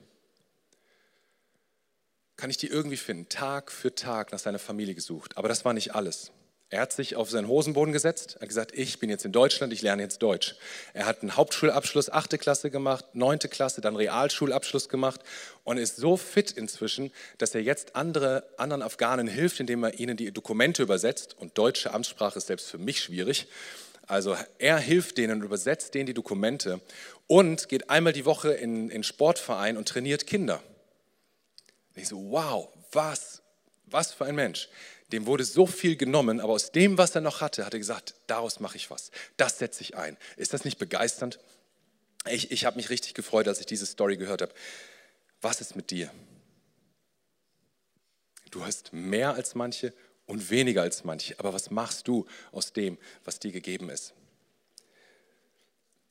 kann 2.36 2.50
ich 2.50 2.56
die 2.56 2.68
irgendwie 2.68 2.96
finden. 2.96 3.28
Tag 3.28 3.70
für 3.70 3.94
Tag 3.94 4.32
nach 4.32 4.38
seiner 4.38 4.58
Familie 4.58 4.94
gesucht. 4.94 5.36
Aber 5.36 5.48
das 5.48 5.64
war 5.64 5.72
nicht 5.72 5.94
alles. 5.94 6.32
Er 6.68 6.80
hat 6.80 6.92
sich 6.92 7.14
auf 7.14 7.30
seinen 7.30 7.46
Hosenboden 7.46 7.92
gesetzt, 7.92 8.38
hat 8.40 8.48
gesagt, 8.48 8.72
ich 8.76 8.98
bin 8.98 9.08
jetzt 9.08 9.24
in 9.24 9.30
Deutschland, 9.30 9.72
ich 9.72 9.82
lerne 9.82 10.02
jetzt 10.02 10.20
Deutsch. 10.20 10.56
Er 10.94 11.06
hat 11.06 11.22
einen 11.22 11.36
Hauptschulabschluss, 11.36 12.10
achte 12.10 12.38
Klasse 12.38 12.72
gemacht, 12.72 13.04
neunte 13.12 13.48
Klasse, 13.48 13.80
dann 13.80 13.94
Realschulabschluss 13.94 14.88
gemacht 14.88 15.20
und 15.62 15.76
ist 15.76 15.96
so 15.96 16.16
fit 16.16 16.50
inzwischen, 16.50 17.12
dass 17.38 17.54
er 17.54 17.62
jetzt 17.62 17.94
andere, 17.94 18.42
anderen 18.56 18.82
Afghanen 18.82 19.28
hilft, 19.28 19.60
indem 19.60 19.84
er 19.84 20.00
ihnen 20.00 20.16
die 20.16 20.32
Dokumente 20.32 20.82
übersetzt. 20.82 21.36
Und 21.38 21.56
deutsche 21.56 21.94
Amtssprache 21.94 22.38
ist 22.38 22.48
selbst 22.48 22.68
für 22.68 22.78
mich 22.78 23.00
schwierig. 23.00 23.46
Also 24.08 24.36
er 24.58 24.78
hilft 24.78 25.18
denen 25.18 25.38
und 25.38 25.44
übersetzt 25.44 25.94
denen 25.94 26.06
die 26.06 26.14
Dokumente 26.14 26.80
und 27.28 27.68
geht 27.68 27.90
einmal 27.90 28.12
die 28.12 28.24
Woche 28.24 28.52
in 28.52 28.88
den 28.88 29.04
Sportverein 29.04 29.76
und 29.76 29.88
trainiert 29.88 30.26
Kinder. 30.26 30.60
Und 31.96 32.02
ich 32.02 32.08
so, 32.08 32.30
wow, 32.30 32.68
was, 32.92 33.42
was 33.86 34.12
für 34.12 34.26
ein 34.26 34.34
Mensch. 34.34 34.68
Dem 35.12 35.24
wurde 35.24 35.44
so 35.44 35.66
viel 35.66 35.96
genommen, 35.96 36.40
aber 36.40 36.52
aus 36.52 36.70
dem, 36.70 36.98
was 36.98 37.14
er 37.14 37.22
noch 37.22 37.40
hatte, 37.40 37.64
hat 37.64 37.72
er 37.72 37.78
gesagt, 37.78 38.14
daraus 38.26 38.60
mache 38.60 38.76
ich 38.76 38.90
was. 38.90 39.10
Das 39.38 39.58
setze 39.58 39.80
ich 39.80 39.96
ein. 39.96 40.18
Ist 40.36 40.52
das 40.52 40.64
nicht 40.64 40.78
begeisternd? 40.78 41.38
Ich, 42.28 42.50
ich 42.50 42.64
habe 42.66 42.76
mich 42.76 42.90
richtig 42.90 43.14
gefreut, 43.14 43.48
als 43.48 43.60
ich 43.60 43.66
diese 43.66 43.86
Story 43.86 44.16
gehört 44.18 44.42
habe. 44.42 44.52
Was 45.40 45.60
ist 45.60 45.74
mit 45.74 45.90
dir? 45.90 46.10
Du 48.50 48.64
hast 48.64 48.92
mehr 48.92 49.34
als 49.34 49.54
manche 49.54 49.94
und 50.26 50.50
weniger 50.50 50.82
als 50.82 51.04
manche, 51.04 51.38
aber 51.38 51.54
was 51.54 51.70
machst 51.70 52.08
du 52.08 52.26
aus 52.52 52.72
dem, 52.72 52.98
was 53.24 53.38
dir 53.38 53.52
gegeben 53.52 53.88
ist? 53.88 54.12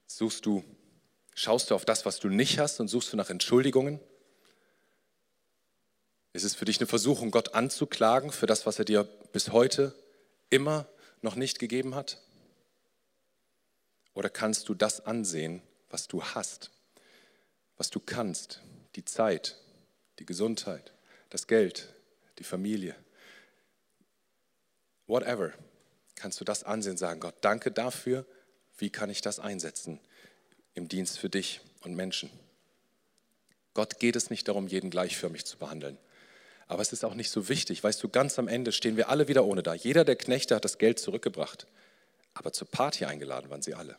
Suchst 0.07 0.45
du, 0.45 0.63
schaust 1.35 1.69
du 1.69 1.75
auf 1.75 1.85
das, 1.85 2.05
was 2.05 2.19
du 2.19 2.29
nicht 2.29 2.57
hast 2.57 2.79
und 2.79 2.87
suchst 2.87 3.13
du 3.13 3.17
nach 3.17 3.29
Entschuldigungen? 3.29 3.99
Ist 6.35 6.43
es 6.43 6.53
für 6.53 6.65
dich 6.65 6.81
eine 6.81 6.87
Versuchung, 6.87 7.31
Gott 7.31 7.55
anzuklagen 7.55 8.29
für 8.29 8.45
das, 8.45 8.65
was 8.65 8.77
er 8.77 8.83
dir 8.83 9.05
bis 9.31 9.53
heute 9.53 9.95
immer 10.49 10.85
noch 11.21 11.35
nicht 11.35 11.59
gegeben 11.59 11.95
hat? 11.95 12.21
Oder 14.13 14.29
kannst 14.29 14.67
du 14.67 14.73
das 14.73 15.05
ansehen, 15.05 15.61
was 15.89 16.09
du 16.09 16.21
hast, 16.21 16.71
was 17.77 17.89
du 17.89 18.01
kannst, 18.01 18.61
die 18.97 19.05
Zeit, 19.05 19.57
die 20.19 20.25
Gesundheit, 20.25 20.91
das 21.29 21.47
Geld, 21.47 21.87
die 22.37 22.43
Familie, 22.43 22.97
whatever, 25.07 25.53
kannst 26.15 26.41
du 26.41 26.43
das 26.43 26.65
ansehen 26.65 26.97
sagen, 26.97 27.21
Gott, 27.21 27.35
danke 27.39 27.71
dafür, 27.71 28.25
wie 28.77 28.89
kann 28.89 29.09
ich 29.09 29.21
das 29.21 29.39
einsetzen 29.39 30.01
im 30.73 30.89
Dienst 30.89 31.17
für 31.17 31.29
dich 31.29 31.61
und 31.79 31.95
Menschen? 31.95 32.29
Gott 33.73 34.01
geht 34.01 34.17
es 34.17 34.29
nicht 34.29 34.49
darum, 34.49 34.67
jeden 34.67 34.89
gleichförmig 34.89 35.45
zu 35.45 35.57
behandeln. 35.57 35.97
Aber 36.67 36.81
es 36.81 36.91
ist 36.91 37.05
auch 37.05 37.13
nicht 37.13 37.29
so 37.29 37.47
wichtig. 37.47 37.83
Weißt 37.83 38.01
du, 38.01 38.09
ganz 38.09 38.39
am 38.39 38.47
Ende 38.47 38.71
stehen 38.71 38.97
wir 38.97 39.09
alle 39.09 39.27
wieder 39.27 39.45
ohne 39.45 39.61
da. 39.61 39.73
Jeder 39.73 40.03
der 40.03 40.15
Knechte 40.15 40.55
hat 40.55 40.65
das 40.65 40.77
Geld 40.77 40.99
zurückgebracht. 40.99 41.67
Aber 42.33 42.51
zur 42.51 42.67
Party 42.67 43.05
eingeladen 43.05 43.49
waren 43.49 43.61
sie 43.61 43.75
alle. 43.75 43.97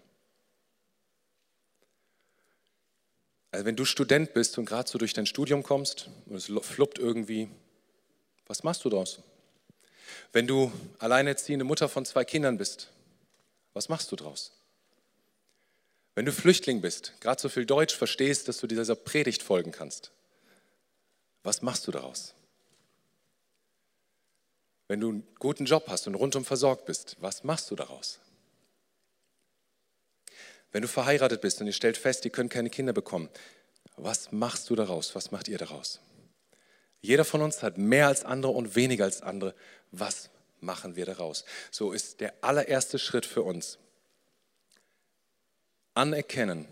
Also 3.53 3.65
wenn 3.65 3.77
du 3.77 3.85
Student 3.85 4.35
bist 4.35 4.59
und 4.59 4.67
gerade 4.67 4.89
so 4.89 4.99
durch 4.99 5.15
dein 5.15 5.27
Studium 5.27 5.63
kommst 5.63 6.11
und 6.27 6.37
es 6.37 6.53
fluppt 6.67 6.99
irgendwie, 6.99 7.49
was 8.47 8.63
machst 8.63 8.85
du 8.85 8.91
daraus? 8.91 9.21
Wenn 10.33 10.47
du 10.47 10.73
alleinerziehende 10.99 11.65
Mutter 11.65 11.89
von 11.89 12.05
zwei 12.05 12.25
Kindern 12.25 12.59
bist, 12.59 12.91
was 13.73 13.89
machst 13.89 14.13
du 14.13 14.17
daraus? 14.17 14.53
Wenn 16.15 16.27
du 16.27 16.33
Flüchtling 16.33 16.81
bist, 16.81 17.13
gerade 17.21 17.41
so 17.41 17.49
viel 17.49 17.67
Deutsch 17.67 17.95
verstehst, 17.95 18.49
dass 18.49 18.59
du 18.59 18.67
dieser 18.67 18.95
Predigt 18.95 19.43
folgen 19.43 19.71
kannst, 19.71 20.11
was 21.43 21.63
machst 21.63 21.87
du 21.87 21.93
daraus? 21.93 22.35
Wenn 24.89 25.01
du 25.01 25.09
einen 25.09 25.29
guten 25.39 25.65
Job 25.65 25.87
hast 25.89 26.07
und 26.07 26.15
rundum 26.15 26.45
versorgt 26.45 26.85
bist, 26.87 27.17
was 27.21 27.45
machst 27.45 27.71
du 27.71 27.77
daraus? 27.77 28.21
Wenn 30.73 30.83
du 30.83 30.89
verheiratet 30.89 31.41
bist 31.41 31.61
und 31.61 31.67
ihr 31.67 31.73
stellt 31.73 31.97
fest, 31.97 32.25
ihr 32.25 32.31
könnt 32.31 32.53
keine 32.53 32.71
Kinder 32.71 32.93
bekommen, 32.93 33.29
was 33.97 34.31
machst 34.31 34.69
du 34.69 34.77
daraus? 34.77 35.15
Was 35.15 35.31
macht 35.31 35.49
ihr 35.49 35.59
daraus? 35.59 36.01
Jeder 37.01 37.25
von 37.25 37.41
uns 37.41 37.63
hat 37.63 37.79
mehr 37.79 38.09
als 38.09 38.25
andere 38.25 38.53
und 38.53 38.77
weniger 38.77 39.05
als 39.05 39.23
andere. 39.23 39.55
Was 39.91 40.29
machen 40.61 40.97
wir 40.97 41.07
daraus? 41.07 41.45
So 41.71 41.93
ist 41.93 42.21
der 42.21 42.35
allererste 42.43 42.99
Schritt 42.99 43.27
für 43.27 43.43
uns. 43.43 43.79
Anerkennen, 45.95 46.67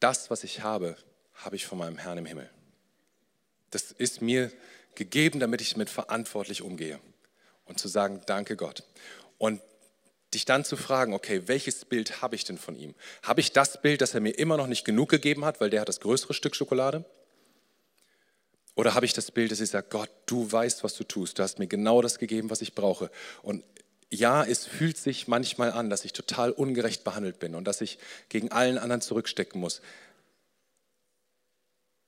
das, 0.00 0.30
was 0.30 0.42
ich 0.42 0.62
habe, 0.62 0.96
habe 1.34 1.56
ich 1.56 1.66
von 1.66 1.78
meinem 1.78 1.98
Herrn 1.98 2.18
im 2.18 2.26
Himmel. 2.26 2.50
Das 3.70 3.92
ist 3.92 4.20
mir 4.20 4.50
gegeben, 4.94 5.38
damit 5.38 5.60
ich 5.60 5.76
mit 5.76 5.90
verantwortlich 5.90 6.62
umgehe. 6.62 6.98
Und 7.66 7.78
zu 7.78 7.88
sagen, 7.88 8.22
danke 8.26 8.56
Gott. 8.56 8.84
Und 9.38 9.60
dich 10.34 10.44
dann 10.44 10.64
zu 10.64 10.76
fragen, 10.76 11.14
okay, 11.14 11.42
welches 11.46 11.84
Bild 11.84 12.20
habe 12.20 12.34
ich 12.34 12.44
denn 12.44 12.58
von 12.58 12.76
ihm? 12.76 12.94
Habe 13.22 13.40
ich 13.40 13.52
das 13.52 13.80
Bild, 13.80 14.00
das 14.00 14.14
er 14.14 14.20
mir 14.20 14.36
immer 14.38 14.56
noch 14.56 14.66
nicht 14.66 14.84
genug 14.84 15.08
gegeben 15.08 15.44
hat, 15.44 15.60
weil 15.60 15.70
der 15.70 15.80
hat 15.80 15.88
das 15.88 16.00
größere 16.00 16.34
Stück 16.34 16.56
Schokolade? 16.56 17.04
Oder 18.74 18.94
habe 18.94 19.06
ich 19.06 19.12
das 19.12 19.30
Bild, 19.30 19.52
dass 19.52 19.60
ich 19.60 19.70
sage, 19.70 19.86
Gott, 19.88 20.10
du 20.26 20.50
weißt, 20.50 20.82
was 20.82 20.94
du 20.94 21.04
tust. 21.04 21.38
Du 21.38 21.42
hast 21.42 21.58
mir 21.58 21.68
genau 21.68 22.02
das 22.02 22.18
gegeben, 22.18 22.50
was 22.50 22.60
ich 22.60 22.74
brauche. 22.74 23.10
Und 23.42 23.64
ja, 24.10 24.44
es 24.44 24.66
fühlt 24.66 24.96
sich 24.96 25.28
manchmal 25.28 25.72
an, 25.72 25.90
dass 25.90 26.04
ich 26.04 26.12
total 26.12 26.50
ungerecht 26.50 27.04
behandelt 27.04 27.38
bin 27.38 27.54
und 27.54 27.64
dass 27.64 27.80
ich 27.80 27.98
gegen 28.28 28.50
allen 28.50 28.78
anderen 28.78 29.00
zurückstecken 29.00 29.60
muss. 29.60 29.80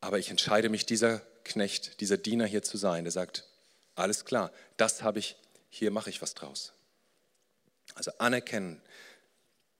Aber 0.01 0.19
ich 0.19 0.31
entscheide 0.31 0.69
mich, 0.69 0.87
dieser 0.87 1.21
Knecht, 1.45 2.01
dieser 2.01 2.17
Diener 2.17 2.47
hier 2.47 2.63
zu 2.63 2.77
sein, 2.77 3.05
der 3.05 3.13
sagt, 3.13 3.45
alles 3.95 4.25
klar, 4.25 4.53
das 4.77 5.03
habe 5.03 5.19
ich, 5.19 5.37
hier 5.77 5.91
mache 5.91 6.11
ich 6.11 6.22
was 6.22 6.35
draus. 6.35 6.72
Also 7.95 8.11
anerkennen, 8.18 8.81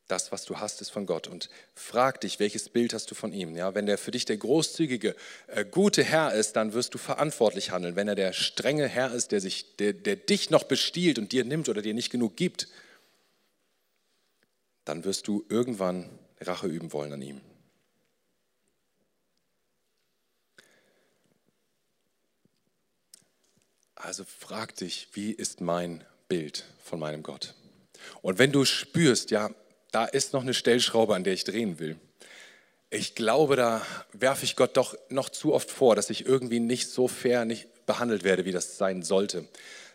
das, 0.09 0.30
was 0.30 0.44
du 0.44 0.59
hast, 0.59 0.80
ist 0.80 0.90
von 0.90 1.07
Gott. 1.07 1.26
Und 1.26 1.49
frag 1.74 2.20
dich, 2.20 2.38
welches 2.38 2.68
Bild 2.68 2.94
hast 2.94 3.11
du 3.11 3.14
von 3.14 3.32
ihm? 3.32 3.57
Ja, 3.57 3.74
wenn 3.74 3.86
der 3.86 3.99
für 3.99 4.12
dich 4.12 4.24
der 4.24 4.36
großzügige, 4.36 5.16
äh, 5.49 5.64
gute 5.64 6.05
Herr 6.05 6.32
ist, 6.32 6.55
dann 6.55 6.74
wirst 6.74 6.94
du 6.94 6.99
verantwortlich 6.99 7.72
handeln. 7.72 7.97
Wenn 7.97 8.07
er 8.07 8.14
der 8.14 8.32
strenge 8.32 8.86
Herr 8.86 9.12
ist, 9.12 9.32
der, 9.32 9.40
sich, 9.40 9.76
der, 9.76 9.94
der 9.94 10.16
dich 10.16 10.51
noch 10.51 10.64
bestiehlt 10.64 11.18
und 11.18 11.32
dir 11.32 11.44
nimmt 11.44 11.68
oder 11.68 11.82
dir 11.82 11.94
nicht 11.94 12.11
genug 12.11 12.36
gibt, 12.36 12.68
dann 14.84 15.05
wirst 15.05 15.26
du 15.26 15.44
irgendwann 15.49 16.09
Rache 16.40 16.68
üben 16.68 16.92
wollen 16.92 17.12
an 17.12 17.22
ihm. 17.22 17.40
Also 23.97 24.24
frag 24.24 24.76
dich, 24.76 25.09
wie 25.14 25.32
ist 25.32 25.61
mein 25.61 26.05
Bild 26.28 26.64
von 26.84 27.01
meinem 27.01 27.22
Gott? 27.22 27.55
Und 28.20 28.38
wenn 28.38 28.53
du 28.53 28.64
spürst, 28.64 29.30
ja, 29.30 29.51
da 29.90 30.05
ist 30.05 30.34
noch 30.34 30.42
eine 30.42 30.55
Stellschraube, 30.55 31.14
an 31.14 31.24
der 31.24 31.32
ich 31.32 31.44
drehen 31.44 31.78
will. 31.78 31.99
Ich 32.90 33.14
glaube, 33.14 33.57
da 33.57 33.84
werfe 34.12 34.44
ich 34.44 34.55
Gott 34.55 34.76
doch 34.76 34.97
noch 35.09 35.30
zu 35.30 35.55
oft 35.55 35.70
vor, 35.70 35.97
dass 35.97 36.11
ich 36.11 36.26
irgendwie 36.26 36.61
nicht 36.61 36.88
so 36.88 37.09
fair 37.09 37.44
nicht 37.47 37.86
behandelt 37.86 38.22
werde, 38.22 38.44
wie 38.44 38.53
das 38.53 38.76
sein 38.76 39.03
sollte. 39.03 39.49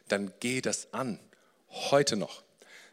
Dann 0.08 0.34
geh 0.39 0.62
das 0.62 0.91
an, 0.93 1.20
heute 1.70 2.18
noch. 2.18 2.41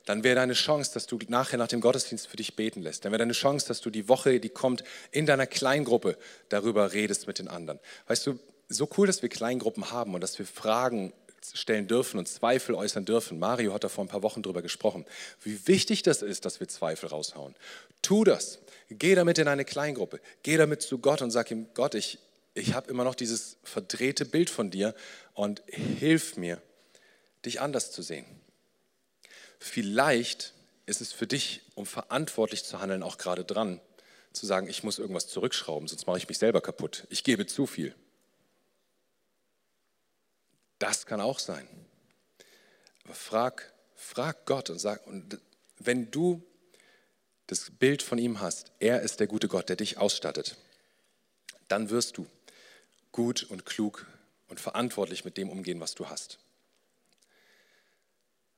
Dann 0.04 0.24
wäre 0.24 0.36
deine 0.36 0.52
Chance, 0.52 0.92
dass 0.94 1.06
du 1.06 1.18
nachher 1.28 1.58
nach 1.58 1.68
dem 1.68 1.80
Gottesdienst 1.80 2.28
für 2.28 2.36
dich 2.36 2.54
beten 2.54 2.82
lässt. 2.82 3.04
Dann 3.04 3.12
wäre 3.12 3.18
deine 3.18 3.32
Chance, 3.32 3.66
dass 3.66 3.80
du 3.80 3.90
die 3.90 4.08
Woche, 4.08 4.40
die 4.40 4.48
kommt, 4.50 4.84
in 5.10 5.26
deiner 5.26 5.46
Kleingruppe 5.46 6.16
darüber 6.48 6.92
redest 6.92 7.26
mit 7.26 7.38
den 7.38 7.48
anderen. 7.48 7.80
Weißt 8.06 8.26
du, 8.26 8.38
so 8.68 8.88
cool, 8.96 9.06
dass 9.06 9.22
wir 9.22 9.28
Kleingruppen 9.28 9.90
haben 9.90 10.14
und 10.14 10.20
dass 10.20 10.38
wir 10.38 10.46
Fragen 10.46 11.12
stellen 11.54 11.86
dürfen 11.86 12.18
und 12.18 12.28
Zweifel 12.28 12.74
äußern 12.74 13.04
dürfen. 13.04 13.38
Mario 13.38 13.72
hat 13.72 13.84
da 13.84 13.88
vor 13.88 14.04
ein 14.04 14.08
paar 14.08 14.22
Wochen 14.22 14.42
drüber 14.42 14.62
gesprochen, 14.62 15.04
wie 15.42 15.66
wichtig 15.66 16.02
das 16.02 16.22
ist, 16.22 16.44
dass 16.44 16.60
wir 16.60 16.68
Zweifel 16.68 17.08
raushauen. 17.08 17.54
Tu 18.02 18.24
das. 18.24 18.58
Geh 18.90 19.14
damit 19.14 19.38
in 19.38 19.48
eine 19.48 19.64
Kleingruppe. 19.64 20.20
Geh 20.42 20.56
damit 20.56 20.82
zu 20.82 20.98
Gott 20.98 21.22
und 21.22 21.30
sag 21.30 21.50
ihm, 21.50 21.68
Gott, 21.74 21.94
ich, 21.94 22.18
ich 22.54 22.74
habe 22.74 22.90
immer 22.90 23.04
noch 23.04 23.14
dieses 23.14 23.56
verdrehte 23.62 24.24
Bild 24.24 24.50
von 24.50 24.70
dir 24.70 24.94
und 25.34 25.62
hilf 25.66 26.36
mir, 26.36 26.60
dich 27.44 27.60
anders 27.60 27.92
zu 27.92 28.02
sehen. 28.02 28.24
Vielleicht 29.58 30.54
ist 30.86 31.00
es 31.00 31.12
für 31.12 31.26
dich, 31.26 31.62
um 31.74 31.86
verantwortlich 31.86 32.64
zu 32.64 32.80
handeln, 32.80 33.02
auch 33.02 33.18
gerade 33.18 33.44
dran, 33.44 33.80
zu 34.32 34.46
sagen, 34.46 34.68
ich 34.68 34.82
muss 34.82 34.98
irgendwas 34.98 35.26
zurückschrauben, 35.26 35.88
sonst 35.88 36.06
mache 36.06 36.18
ich 36.18 36.28
mich 36.28 36.38
selber 36.38 36.60
kaputt. 36.60 37.06
Ich 37.10 37.24
gebe 37.24 37.46
zu 37.46 37.66
viel. 37.66 37.94
Das 40.78 41.06
kann 41.06 41.20
auch 41.20 41.38
sein. 41.38 41.68
Aber 43.04 43.14
frag, 43.14 43.72
frag 43.94 44.46
Gott 44.46 44.70
und 44.70 44.78
sag, 44.78 45.06
und 45.06 45.38
wenn 45.78 46.10
du 46.10 46.42
das 47.46 47.70
Bild 47.70 48.02
von 48.02 48.18
ihm 48.18 48.40
hast, 48.40 48.72
er 48.78 49.00
ist 49.00 49.20
der 49.20 49.26
gute 49.26 49.48
Gott, 49.48 49.68
der 49.68 49.76
dich 49.76 49.98
ausstattet, 49.98 50.56
dann 51.68 51.90
wirst 51.90 52.16
du 52.18 52.26
gut 53.12 53.42
und 53.42 53.64
klug 53.64 54.06
und 54.48 54.60
verantwortlich 54.60 55.24
mit 55.24 55.36
dem 55.36 55.50
umgehen, 55.50 55.80
was 55.80 55.94
du 55.94 56.08
hast. 56.08 56.38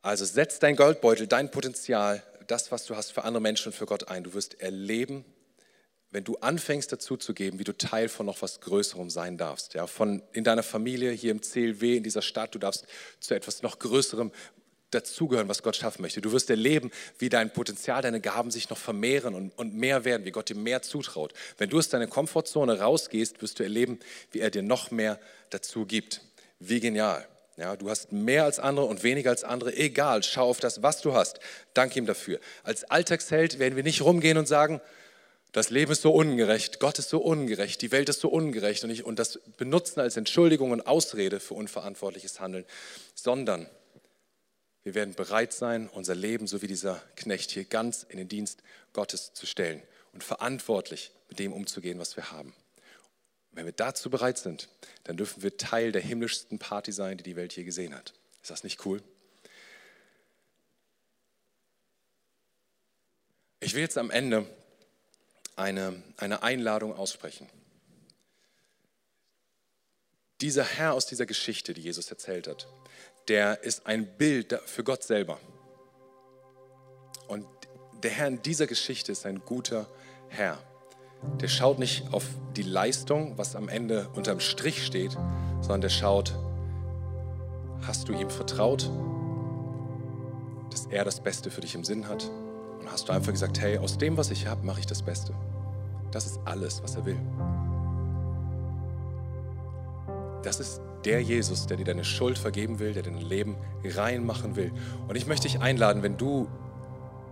Also 0.02 0.24
setz 0.24 0.58
dein 0.58 0.76
Goldbeutel, 0.76 1.26
dein 1.26 1.50
Potenzial, 1.50 2.22
das, 2.46 2.72
was 2.72 2.86
du 2.86 2.96
hast, 2.96 3.12
für 3.12 3.24
andere 3.24 3.40
Menschen 3.40 3.68
und 3.68 3.74
für 3.74 3.86
Gott 3.86 4.08
ein. 4.08 4.24
Du 4.24 4.34
wirst 4.34 4.60
erleben, 4.60 5.24
wenn 6.10 6.24
du 6.24 6.36
anfängst 6.38 6.90
dazu 6.90 7.16
zu 7.16 7.34
geben, 7.34 7.58
wie 7.58 7.64
du 7.64 7.76
Teil 7.76 8.08
von 8.08 8.26
noch 8.26 8.42
was 8.42 8.60
Größerem 8.60 9.10
sein 9.10 9.36
darfst. 9.36 9.74
Ja, 9.74 9.86
von 9.86 10.22
in 10.32 10.44
deiner 10.44 10.62
Familie, 10.62 11.12
hier 11.12 11.30
im 11.30 11.40
CLW, 11.40 11.96
in 11.96 12.02
dieser 12.02 12.22
Stadt, 12.22 12.54
du 12.54 12.58
darfst 12.58 12.86
zu 13.20 13.34
etwas 13.34 13.62
noch 13.62 13.78
Größerem 13.78 14.32
dazugehören, 14.90 15.48
was 15.48 15.62
Gott 15.62 15.76
schaffen 15.76 16.02
möchte. 16.02 16.20
Du 16.20 16.32
wirst 16.32 16.50
erleben, 16.50 16.90
wie 17.18 17.28
dein 17.28 17.52
Potenzial, 17.52 18.02
deine 18.02 18.20
Gaben 18.20 18.50
sich 18.50 18.70
noch 18.70 18.78
vermehren 18.78 19.34
und, 19.34 19.56
und 19.56 19.74
mehr 19.74 20.04
werden, 20.04 20.24
wie 20.24 20.32
Gott 20.32 20.48
dir 20.48 20.56
mehr 20.56 20.82
zutraut. 20.82 21.32
Wenn 21.58 21.70
du 21.70 21.78
aus 21.78 21.88
deiner 21.88 22.08
Komfortzone 22.08 22.80
rausgehst, 22.80 23.40
wirst 23.40 23.60
du 23.60 23.62
erleben, 23.62 24.00
wie 24.32 24.40
er 24.40 24.50
dir 24.50 24.62
noch 24.62 24.90
mehr 24.90 25.20
dazu 25.50 25.86
gibt. 25.86 26.22
Wie 26.58 26.80
genial. 26.80 27.26
Ja, 27.56 27.76
du 27.76 27.90
hast 27.90 28.10
mehr 28.10 28.44
als 28.44 28.58
andere 28.58 28.86
und 28.86 29.02
weniger 29.02 29.30
als 29.30 29.44
andere. 29.44 29.76
Egal, 29.76 30.22
schau 30.22 30.48
auf 30.48 30.60
das, 30.60 30.82
was 30.82 31.02
du 31.02 31.12
hast. 31.12 31.40
Dank 31.74 31.94
ihm 31.94 32.06
dafür. 32.06 32.40
Als 32.64 32.84
Alltagsheld 32.84 33.58
werden 33.58 33.76
wir 33.76 33.82
nicht 33.82 34.02
rumgehen 34.02 34.38
und 34.38 34.48
sagen, 34.48 34.80
das 35.52 35.70
Leben 35.70 35.90
ist 35.90 36.02
so 36.02 36.12
ungerecht, 36.12 36.78
Gott 36.78 36.98
ist 36.98 37.08
so 37.08 37.18
ungerecht, 37.18 37.82
die 37.82 37.90
Welt 37.90 38.08
ist 38.08 38.20
so 38.20 38.28
ungerecht 38.28 38.84
und, 38.84 38.90
ich, 38.90 39.04
und 39.04 39.18
das 39.18 39.40
benutzen 39.56 40.00
als 40.00 40.16
Entschuldigung 40.16 40.70
und 40.70 40.86
Ausrede 40.86 41.40
für 41.40 41.54
unverantwortliches 41.54 42.40
Handeln, 42.40 42.64
sondern 43.14 43.68
wir 44.82 44.94
werden 44.94 45.14
bereit 45.14 45.52
sein, 45.52 45.88
unser 45.88 46.14
Leben, 46.14 46.46
so 46.46 46.62
wie 46.62 46.66
dieser 46.66 47.02
Knecht 47.16 47.50
hier, 47.50 47.64
ganz 47.64 48.06
in 48.08 48.16
den 48.16 48.28
Dienst 48.28 48.62
Gottes 48.92 49.32
zu 49.34 49.44
stellen 49.44 49.82
und 50.12 50.24
verantwortlich 50.24 51.12
mit 51.28 51.38
dem 51.38 51.52
umzugehen, 51.52 51.98
was 51.98 52.16
wir 52.16 52.30
haben. 52.30 52.54
wenn 53.52 53.66
wir 53.66 53.72
dazu 53.72 54.08
bereit 54.10 54.38
sind, 54.38 54.68
dann 55.02 55.16
dürfen 55.16 55.42
wir 55.42 55.56
Teil 55.56 55.90
der 55.90 56.00
himmlischsten 56.00 56.60
Party 56.60 56.92
sein, 56.92 57.18
die 57.18 57.24
die 57.24 57.36
Welt 57.36 57.54
je 57.54 57.64
gesehen 57.64 57.94
hat. 57.94 58.14
Ist 58.40 58.50
das 58.50 58.62
nicht 58.62 58.86
cool? 58.86 59.02
Ich 63.58 63.74
will 63.74 63.82
jetzt 63.82 63.98
am 63.98 64.10
Ende 64.10 64.46
eine, 65.60 66.02
eine 66.16 66.42
Einladung 66.42 66.96
aussprechen. 66.96 67.46
Dieser 70.40 70.64
Herr 70.64 70.94
aus 70.94 71.06
dieser 71.06 71.26
Geschichte, 71.26 71.74
die 71.74 71.82
Jesus 71.82 72.10
erzählt 72.10 72.48
hat, 72.48 72.66
der 73.28 73.62
ist 73.62 73.86
ein 73.86 74.06
Bild 74.16 74.58
für 74.64 74.82
Gott 74.82 75.02
selber. 75.02 75.38
Und 77.28 77.46
der 78.02 78.10
Herr 78.10 78.26
in 78.26 78.40
dieser 78.40 78.66
Geschichte 78.66 79.12
ist 79.12 79.26
ein 79.26 79.44
guter 79.44 79.86
Herr. 80.28 80.58
Der 81.40 81.48
schaut 81.48 81.78
nicht 81.78 82.10
auf 82.12 82.24
die 82.56 82.62
Leistung, 82.62 83.36
was 83.36 83.54
am 83.54 83.68
Ende 83.68 84.08
unterm 84.14 84.40
Strich 84.40 84.86
steht, 84.86 85.12
sondern 85.60 85.82
der 85.82 85.90
schaut, 85.90 86.34
hast 87.82 88.08
du 88.08 88.14
ihm 88.14 88.30
vertraut, 88.30 88.90
dass 90.70 90.86
er 90.86 91.04
das 91.04 91.20
Beste 91.20 91.50
für 91.50 91.60
dich 91.60 91.74
im 91.74 91.84
Sinn 91.84 92.08
hat? 92.08 92.30
Und 92.80 92.90
hast 92.90 93.08
du 93.08 93.12
einfach 93.12 93.32
gesagt, 93.32 93.60
hey, 93.60 93.78
aus 93.78 93.98
dem, 93.98 94.16
was 94.16 94.30
ich 94.30 94.46
habe, 94.46 94.64
mache 94.64 94.80
ich 94.80 94.86
das 94.86 95.02
Beste. 95.02 95.34
Das 96.10 96.26
ist 96.26 96.40
alles, 96.44 96.82
was 96.82 96.96
er 96.96 97.04
will. 97.04 97.18
Das 100.42 100.58
ist 100.58 100.80
der 101.04 101.22
Jesus, 101.22 101.66
der 101.66 101.76
dir 101.76 101.84
deine 101.84 102.04
Schuld 102.04 102.38
vergeben 102.38 102.78
will, 102.78 102.92
der 102.92 103.02
dein 103.02 103.18
Leben 103.18 103.56
rein 103.84 104.24
machen 104.24 104.56
will. 104.56 104.72
Und 105.08 105.16
ich 105.16 105.26
möchte 105.26 105.48
dich 105.48 105.60
einladen, 105.60 106.02
wenn 106.02 106.16
du 106.16 106.48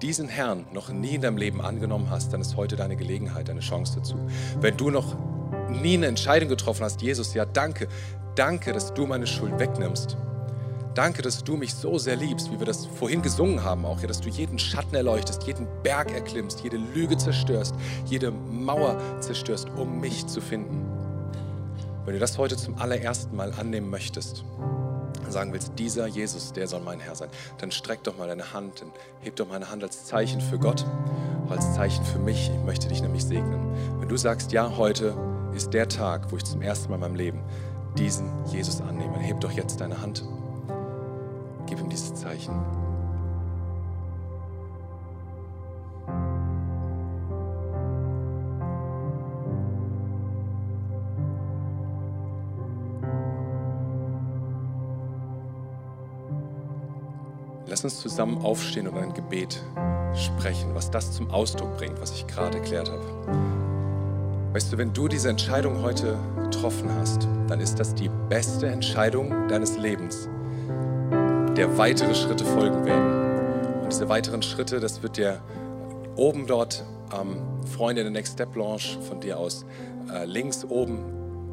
diesen 0.02 0.28
Herrn 0.28 0.66
noch 0.72 0.90
nie 0.90 1.16
in 1.16 1.22
deinem 1.22 1.36
Leben 1.36 1.60
angenommen 1.60 2.08
hast, 2.10 2.32
dann 2.32 2.40
ist 2.40 2.56
heute 2.56 2.76
deine 2.76 2.96
Gelegenheit, 2.96 3.48
deine 3.48 3.60
Chance 3.60 3.94
dazu. 3.96 4.16
Wenn 4.60 4.76
du 4.76 4.90
noch 4.90 5.16
nie 5.68 5.94
eine 5.94 6.06
Entscheidung 6.06 6.48
getroffen 6.48 6.84
hast, 6.84 7.02
Jesus, 7.02 7.34
ja, 7.34 7.44
danke, 7.44 7.88
danke, 8.36 8.72
dass 8.72 8.94
du 8.94 9.06
meine 9.06 9.26
Schuld 9.26 9.58
wegnimmst 9.58 10.16
Danke, 10.98 11.22
dass 11.22 11.44
du 11.44 11.56
mich 11.56 11.74
so 11.74 11.96
sehr 11.96 12.16
liebst, 12.16 12.50
wie 12.50 12.58
wir 12.58 12.66
das 12.66 12.84
vorhin 12.84 13.22
gesungen 13.22 13.62
haben 13.62 13.84
auch, 13.84 14.00
ja, 14.00 14.08
dass 14.08 14.20
du 14.20 14.28
jeden 14.28 14.58
Schatten 14.58 14.96
erleuchtest, 14.96 15.44
jeden 15.44 15.68
Berg 15.84 16.10
erklimmst, 16.10 16.64
jede 16.64 16.76
Lüge 16.76 17.16
zerstörst, 17.16 17.72
jede 18.06 18.32
Mauer 18.32 19.00
zerstörst, 19.20 19.68
um 19.76 20.00
mich 20.00 20.26
zu 20.26 20.40
finden. 20.40 20.84
Wenn 22.04 22.14
du 22.14 22.18
das 22.18 22.36
heute 22.36 22.56
zum 22.56 22.78
allerersten 22.78 23.36
Mal 23.36 23.52
annehmen 23.52 23.90
möchtest, 23.90 24.42
und 25.24 25.30
sagen 25.30 25.52
willst, 25.52 25.70
dieser 25.78 26.08
Jesus, 26.08 26.52
der 26.52 26.66
soll 26.66 26.80
mein 26.80 26.98
Herr 26.98 27.14
sein, 27.14 27.28
dann 27.58 27.70
streck 27.70 28.02
doch 28.02 28.18
mal 28.18 28.26
deine 28.26 28.52
Hand, 28.52 28.80
dann 28.80 28.90
heb 29.20 29.36
doch 29.36 29.48
meine 29.48 29.70
Hand 29.70 29.84
als 29.84 30.04
Zeichen 30.04 30.40
für 30.40 30.58
Gott, 30.58 30.84
als 31.48 31.74
Zeichen 31.74 32.04
für 32.06 32.18
mich. 32.18 32.50
Ich 32.52 32.64
möchte 32.64 32.88
dich 32.88 33.02
nämlich 33.02 33.24
segnen. 33.24 33.72
Wenn 34.00 34.08
du 34.08 34.16
sagst, 34.16 34.50
ja, 34.50 34.76
heute 34.76 35.16
ist 35.54 35.72
der 35.72 35.88
Tag, 35.88 36.32
wo 36.32 36.36
ich 36.36 36.44
zum 36.44 36.60
ersten 36.60 36.88
Mal 36.88 36.96
in 36.96 37.02
meinem 37.02 37.14
Leben 37.14 37.40
diesen 37.96 38.28
Jesus 38.46 38.80
annehme, 38.80 39.12
dann 39.12 39.22
heb 39.22 39.40
doch 39.40 39.52
jetzt 39.52 39.80
deine 39.80 40.02
Hand. 40.02 40.24
Gib 41.68 41.80
ihm 41.80 41.88
dieses 41.88 42.14
Zeichen. 42.14 42.54
Lass 57.66 57.84
uns 57.84 58.00
zusammen 58.00 58.38
aufstehen 58.38 58.88
und 58.88 58.96
ein 58.96 59.12
Gebet 59.12 59.62
sprechen, 60.14 60.74
was 60.74 60.90
das 60.90 61.12
zum 61.12 61.30
Ausdruck 61.30 61.76
bringt, 61.76 62.00
was 62.00 62.12
ich 62.12 62.26
gerade 62.26 62.58
erklärt 62.58 62.90
habe. 62.90 63.04
Weißt 64.54 64.72
du, 64.72 64.78
wenn 64.78 64.94
du 64.94 65.06
diese 65.06 65.28
Entscheidung 65.28 65.82
heute 65.82 66.16
getroffen 66.40 66.88
hast, 66.98 67.28
dann 67.46 67.60
ist 67.60 67.78
das 67.78 67.94
die 67.94 68.10
beste 68.30 68.66
Entscheidung 68.68 69.48
deines 69.48 69.76
Lebens, 69.76 70.28
der 71.58 71.76
weitere 71.76 72.14
Schritte 72.14 72.44
folgen 72.44 72.84
werden. 72.84 73.82
Und 73.82 73.90
diese 73.90 74.08
weiteren 74.08 74.42
Schritte, 74.42 74.78
das 74.78 75.02
wird 75.02 75.16
dir 75.16 75.40
oben 76.14 76.46
dort 76.46 76.84
ähm, 77.12 77.38
Freunde 77.66 78.02
in 78.02 78.04
der 78.04 78.12
Next 78.12 78.34
Step 78.34 78.54
Lounge 78.54 78.98
von 79.08 79.18
dir 79.18 79.38
aus 79.38 79.66
äh, 80.12 80.24
links 80.24 80.64
oben 80.64 81.00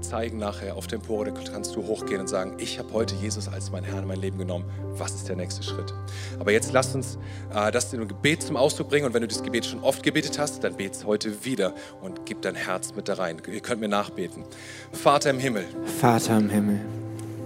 zeigen 0.02 0.38
nachher 0.38 0.76
auf 0.76 0.86
dem 0.86 1.00
Empore, 1.02 1.32
da 1.32 1.52
kannst 1.52 1.76
du 1.76 1.82
hochgehen 1.82 2.22
und 2.22 2.28
sagen, 2.28 2.54
ich 2.60 2.78
habe 2.78 2.94
heute 2.94 3.16
Jesus 3.16 3.48
als 3.48 3.72
mein 3.72 3.84
Herr 3.84 3.98
in 3.98 4.08
mein 4.08 4.20
Leben 4.20 4.38
genommen. 4.38 4.66
Was 4.96 5.16
ist 5.16 5.28
der 5.28 5.36
nächste 5.38 5.64
Schritt? 5.64 5.92
Aber 6.38 6.52
jetzt 6.52 6.72
lass 6.72 6.94
uns 6.94 7.18
äh, 7.56 7.72
das 7.72 7.92
in 7.92 8.00
einem 8.00 8.08
Gebet 8.08 8.44
zum 8.44 8.58
Ausdruck 8.58 8.90
bringen 8.90 9.08
und 9.08 9.16
wenn 9.16 9.22
du 9.22 9.28
das 9.28 9.42
Gebet 9.42 9.66
schon 9.66 9.82
oft 9.82 10.04
gebetet 10.04 10.38
hast, 10.38 10.64
dann 10.64 10.76
bet 10.76 10.94
es 10.94 11.06
heute 11.06 11.44
wieder 11.46 11.74
und 12.04 12.28
gib 12.28 12.44
dein 12.44 12.54
Herz 12.54 12.94
mit 12.96 13.08
da 13.08 13.16
rein. 13.16 13.42
Ihr 13.52 13.62
könnt 13.62 13.82
mir 13.82 13.88
nachbeten. 13.88 14.44
Vater 14.92 15.32
im 15.32 15.40
Himmel. 15.40 15.66
Vater 16.00 16.38
im 16.38 16.50
Himmel. 16.50 16.80